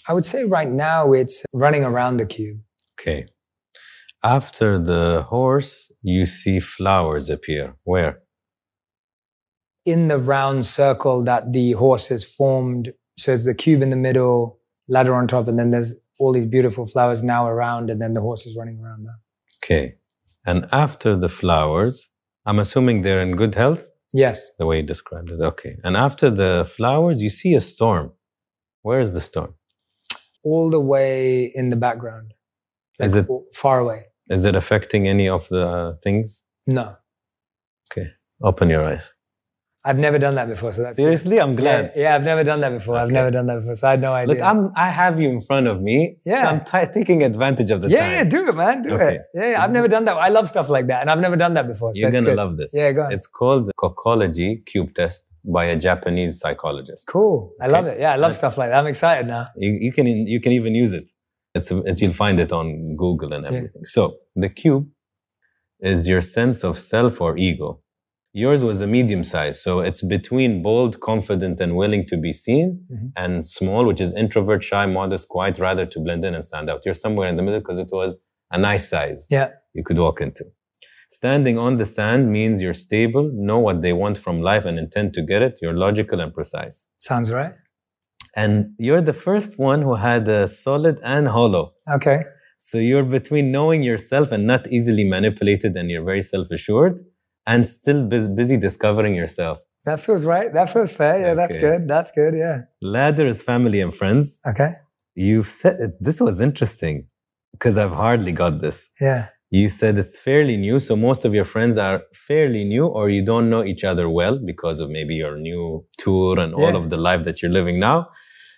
[0.07, 2.59] I would say right now it's running around the cube.
[2.99, 3.27] Okay.
[4.23, 7.75] After the horse, you see flowers appear.
[7.83, 8.19] Where?
[9.85, 12.93] in the round circle that the horse has formed.
[13.17, 16.45] So it's the cube in the middle, ladder on top, and then there's all these
[16.45, 19.19] beautiful flowers now around, and then the horse is running around there.
[19.63, 19.95] Okay.
[20.45, 22.09] And after the flowers,
[22.45, 23.83] I'm assuming they're in good health.
[24.13, 24.51] Yes.
[24.59, 25.41] The way you described it.
[25.41, 25.75] Okay.
[25.83, 28.11] And after the flowers, you see a storm.
[28.83, 29.55] Where is the storm?
[30.45, 32.33] All the way in the background.
[32.99, 34.05] Like Is it- far away?
[34.29, 36.43] Is it affecting any of the things?
[36.67, 36.95] No.
[37.91, 38.09] Okay.
[38.41, 39.13] Open your eyes.
[39.85, 40.71] I've never done that before.
[40.71, 41.03] So that's good.
[41.03, 41.91] Seriously, I'm glad.
[41.97, 42.95] yeah, I've never done that before.
[42.97, 43.75] I've never done that before.
[43.75, 44.35] So I had no idea.
[44.35, 44.71] Look, I'm.
[44.77, 46.15] I have you in front of me.
[46.21, 46.47] so Yeah.
[46.49, 48.11] I'm ti- taking advantage of the yeah, time.
[48.13, 48.81] yeah, do it, man.
[48.81, 49.15] Do Okay.
[49.15, 49.21] it.
[49.33, 50.13] Yeah, yeah, I've never done that.
[50.15, 51.01] I love stuff like that.
[51.01, 51.93] And I've never done that before.
[51.93, 52.37] So You're gonna good.
[52.37, 52.71] love this.
[52.73, 53.11] Yeah, go on.
[53.11, 57.05] It's called the Kokology Cube Test by a Japanese psychologist.
[57.09, 57.53] Cool.
[57.59, 57.99] I love it.
[57.99, 58.79] Yeah, I love stuff like that.
[58.79, 59.47] I'm excited now.
[59.57, 61.11] You, you can you can even use it.
[61.55, 63.85] It's, it's you'll find it on Google and everything.
[63.85, 64.89] So the cube
[65.79, 67.79] is your sense of self or ego.
[68.35, 72.83] Yours was a medium size, so it's between bold, confident, and willing to be seen,
[72.91, 73.11] Mhm.
[73.15, 76.81] and small, which is introvert, shy, modest, quiet, rather to blend in and stand out.
[76.83, 79.49] You're somewhere in the middle because it was a nice size Yeah.
[79.75, 80.45] you could walk into.
[81.11, 85.13] Standing on the sand means you're stable, know what they want from life, and intend
[85.13, 85.59] to get it.
[85.61, 86.87] You're logical and precise.
[86.97, 87.53] Sounds right.
[88.35, 91.73] And you're the first one who had a solid and hollow.
[91.91, 92.21] Okay.
[92.57, 96.99] So you're between knowing yourself and not easily manipulated, and you're very self assured
[97.45, 99.61] and still bus- busy discovering yourself.
[99.85, 100.51] That feels right.
[100.53, 101.19] That feels fair.
[101.19, 101.87] Yeah, that's good.
[101.87, 102.33] That's good.
[102.35, 102.61] Yeah.
[102.81, 104.39] Ladder is family and friends.
[104.47, 104.71] Okay.
[105.13, 107.07] You've said this was interesting
[107.51, 108.89] because I've hardly got this.
[108.99, 109.27] Yeah.
[109.59, 113.23] You said it's fairly new, so most of your friends are fairly new, or you
[113.31, 116.79] don't know each other well because of maybe your new tour and all Yeah.
[116.81, 117.97] of the life that you're living now.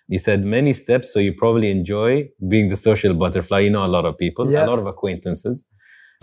[0.07, 2.11] You said many steps, so you probably enjoy
[2.53, 3.59] being the social butterfly.
[3.65, 4.65] You know a lot of people, Yeah.
[4.65, 5.65] a lot of acquaintances,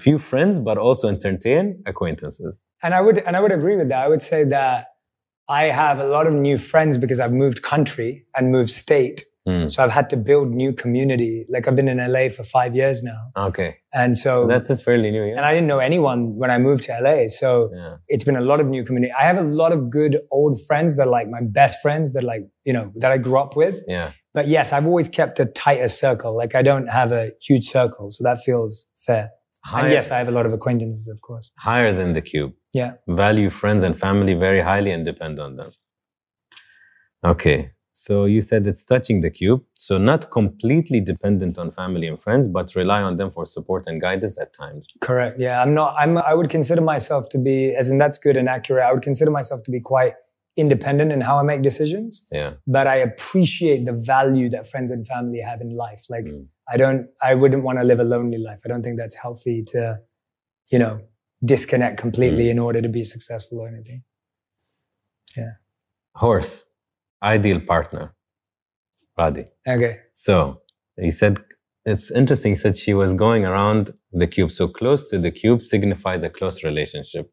[0.07, 2.53] few friends, but also entertain acquaintances.
[2.83, 4.01] And I would and I would agree with that.
[4.07, 4.87] I would say that
[5.51, 9.19] I have a lot of new friends because I've moved country and moved state.
[9.49, 9.69] Mm.
[9.71, 11.45] So I've had to build new community.
[11.51, 13.21] Like I've been in LA for five years now.
[13.37, 15.25] Okay, And so that's just fairly new.
[15.25, 17.27] and I didn't know anyone when I moved to LA.
[17.27, 17.97] So yeah.
[18.07, 19.13] it's been a lot of new community.
[19.19, 22.23] I have a lot of good old friends that are like my best friends that
[22.23, 23.81] like, you know, that I grew up with.
[23.89, 24.13] Yeah.
[24.33, 26.37] But yes, I've always kept a tighter circle.
[26.37, 28.11] Like I don't have a huge circle.
[28.13, 29.31] So that feels fair.
[29.65, 31.51] Higher, And yes, I have a lot of acquaintances, of course.
[31.59, 32.53] higher than the cube.
[32.75, 32.93] Yeah.
[33.09, 35.73] Value friends and family very highly and depend on them.
[37.25, 37.71] Okay.
[38.07, 39.63] So you said it's touching the cube.
[39.79, 44.01] So not completely dependent on family and friends, but rely on them for support and
[44.01, 44.89] guidance at times.
[45.01, 45.37] Correct.
[45.39, 45.63] Yeah.
[45.63, 48.83] I'm not, I'm, I would consider myself to be, as in that's good and accurate.
[48.89, 50.15] I would consider myself to be quite
[50.57, 52.55] independent in how I make decisions, Yeah.
[52.67, 56.03] but I appreciate the value that friends and family have in life.
[56.11, 56.49] Like Mm.
[56.73, 58.61] I don't, I wouldn't want to live a lonely life.
[58.65, 59.99] I don't think that's healthy to,
[60.73, 60.95] you know,
[61.53, 62.51] disconnect completely Mm.
[62.55, 64.03] in order to be successful or anything.
[65.37, 65.53] Yeah.
[66.17, 66.65] Horse,
[67.23, 68.15] ideal partner.
[69.19, 69.47] Radhi.
[69.67, 69.95] Okay.
[70.13, 70.61] So
[71.01, 71.39] he said,
[71.85, 72.53] it's interesting.
[72.53, 74.51] He said she was going around the cube.
[74.51, 77.31] So close to the cube signifies a close relationship.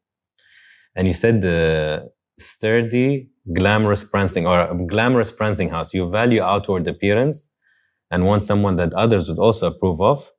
[0.95, 2.10] And you said the
[2.40, 5.94] sturdy, glamorous prancing or a glamorous prancing house.
[5.94, 7.49] You value outward appearance
[8.11, 10.32] and want someone that others would also approve of.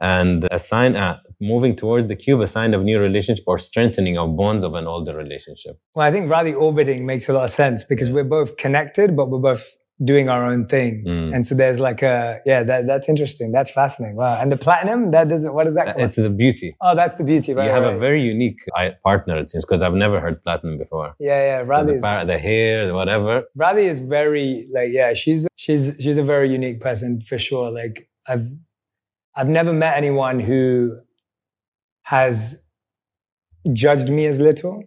[0.00, 4.16] And a sign, uh, moving towards the cube, a sign of new relationship or strengthening
[4.16, 5.78] of bonds of an older relationship.
[5.94, 9.28] Well, I think Radhi orbiting makes a lot of sense because we're both connected, but
[9.30, 9.64] we're both
[10.04, 11.04] doing our own thing.
[11.06, 11.34] Mm.
[11.34, 13.52] And so there's like a, yeah, that, that's interesting.
[13.52, 14.16] That's fascinating.
[14.16, 14.40] Wow.
[14.40, 16.74] And the platinum, that doesn't, what does that Uh, It's the beauty.
[16.80, 17.66] Oh, that's the beauty, right?
[17.66, 17.94] you have right.
[17.94, 18.58] a very unique
[19.04, 21.12] partner, it seems, because I've never heard platinum before.
[21.20, 21.64] yeah, yeah.
[21.64, 23.44] So the, par- the hair, the whatever.
[23.56, 27.70] Radhi is very like, yeah, she's she's she's a very unique person for sure.
[27.70, 28.48] Like I've
[29.36, 30.96] I've never met anyone who
[32.04, 32.62] has
[33.72, 34.84] judged me as little,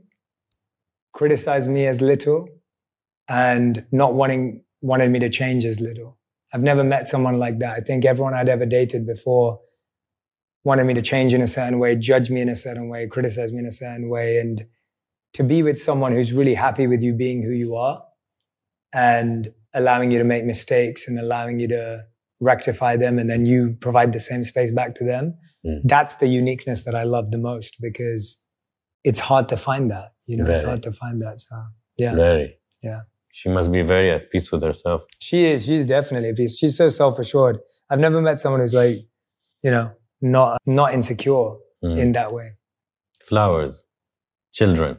[1.13, 2.47] criticized me as little,
[3.27, 6.19] and not wanting wanted me to change as little.
[6.53, 7.75] I've never met someone like that.
[7.75, 9.59] I think everyone I'd ever dated before
[10.63, 13.51] wanted me to change in a certain way, judge me in a certain way, criticize
[13.51, 14.37] me in a certain way.
[14.37, 14.65] And
[15.33, 18.01] to be with someone who's really happy with you being who you are
[18.93, 22.03] and allowing you to make mistakes and allowing you to
[22.41, 25.37] rectify them and then you provide the same space back to them.
[25.65, 25.81] Mm.
[25.83, 28.41] That's the uniqueness that I love the most because
[29.03, 30.09] it's hard to find that.
[30.27, 31.39] You know, it's hard to find that.
[31.39, 31.55] So
[31.97, 32.15] yeah.
[32.15, 32.57] Very.
[32.83, 33.01] Yeah.
[33.31, 35.03] She must be very at peace with herself.
[35.19, 35.65] She is.
[35.65, 36.57] She's definitely at peace.
[36.57, 37.59] She's so self-assured.
[37.89, 38.97] I've never met someone who's like,
[39.63, 39.91] you know,
[40.21, 41.97] not not insecure Mm.
[41.97, 42.51] in that way.
[43.25, 43.83] Flowers,
[44.53, 44.97] children.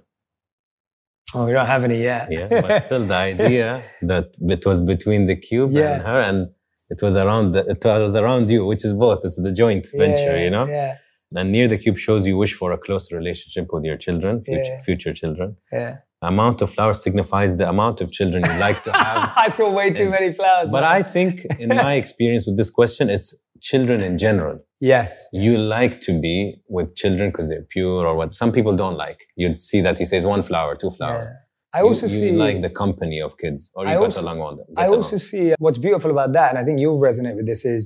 [1.35, 2.29] Oh, we don't have any yet.
[2.31, 5.95] Yeah, but still the idea that it was between the cube Yeah.
[5.95, 6.51] and her, and
[6.89, 9.21] it was around the, it was around you, which is both.
[9.25, 10.67] It's the joint venture, Yeah, you know.
[10.67, 10.97] Yeah,
[11.37, 14.63] And near the cube shows you wish for a close relationship with your children, future,
[14.63, 14.83] Yeah.
[14.89, 15.57] future children.
[15.73, 15.95] yeah.
[16.23, 19.33] Amount of flowers signifies the amount of children you like to have.
[19.47, 20.71] I saw way too And- many flowers.
[20.71, 20.93] But man.
[20.99, 23.29] I think, in my experience with this question, it's
[23.61, 24.57] children in general.
[24.81, 25.11] Yes.
[25.33, 26.37] You like to be
[26.69, 29.21] with children because they're pure, or what some people don't like.
[29.37, 31.25] You'd see that he says one flower, two flowers.
[31.27, 31.33] Yeah.
[31.78, 34.23] I also you, you see like the company of kids, or you I got also-
[34.27, 34.66] along on them.
[34.85, 37.82] I also see what's beautiful about that, and I think you'll resonate with this is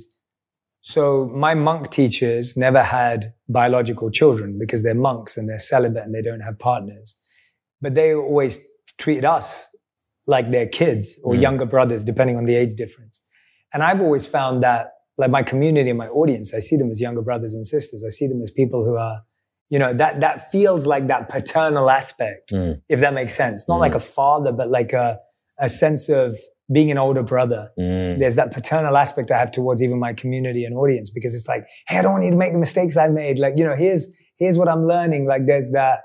[0.95, 1.03] so
[1.47, 3.19] my monk teachers never had
[3.61, 7.09] biological children because they're monks and they're celibate and they don't have partners.
[7.83, 8.59] But they always
[9.03, 9.49] treated us
[10.35, 11.41] like their kids or Mm.
[11.47, 13.21] younger brothers, depending on the age difference.
[13.73, 14.83] And I've always found that,
[15.23, 18.01] like my community and my audience, I see them as younger brothers and sisters.
[18.09, 19.19] I see them as people who are,
[19.71, 23.69] you know, that that feels like that paternal aspect Mm, if that makes sense.
[23.69, 23.81] Not Mm.
[23.87, 25.19] like a father, but like a,
[25.59, 26.37] a sense of
[26.73, 27.71] being an older brother.
[27.79, 31.49] mm, There's that paternal aspect I have towards even my community and audience because it's
[31.49, 33.39] like, hey, I don't want you to make the mistakes I made.
[33.39, 34.03] Like, you know, here's
[34.39, 35.27] here's what I'm learning.
[35.27, 36.01] Like there's that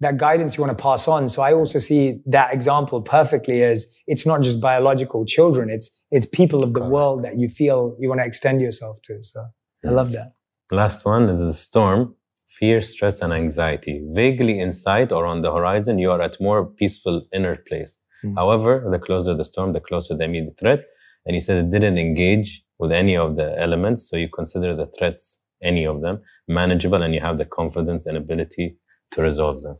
[0.00, 1.28] that guidance you want to pass on.
[1.28, 6.26] So I also see that example perfectly as it's not just biological children, it's it's
[6.26, 6.92] people of the Correct.
[6.92, 9.22] world that you feel you want to extend yourself to.
[9.22, 9.40] So
[9.86, 10.32] I love that.
[10.70, 12.14] Last one is the storm.
[12.58, 14.00] Fear, stress, and anxiety.
[14.12, 17.98] Vaguely inside or on the horizon, you are at more peaceful inner place.
[18.24, 18.36] Mm.
[18.36, 20.84] However, the closer the storm, the closer they meet the immediate threat.
[21.26, 24.86] And he said it didn't engage with any of the elements, so you consider the
[24.86, 28.76] threats, any of them, manageable, and you have the confidence and ability
[29.12, 29.78] to resolve them.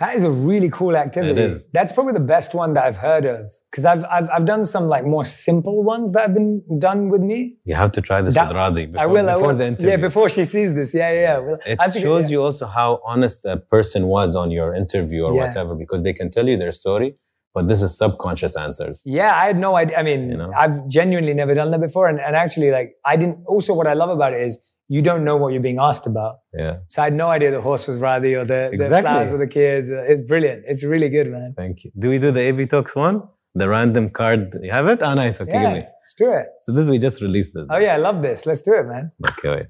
[0.00, 1.32] That is a really cool activity.
[1.32, 1.66] It is.
[1.76, 3.40] That's probably the best one that I've heard of
[3.70, 7.20] because I've, I've I've done some like more simple ones that have been done with
[7.20, 7.38] me.
[7.64, 9.28] You have to try this That- with Radhi before, I will.
[9.28, 9.56] I before will.
[9.62, 9.90] the interview.
[9.90, 10.94] Yeah, before she sees this.
[10.94, 11.20] Yeah, yeah.
[11.48, 11.56] yeah.
[11.72, 12.30] It I think- shows yeah.
[12.34, 15.46] you also how honest a person was on your interview or Yeah.
[15.48, 17.08] whatever, because they can tell you their story,
[17.54, 19.02] but this is subconscious answers.
[19.04, 19.98] Yeah, I had no idea.
[19.98, 20.50] I mean, You know?
[20.56, 23.38] I've genuinely never done that before, and and actually, like, I didn't.
[23.54, 24.58] Also, what I love about it is
[24.94, 26.34] you don't know what you're being asked about.
[26.62, 26.74] Yeah.
[26.92, 29.02] So I had no idea the horse was Radhi or the, the Exactly.
[29.02, 29.88] flowers were the kids.
[30.12, 30.64] It's brilliant.
[30.70, 31.54] It's really good, man.
[31.62, 31.90] Thank you.
[32.02, 33.16] Do we do the AB Talks one?
[33.54, 34.40] The random card.
[34.66, 34.98] You have it?
[35.02, 35.40] Ah, nice.
[35.40, 35.82] Okay, give Yeah, me.
[36.02, 36.46] let's do it.
[36.62, 37.66] So this we just released this.
[37.70, 38.46] Oh yeah, I love this.
[38.46, 39.12] Let's do it, man.
[39.30, 39.66] Okay, wait.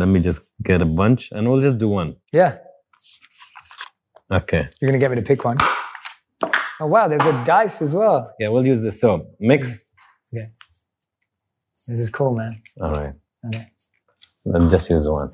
[0.00, 2.10] Let me just get a bunch, and we'll just do one.
[2.40, 2.52] Yeah,
[4.40, 4.62] Okay.
[4.80, 5.58] you're gonna get me to pick one.
[6.80, 8.34] Oh wow, there's a dice as well.
[8.40, 9.00] Yeah, we'll use this.
[9.00, 9.92] So mix.
[10.32, 10.46] Yeah.
[11.86, 12.52] This is cool, man.
[12.80, 13.12] All right.
[13.46, 13.68] Okay.
[14.44, 15.30] Then just use one.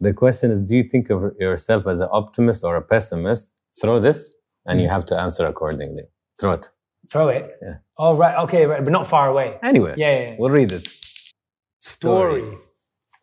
[0.00, 3.52] The question is: Do you think of yourself as an optimist or a pessimist?
[3.80, 4.34] Throw this,
[4.66, 6.04] and you have to answer accordingly.
[6.40, 6.68] Throw it
[7.10, 7.50] Throw it.
[7.62, 7.76] Yeah.
[7.98, 9.58] Oh right, okay, right, but not far away.
[9.62, 9.94] anywhere.
[9.96, 10.30] Yeah, yeah.
[10.30, 10.36] yeah.
[10.38, 10.88] We'll read it.
[11.80, 12.44] Story.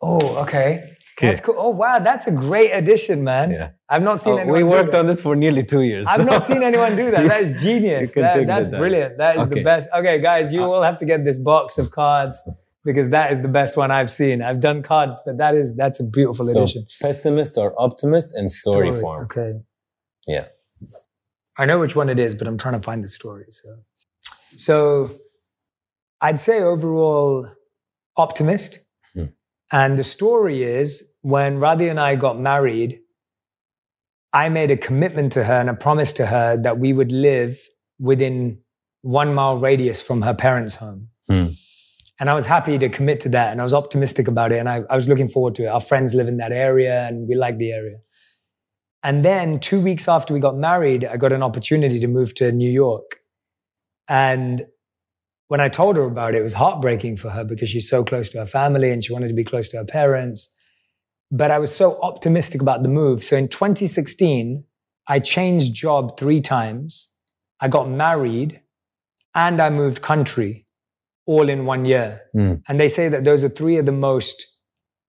[0.02, 0.82] Oh, okay.
[1.16, 1.26] Okay.
[1.28, 1.54] That's cool.
[1.58, 3.50] Oh wow, that's a great addition, man.
[3.52, 3.70] Yeah.
[3.88, 4.56] I've not seen Oh, anyone.
[4.58, 6.06] we worked on this for nearly two years.
[6.06, 7.28] I've not seen anyone do that.
[7.28, 8.12] That is genius.
[8.14, 9.18] That- that's that brilliant.
[9.18, 9.88] That is the best.
[9.94, 12.36] Okay, guys, you Uh, all have to get this box of cards
[12.84, 14.42] because that is the best one I've seen.
[14.42, 16.86] I've done cards, but that is that's a beautiful So, addition.
[17.00, 19.24] pessimist or optimist in story, form.
[19.24, 19.52] Okay.
[20.26, 20.46] Yeah.
[21.58, 23.46] I know which one it is, but I'm trying to find the story.
[23.50, 23.68] So,
[24.56, 25.10] so
[26.20, 27.48] I'd say overall
[28.16, 28.80] optimist.
[29.14, 29.26] Hmm.
[29.72, 33.00] And the story is when Radhi and I got married,
[34.32, 37.56] I made a commitment to her and a promise to her that we would live
[38.00, 38.58] within
[39.02, 41.08] one mile radius from her parents' home.
[42.20, 44.68] And I was happy to commit to that and I was optimistic about it and
[44.68, 45.66] I, I was looking forward to it.
[45.66, 47.98] Our friends live in that area and we like the area.
[49.02, 52.52] And then two weeks after we got married, I got an opportunity to move to
[52.52, 53.18] New York.
[54.08, 54.64] And
[55.48, 58.30] when I told her about it, it was heartbreaking for her because she's so close
[58.30, 60.54] to her family and she wanted to be close to her parents.
[61.30, 63.24] But I was so optimistic about the move.
[63.24, 64.64] So in 2016,
[65.08, 67.10] I changed job three times.
[67.60, 68.62] I got married
[69.34, 70.63] and I moved country
[71.26, 72.22] all in one year.
[72.32, 72.54] Hmm.
[72.68, 74.44] And they say that those are three of the most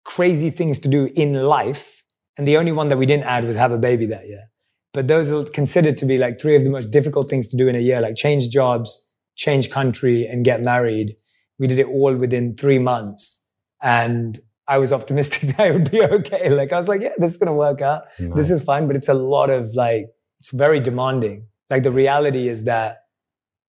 [0.04, 2.04] crazy things to do in life.
[2.38, 4.46] And the only one that we didn't add was have a baby that year.
[4.94, 7.68] But those are considered to be like three of the most difficult things to do
[7.68, 11.16] in a year, like change jobs, change country, and get married.
[11.60, 13.46] We did it all within three months.
[13.82, 16.50] And I was optimistic that it would be okay.
[16.50, 18.04] Like I was like, yeah, this is going to work out.
[18.36, 18.88] This is fine.
[18.88, 20.08] But it's a lot of like,
[20.40, 21.48] it's very demanding.
[21.70, 23.01] Like the reality is that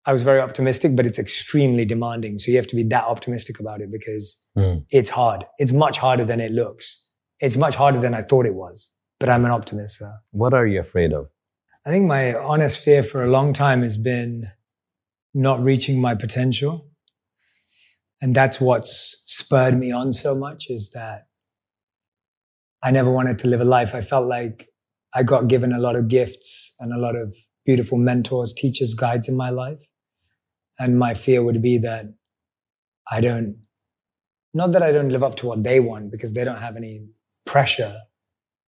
[0.06, 2.38] I was very optimistic, but it's extremely demanding.
[2.40, 4.80] So you have to be that optimistic about it because Hmm.
[4.90, 5.44] it's hard.
[5.58, 7.06] It's much harder than it looks.
[7.40, 8.92] It's much harder than I thought it was.
[9.20, 10.00] But I'm an optimist.
[10.00, 10.12] So.
[10.32, 11.30] What are you afraid of?
[11.86, 14.46] I think my honest fear for a long time has been
[15.34, 16.90] not reaching my potential.
[18.22, 21.24] And that's what's spurred me on so much is that
[22.84, 23.94] I never wanted to live a life.
[23.96, 24.68] I felt like
[25.14, 27.34] I got given a lot of gifts and a lot of
[27.66, 29.82] beautiful mentors, teachers, guides in my life.
[30.80, 32.06] And my fear would be that
[33.10, 33.58] I don't,
[34.54, 37.08] not that I don't live up to what they want because they don't have any
[37.46, 37.96] pressure,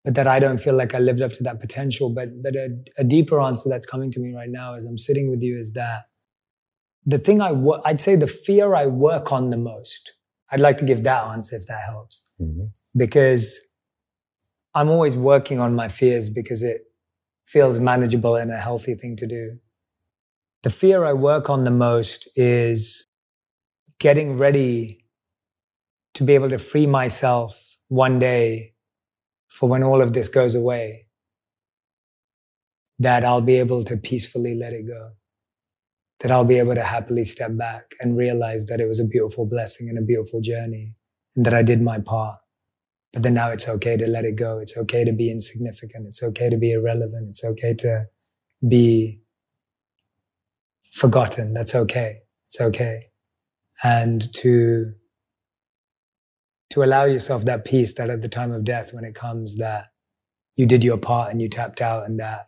[0.04, 2.10] but that I don't feel like I lived up to that potential.
[2.10, 5.30] But but a, a deeper answer that's coming to me right now as I'm sitting
[5.30, 6.06] with you is that
[7.06, 10.14] the thing I wo- I'd say the fear I work on the most
[10.54, 12.32] I'd like to give that answer if that helps.
[12.40, 12.66] Mm-hmm.
[12.96, 13.60] Because
[14.76, 16.82] I'm always working on my fears because it
[17.46, 19.58] feels manageable and a healthy thing to do.
[20.64, 23.06] The fear I work on the most is
[24.00, 25.06] getting ready
[26.14, 28.74] to be able to free myself one day
[29.50, 31.08] for when all of this goes away,
[32.98, 35.12] that I'll be able to peacefully let it go,
[36.22, 39.46] that I'll be able to happily step back and realize that it was a beautiful
[39.46, 40.96] blessing and a beautiful journey
[41.36, 42.40] and that I did my part.
[43.12, 44.60] But then now it's okay to let it go.
[44.60, 46.08] It's okay to be insignificant.
[46.08, 47.28] It's okay to be irrelevant.
[47.28, 48.06] It's okay to
[48.68, 49.23] be
[50.94, 51.54] forgotten.
[51.54, 52.20] That's okay.
[52.48, 53.08] It's okay.
[53.84, 54.94] And to,
[56.70, 59.88] to allow yourself that peace that at the time of death, when it comes, that
[60.56, 62.46] you did your part and you tapped out and that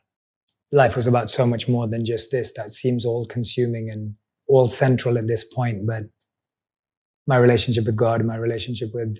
[0.71, 2.53] life was about so much more than just this.
[2.55, 4.15] That seems all consuming and
[4.47, 5.87] all central at this point.
[5.87, 6.03] But
[7.27, 9.17] my relationship with God, my relationship with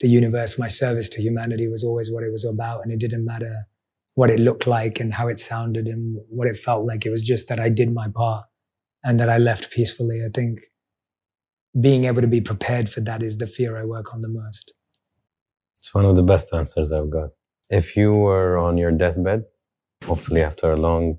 [0.00, 2.80] the universe, my service to humanity was always what it was about.
[2.82, 3.66] And it didn't matter
[4.16, 7.06] what it looked like and how it sounded and what it felt like.
[7.06, 8.46] It was just that I did my part
[9.04, 10.22] and that I left peacefully.
[10.26, 10.60] I think
[11.78, 14.72] being able to be prepared for that is the fear I work on the most.
[15.76, 17.30] It's one of the best answers I've got.
[17.68, 19.44] If you were on your deathbed,
[20.02, 21.18] hopefully after a long,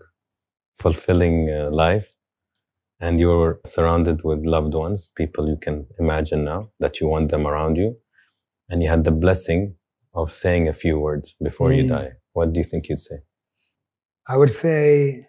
[0.82, 2.12] fulfilling uh, life,
[3.00, 7.30] and you were surrounded with loved ones, people you can imagine now that you want
[7.30, 7.98] them around you,
[8.70, 9.76] and you had the blessing
[10.16, 11.78] of saying a few words before mm.
[11.78, 13.16] you die, what do you think you'd say?
[14.28, 15.26] I would say,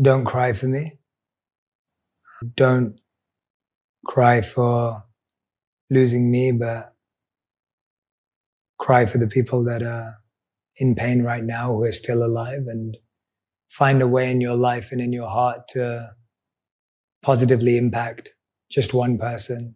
[0.00, 0.98] don't cry for me.
[2.54, 3.00] Don't
[4.04, 5.04] cry for
[5.88, 6.84] losing me, but
[8.78, 10.18] cry for the people that are
[10.76, 12.98] in pain right now who are still alive and
[13.70, 16.10] find a way in your life and in your heart to
[17.22, 18.34] positively impact
[18.70, 19.74] just one person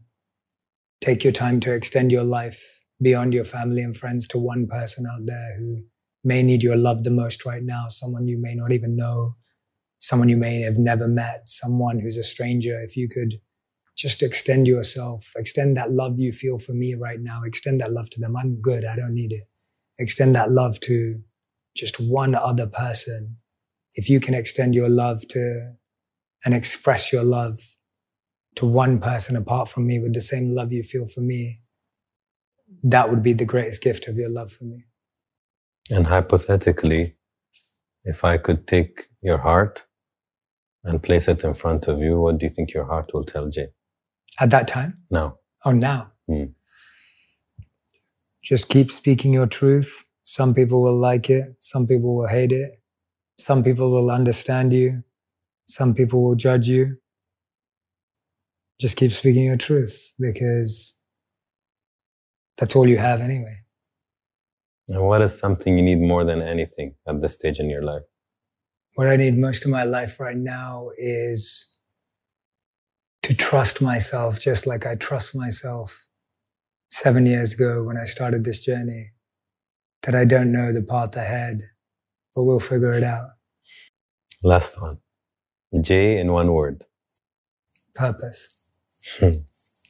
[1.00, 5.06] take your time to extend your life beyond your family and friends to one person
[5.10, 5.86] out there who
[6.22, 9.34] may need your love the most right now, someone you may not even know,
[9.98, 12.80] someone you may have never met, someone who's a stranger.
[12.80, 13.40] If you could
[13.96, 18.10] just extend yourself, extend that love you feel for me right now, extend that love
[18.10, 18.36] to them.
[18.36, 18.84] I'm good.
[18.84, 19.44] I don't need it.
[19.98, 21.20] Extend that love to
[21.76, 23.36] just one other person.
[23.94, 25.74] If you can extend your love to
[26.44, 27.58] and express your love
[28.56, 31.58] to one person apart from me with the same love you feel for me,
[32.82, 34.84] that would be the greatest gift of your love for me.
[35.90, 37.16] And hypothetically,
[38.04, 39.86] if I could take your heart
[40.84, 43.48] and place it in front of you, what do you think your heart will tell
[43.48, 43.68] Jay?
[44.38, 44.98] At that time?
[45.10, 45.38] Now.
[45.64, 46.12] Oh, now.
[46.30, 46.54] Mm.
[48.42, 50.04] Just keep speaking your truth.
[50.24, 51.44] Some people will like it.
[51.58, 52.70] Some people will hate it.
[53.38, 55.02] Some people will understand you.
[55.66, 56.96] Some people will judge you
[58.80, 60.98] just keep speaking your truth because
[62.58, 63.59] that's all you have anyway.
[64.90, 68.02] And what is something you need more than anything at this stage in your life?
[68.94, 71.78] What I need most of my life right now is
[73.22, 76.08] to trust myself just like I trust myself
[76.90, 79.10] seven years ago when I started this journey.
[80.02, 81.60] That I don't know the path ahead,
[82.34, 83.28] but we'll figure it out.
[84.42, 84.98] Last one.
[85.82, 86.84] Jay in one word.
[87.94, 88.56] Purpose.
[89.18, 89.42] Hmm.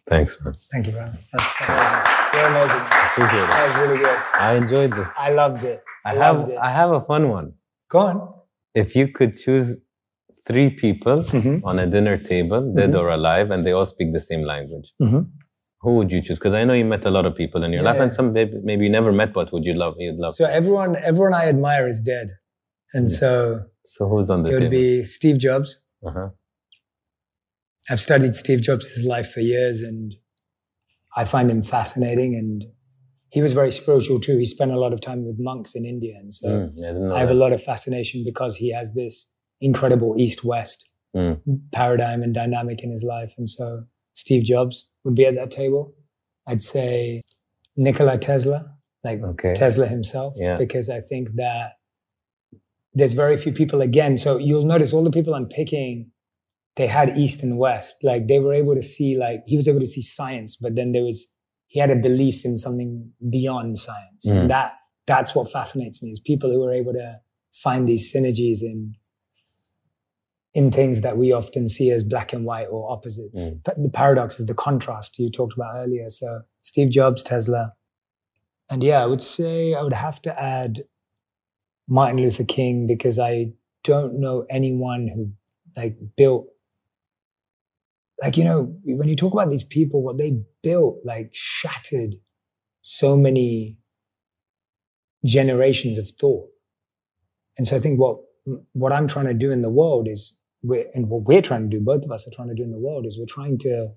[0.06, 0.56] Thanks, man.
[0.72, 2.16] Thank you, brother.
[2.32, 2.82] You're amazing.
[3.10, 3.48] Appreciate it.
[3.48, 4.18] That was really good.
[4.34, 5.12] I enjoyed this.
[5.18, 5.82] I loved it.
[6.04, 6.58] I, I have it.
[6.62, 7.54] I have a fun one.
[7.90, 8.34] Go on.
[8.74, 9.76] If you could choose
[10.46, 11.64] three people mm-hmm.
[11.64, 12.98] on a dinner table, dead mm-hmm.
[12.98, 15.22] or alive, and they all speak the same language, mm-hmm.
[15.80, 16.38] who would you choose?
[16.38, 17.90] Because I know you met a lot of people in your yeah.
[17.90, 19.94] life, and some maybe, maybe you never met, but would you love?
[19.98, 20.34] You'd love.
[20.34, 22.28] So everyone, everyone I admire is dead,
[22.94, 24.64] and so so who's on the it table?
[24.64, 25.78] would be Steve Jobs.
[26.06, 26.28] Uh-huh.
[27.90, 30.14] I've studied Steve Jobs' life for years and
[31.16, 32.34] I find him fascinating.
[32.34, 32.64] And
[33.30, 34.38] he was very spiritual too.
[34.38, 36.14] He spent a lot of time with monks in India.
[36.18, 39.30] And so mm, I, I have a lot of fascination because he has this
[39.60, 41.40] incredible East West mm.
[41.72, 43.34] paradigm and dynamic in his life.
[43.38, 43.84] And so
[44.14, 45.94] Steve Jobs would be at that table.
[46.46, 47.22] I'd say
[47.76, 49.54] Nikola Tesla, like okay.
[49.54, 50.56] Tesla himself, yeah.
[50.56, 51.74] because I think that
[52.92, 54.16] there's very few people again.
[54.16, 56.10] So you'll notice all the people I'm picking
[56.80, 57.96] they had East and West.
[58.02, 60.92] Like they were able to see, like he was able to see science, but then
[60.92, 61.26] there was
[61.66, 64.24] he had a belief in something beyond science.
[64.26, 64.32] Mm.
[64.32, 64.72] And that
[65.06, 67.18] that's what fascinates me is people who are able to
[67.52, 68.94] find these synergies in
[70.54, 73.38] in things that we often see as black and white or opposites.
[73.38, 73.82] Mm.
[73.84, 76.08] The paradox is the contrast you talked about earlier.
[76.08, 77.74] So Steve Jobs, Tesla.
[78.70, 80.84] And yeah, I would say I would have to add
[81.86, 83.52] Martin Luther King because I
[83.84, 85.32] don't know anyone who
[85.76, 86.46] like built
[88.22, 92.16] like, you know, when you talk about these people, what they built, like shattered
[92.82, 93.78] so many
[95.24, 96.48] generations of thought.
[97.56, 98.18] And so I think what,
[98.72, 101.76] what I'm trying to do in the world is, we're, and what we're trying to
[101.76, 103.88] do, both of us are trying to do in the world is we're trying to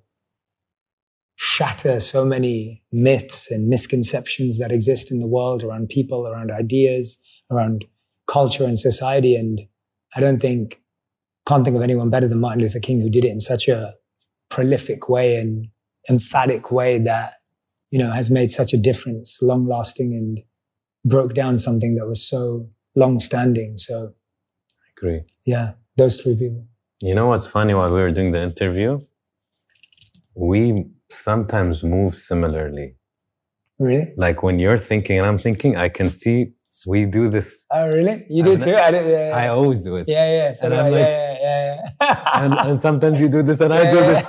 [1.35, 7.17] shatter so many myths and misconceptions that exist in the world around people, around ideas,
[7.51, 7.83] around
[8.27, 9.35] culture and society.
[9.35, 9.61] And
[10.15, 10.79] I don't think,
[11.45, 13.95] can't think of anyone better than Martin Luther King who did it in such a
[14.53, 15.67] prolific way and
[16.09, 17.33] emphatic way that,
[17.89, 20.41] you know, has made such a difference, long lasting and
[21.03, 23.77] broke down something that was so long standing.
[23.77, 24.13] So
[24.83, 25.21] I agree.
[25.43, 26.67] Yeah, those three people.
[27.01, 28.99] You know what's funny while we were doing the interview?
[30.35, 32.95] We sometimes move similarly.
[33.79, 34.13] Really?
[34.17, 36.53] Like when you're thinking and I'm thinking, I can see
[36.85, 37.65] we do this.
[37.71, 38.25] Oh, really?
[38.29, 38.75] You do too?
[38.75, 39.35] I, did, yeah, yeah.
[39.35, 40.05] I always do it.
[40.07, 40.53] Yeah, yeah.
[40.53, 42.29] So and I'm like, yeah, yeah, yeah.
[42.33, 44.27] and, and, sometimes you do this and I do this.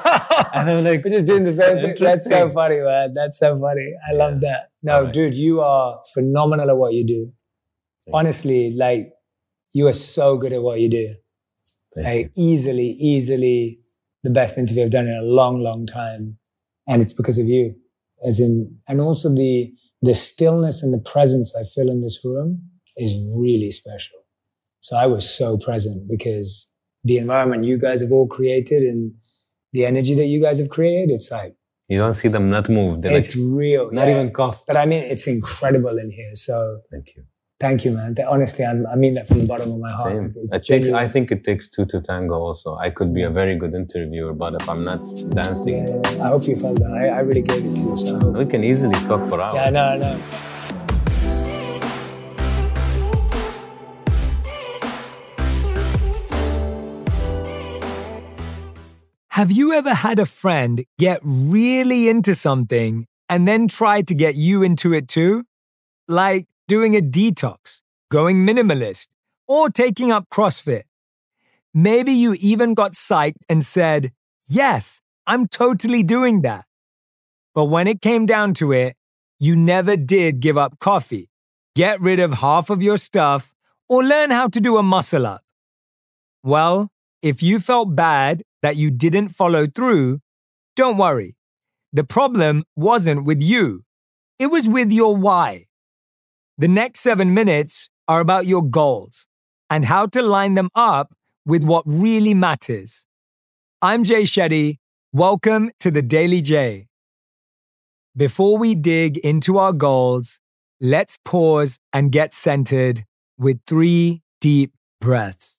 [0.54, 1.96] And I'm like, we're just doing the same thing.
[1.98, 3.14] That's so funny, man.
[3.14, 3.92] That's so funny.
[4.08, 4.70] I love that.
[4.82, 5.12] No, right.
[5.12, 7.32] dude, you are phenomenal at what you do.
[8.06, 8.78] Thank Honestly, you.
[8.78, 9.12] like,
[9.72, 11.14] you are so good at what you do.
[11.94, 12.52] Thank like, you.
[12.52, 13.80] easily, easily
[14.22, 16.38] the best interview I've done in a long, long time.
[16.86, 17.74] And it's because of you.
[18.26, 19.72] As in, and also the,
[20.04, 24.18] the stillness and the presence I feel in this room is really special.
[24.80, 26.70] So I was so present because
[27.04, 29.14] the environment you guys have all created and
[29.72, 31.56] the energy that you guys have created, it's like
[31.88, 33.02] you don't see them not move.
[33.02, 34.14] They're it's like, real, not yeah.
[34.14, 34.64] even cough.
[34.66, 36.34] But I mean, it's incredible in here.
[36.34, 37.24] So thank you.
[37.60, 38.16] Thank you, man.
[38.26, 40.32] Honestly, I'm, i mean that from the bottom of my heart.
[40.52, 42.74] It takes, I think it takes two to tango also.
[42.76, 45.86] I could be a very good interviewer, but if I'm not dancing.
[45.86, 46.24] Yeah, yeah.
[46.24, 46.90] I hope you felt that.
[46.90, 47.96] I, I really gave it to you.
[47.96, 49.54] So we can easily talk for hours.
[49.54, 50.20] Yeah, no, no.
[59.30, 64.34] Have you ever had a friend get really into something and then try to get
[64.34, 65.44] you into it too?
[66.08, 67.80] Like, doing a detox,
[68.10, 69.08] going minimalist,
[69.46, 70.84] or taking up CrossFit.
[71.72, 74.12] Maybe you even got psyched and said,
[74.46, 76.66] Yes, I'm totally doing that.
[77.54, 78.96] But when it came down to it,
[79.38, 81.30] you never did give up coffee,
[81.74, 83.52] get rid of half of your stuff,
[83.88, 85.42] or learn how to do a muscle up.
[86.42, 86.90] Well,
[87.22, 90.20] if you felt bad that you didn't follow through,
[90.76, 91.36] don't worry.
[91.92, 93.84] The problem wasn't with you,
[94.38, 95.66] it was with your why.
[96.56, 99.26] The next seven minutes are about your goals
[99.68, 101.12] and how to line them up
[101.44, 103.06] with what really matters.
[103.82, 104.78] I'm Jay Shetty.
[105.12, 106.86] Welcome to the Daily Jay.
[108.16, 110.38] Before we dig into our goals,
[110.80, 113.04] let's pause and get centered
[113.36, 115.58] with three deep breaths.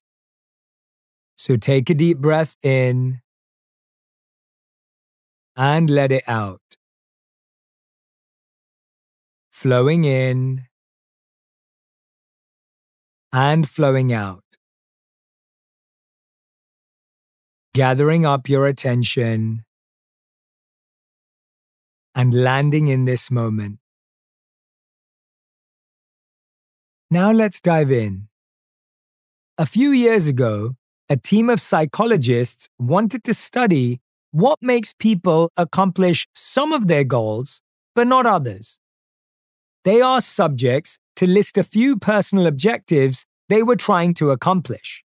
[1.35, 3.19] So take a deep breath in
[5.57, 6.61] and let it out.
[9.51, 10.67] Flowing in
[13.35, 14.43] and flowing out.
[17.73, 19.65] Gathering up your attention
[22.15, 23.79] and landing in this moment.
[27.11, 28.29] Now let's dive in.
[29.57, 30.75] A few years ago,
[31.09, 33.99] a team of psychologists wanted to study
[34.31, 37.61] what makes people accomplish some of their goals,
[37.95, 38.79] but not others.
[39.83, 45.03] They asked subjects to list a few personal objectives they were trying to accomplish.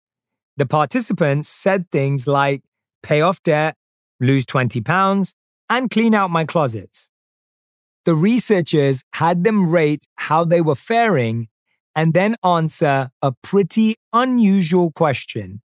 [0.56, 2.62] The participants said things like
[3.02, 3.76] pay off debt,
[4.20, 5.34] lose 20 pounds,
[5.70, 7.10] and clean out my closets.
[8.04, 11.48] The researchers had them rate how they were faring
[11.94, 15.62] and then answer a pretty unusual question.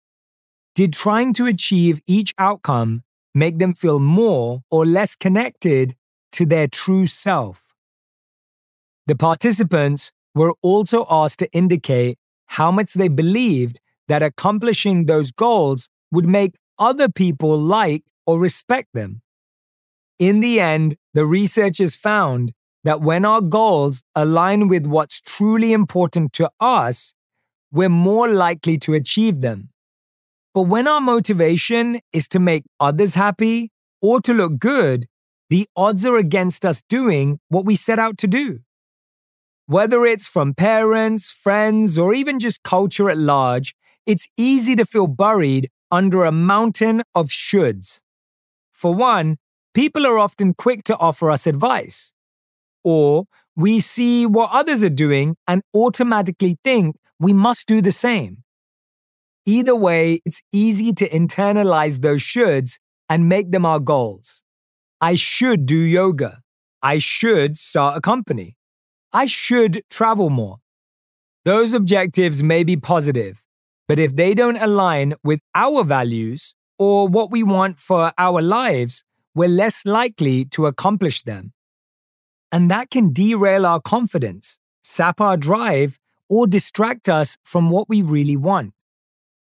[0.75, 3.03] Did trying to achieve each outcome
[3.35, 5.95] make them feel more or less connected
[6.33, 7.73] to their true self?
[9.07, 12.19] The participants were also asked to indicate
[12.49, 18.91] how much they believed that accomplishing those goals would make other people like or respect
[18.93, 19.23] them.
[20.19, 22.53] In the end, the researchers found
[22.85, 27.15] that when our goals align with what's truly important to us,
[27.73, 29.71] we're more likely to achieve them.
[30.55, 35.07] But when our motivation is to make others happy or to look good,
[35.51, 38.61] the odds are against us doing what we set out to do.
[39.69, 43.75] Whether it's from parents, friends, or even just culture at large,
[44.07, 47.99] it's easy to feel buried under a mountain of shoulds.
[48.73, 49.39] For one,
[49.75, 52.13] people are often quick to offer us advice.
[52.85, 53.25] Or
[53.57, 58.45] we see what others are doing and automatically think we must do the same.
[59.47, 62.79] Either way, it's easy to internalize those shoulds
[63.09, 64.45] and make them our goals.
[65.01, 66.41] I should do yoga.
[66.83, 68.57] I should start a company.
[69.17, 70.59] I should travel more.
[71.47, 73.43] Those objectives may be positive,
[73.89, 79.05] but if they don't align with our values or what we want for our lives,
[79.35, 81.55] we're less likely to accomplish them.
[82.53, 85.99] And that can derail our confidence, sap our drive,
[86.29, 88.75] or distract us from what we really want.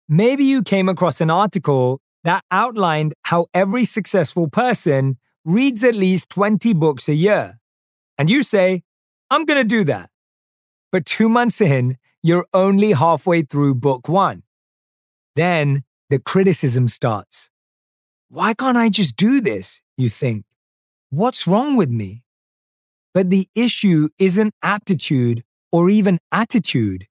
[0.08, 6.30] Maybe you came across an article that outlined how every successful person reads at least
[6.30, 7.60] 20 books a year.
[8.20, 8.84] And you say,
[9.30, 10.10] I'm going to do that.
[10.92, 14.44] But two months in, you're only halfway through book one.
[15.36, 17.50] Then the criticism starts.
[18.30, 19.82] Why can't I just do this?
[19.98, 20.46] You think.
[21.10, 22.24] What's wrong with me?
[23.14, 27.08] But the issue isn't aptitude or even attitude,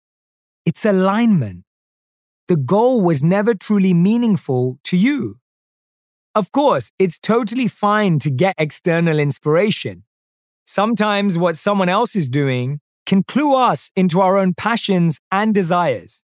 [0.66, 1.66] it's alignment.
[2.48, 5.40] The goal was never truly meaningful to you.
[6.34, 10.05] Of course, it's totally fine to get external inspiration.
[10.66, 16.24] Sometimes what someone else is doing can clue us into our own passions and desires.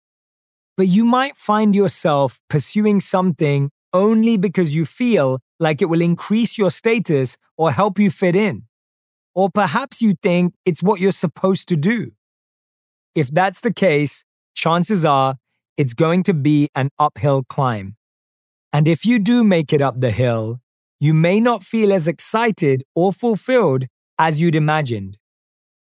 [0.77, 6.59] But you might find yourself pursuing something only because you feel like it will increase
[6.59, 8.65] your status or help you fit in.
[9.37, 12.11] Or perhaps you think it's what you're supposed to do.
[13.15, 14.25] If that's the case,
[14.55, 15.37] chances are
[15.77, 17.97] it's going to be an uphill climb.
[18.73, 20.61] And if you do make it up the hill,
[20.99, 23.87] you may not feel as excited or fulfilled
[24.19, 25.19] as you'd imagined.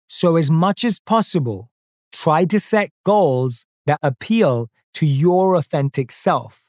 [0.07, 1.71] So, as much as possible,
[2.11, 6.67] try to set goals that appeal to your authentic self.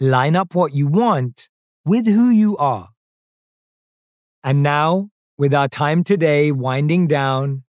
[0.00, 1.48] Line up what you want
[1.84, 2.90] with who you are.
[4.44, 7.64] And now, with our time today winding down,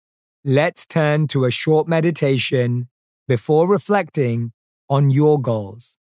[0.44, 2.88] let's turn to a short meditation
[3.28, 4.52] before reflecting
[4.88, 5.98] on your goals.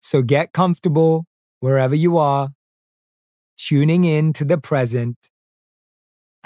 [0.00, 1.26] So get comfortable
[1.60, 2.50] wherever you are,
[3.56, 5.16] tuning in to the present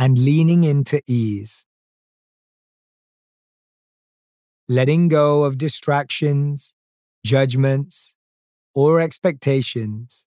[0.03, 1.65] and leaning into ease.
[4.69, 6.75] Letting go of distractions,
[7.25, 8.17] judgments,
[8.75, 10.27] or expectations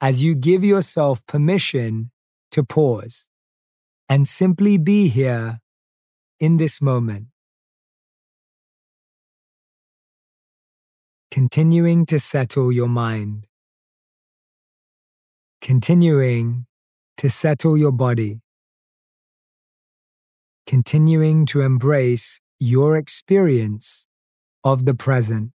[0.00, 2.10] as you give yourself permission
[2.50, 3.28] to pause
[4.08, 5.60] and simply be here
[6.40, 7.26] in this moment.
[11.30, 13.46] Continuing to settle your mind.
[15.60, 16.66] Continuing
[17.18, 18.40] to settle your body,
[20.66, 24.06] continuing to embrace your experience
[24.64, 25.52] of the present.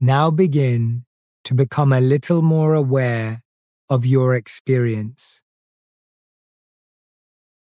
[0.00, 1.04] Now begin
[1.44, 3.42] to become a little more aware
[3.88, 5.40] of your experience,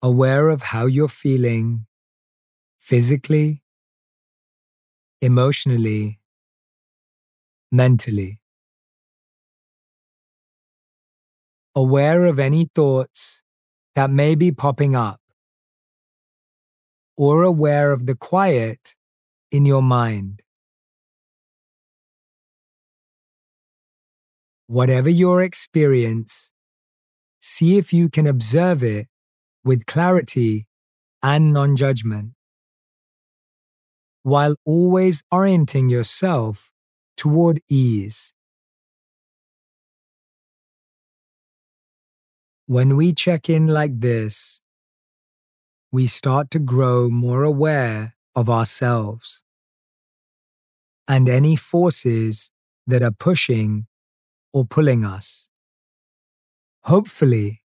[0.01, 1.85] aware of how you're feeling
[2.79, 3.61] physically,
[5.21, 6.19] emotionally,
[7.71, 8.42] mentally.
[11.75, 13.41] Aware of any thoughts
[13.95, 15.19] that may be popping up,
[17.17, 18.95] or aware of the quiet
[19.51, 20.41] in your mind.
[24.67, 26.51] Whatever your experience,
[27.41, 29.07] see if you can observe it
[29.63, 30.67] with clarity
[31.21, 32.33] and non judgment,
[34.23, 36.71] while always orienting yourself
[37.17, 38.33] toward ease.
[42.65, 44.61] When we check in like this,
[45.91, 49.43] we start to grow more aware of ourselves
[51.05, 52.51] and any forces
[52.87, 53.87] that are pushing
[54.53, 55.49] or pulling us.
[56.85, 57.63] Hopefully,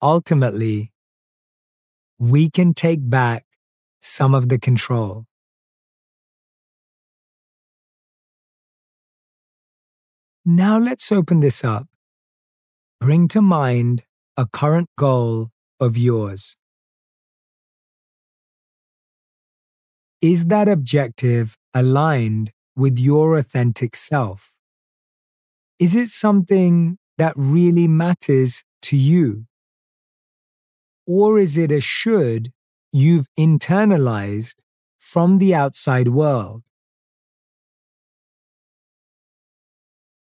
[0.00, 0.92] ultimately,
[2.18, 3.44] we can take back
[4.00, 5.26] some of the control.
[10.46, 11.86] Now let's open this up
[13.00, 14.02] Bring to mind
[14.36, 15.48] a current goal
[15.80, 16.58] of yours.
[20.20, 24.54] Is that objective aligned with your authentic self?
[25.78, 29.46] Is it something that really matters to you?
[31.06, 32.52] Or is it a should
[32.92, 34.56] you've internalized
[34.98, 36.64] from the outside world?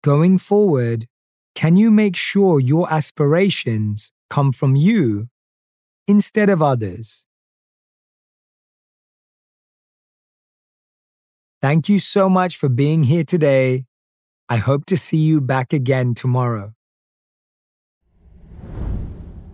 [0.02, 1.06] Going forward,
[1.54, 5.28] can you make sure your aspirations come from you
[6.08, 7.24] instead of others?
[11.62, 13.86] Thank you so much for being here today.
[14.48, 16.74] I hope to see you back again tomorrow.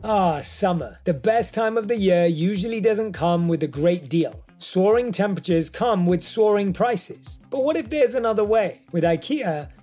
[0.02, 0.98] Ah, summer.
[1.05, 4.43] The best time of the year usually doesn't come with a great deal.
[4.59, 7.39] Soaring temperatures come with soaring prices.
[7.51, 8.81] But what if there's another way?
[8.93, 9.68] With IKEA,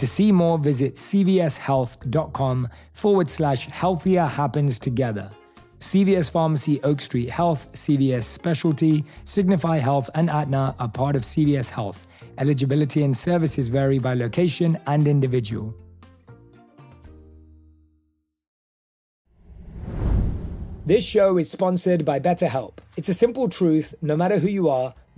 [0.00, 5.30] To see more, visit cvshealth.com forward slash healthier happens together.
[5.78, 11.68] CVS Pharmacy, Oak Street Health, CVS Specialty, Signify Health, and Aetna are part of CVS
[11.68, 12.06] Health.
[12.38, 15.74] Eligibility and services vary by location and individual.
[20.86, 22.78] This show is sponsored by BetterHelp.
[22.96, 24.94] It's a simple truth no matter who you are,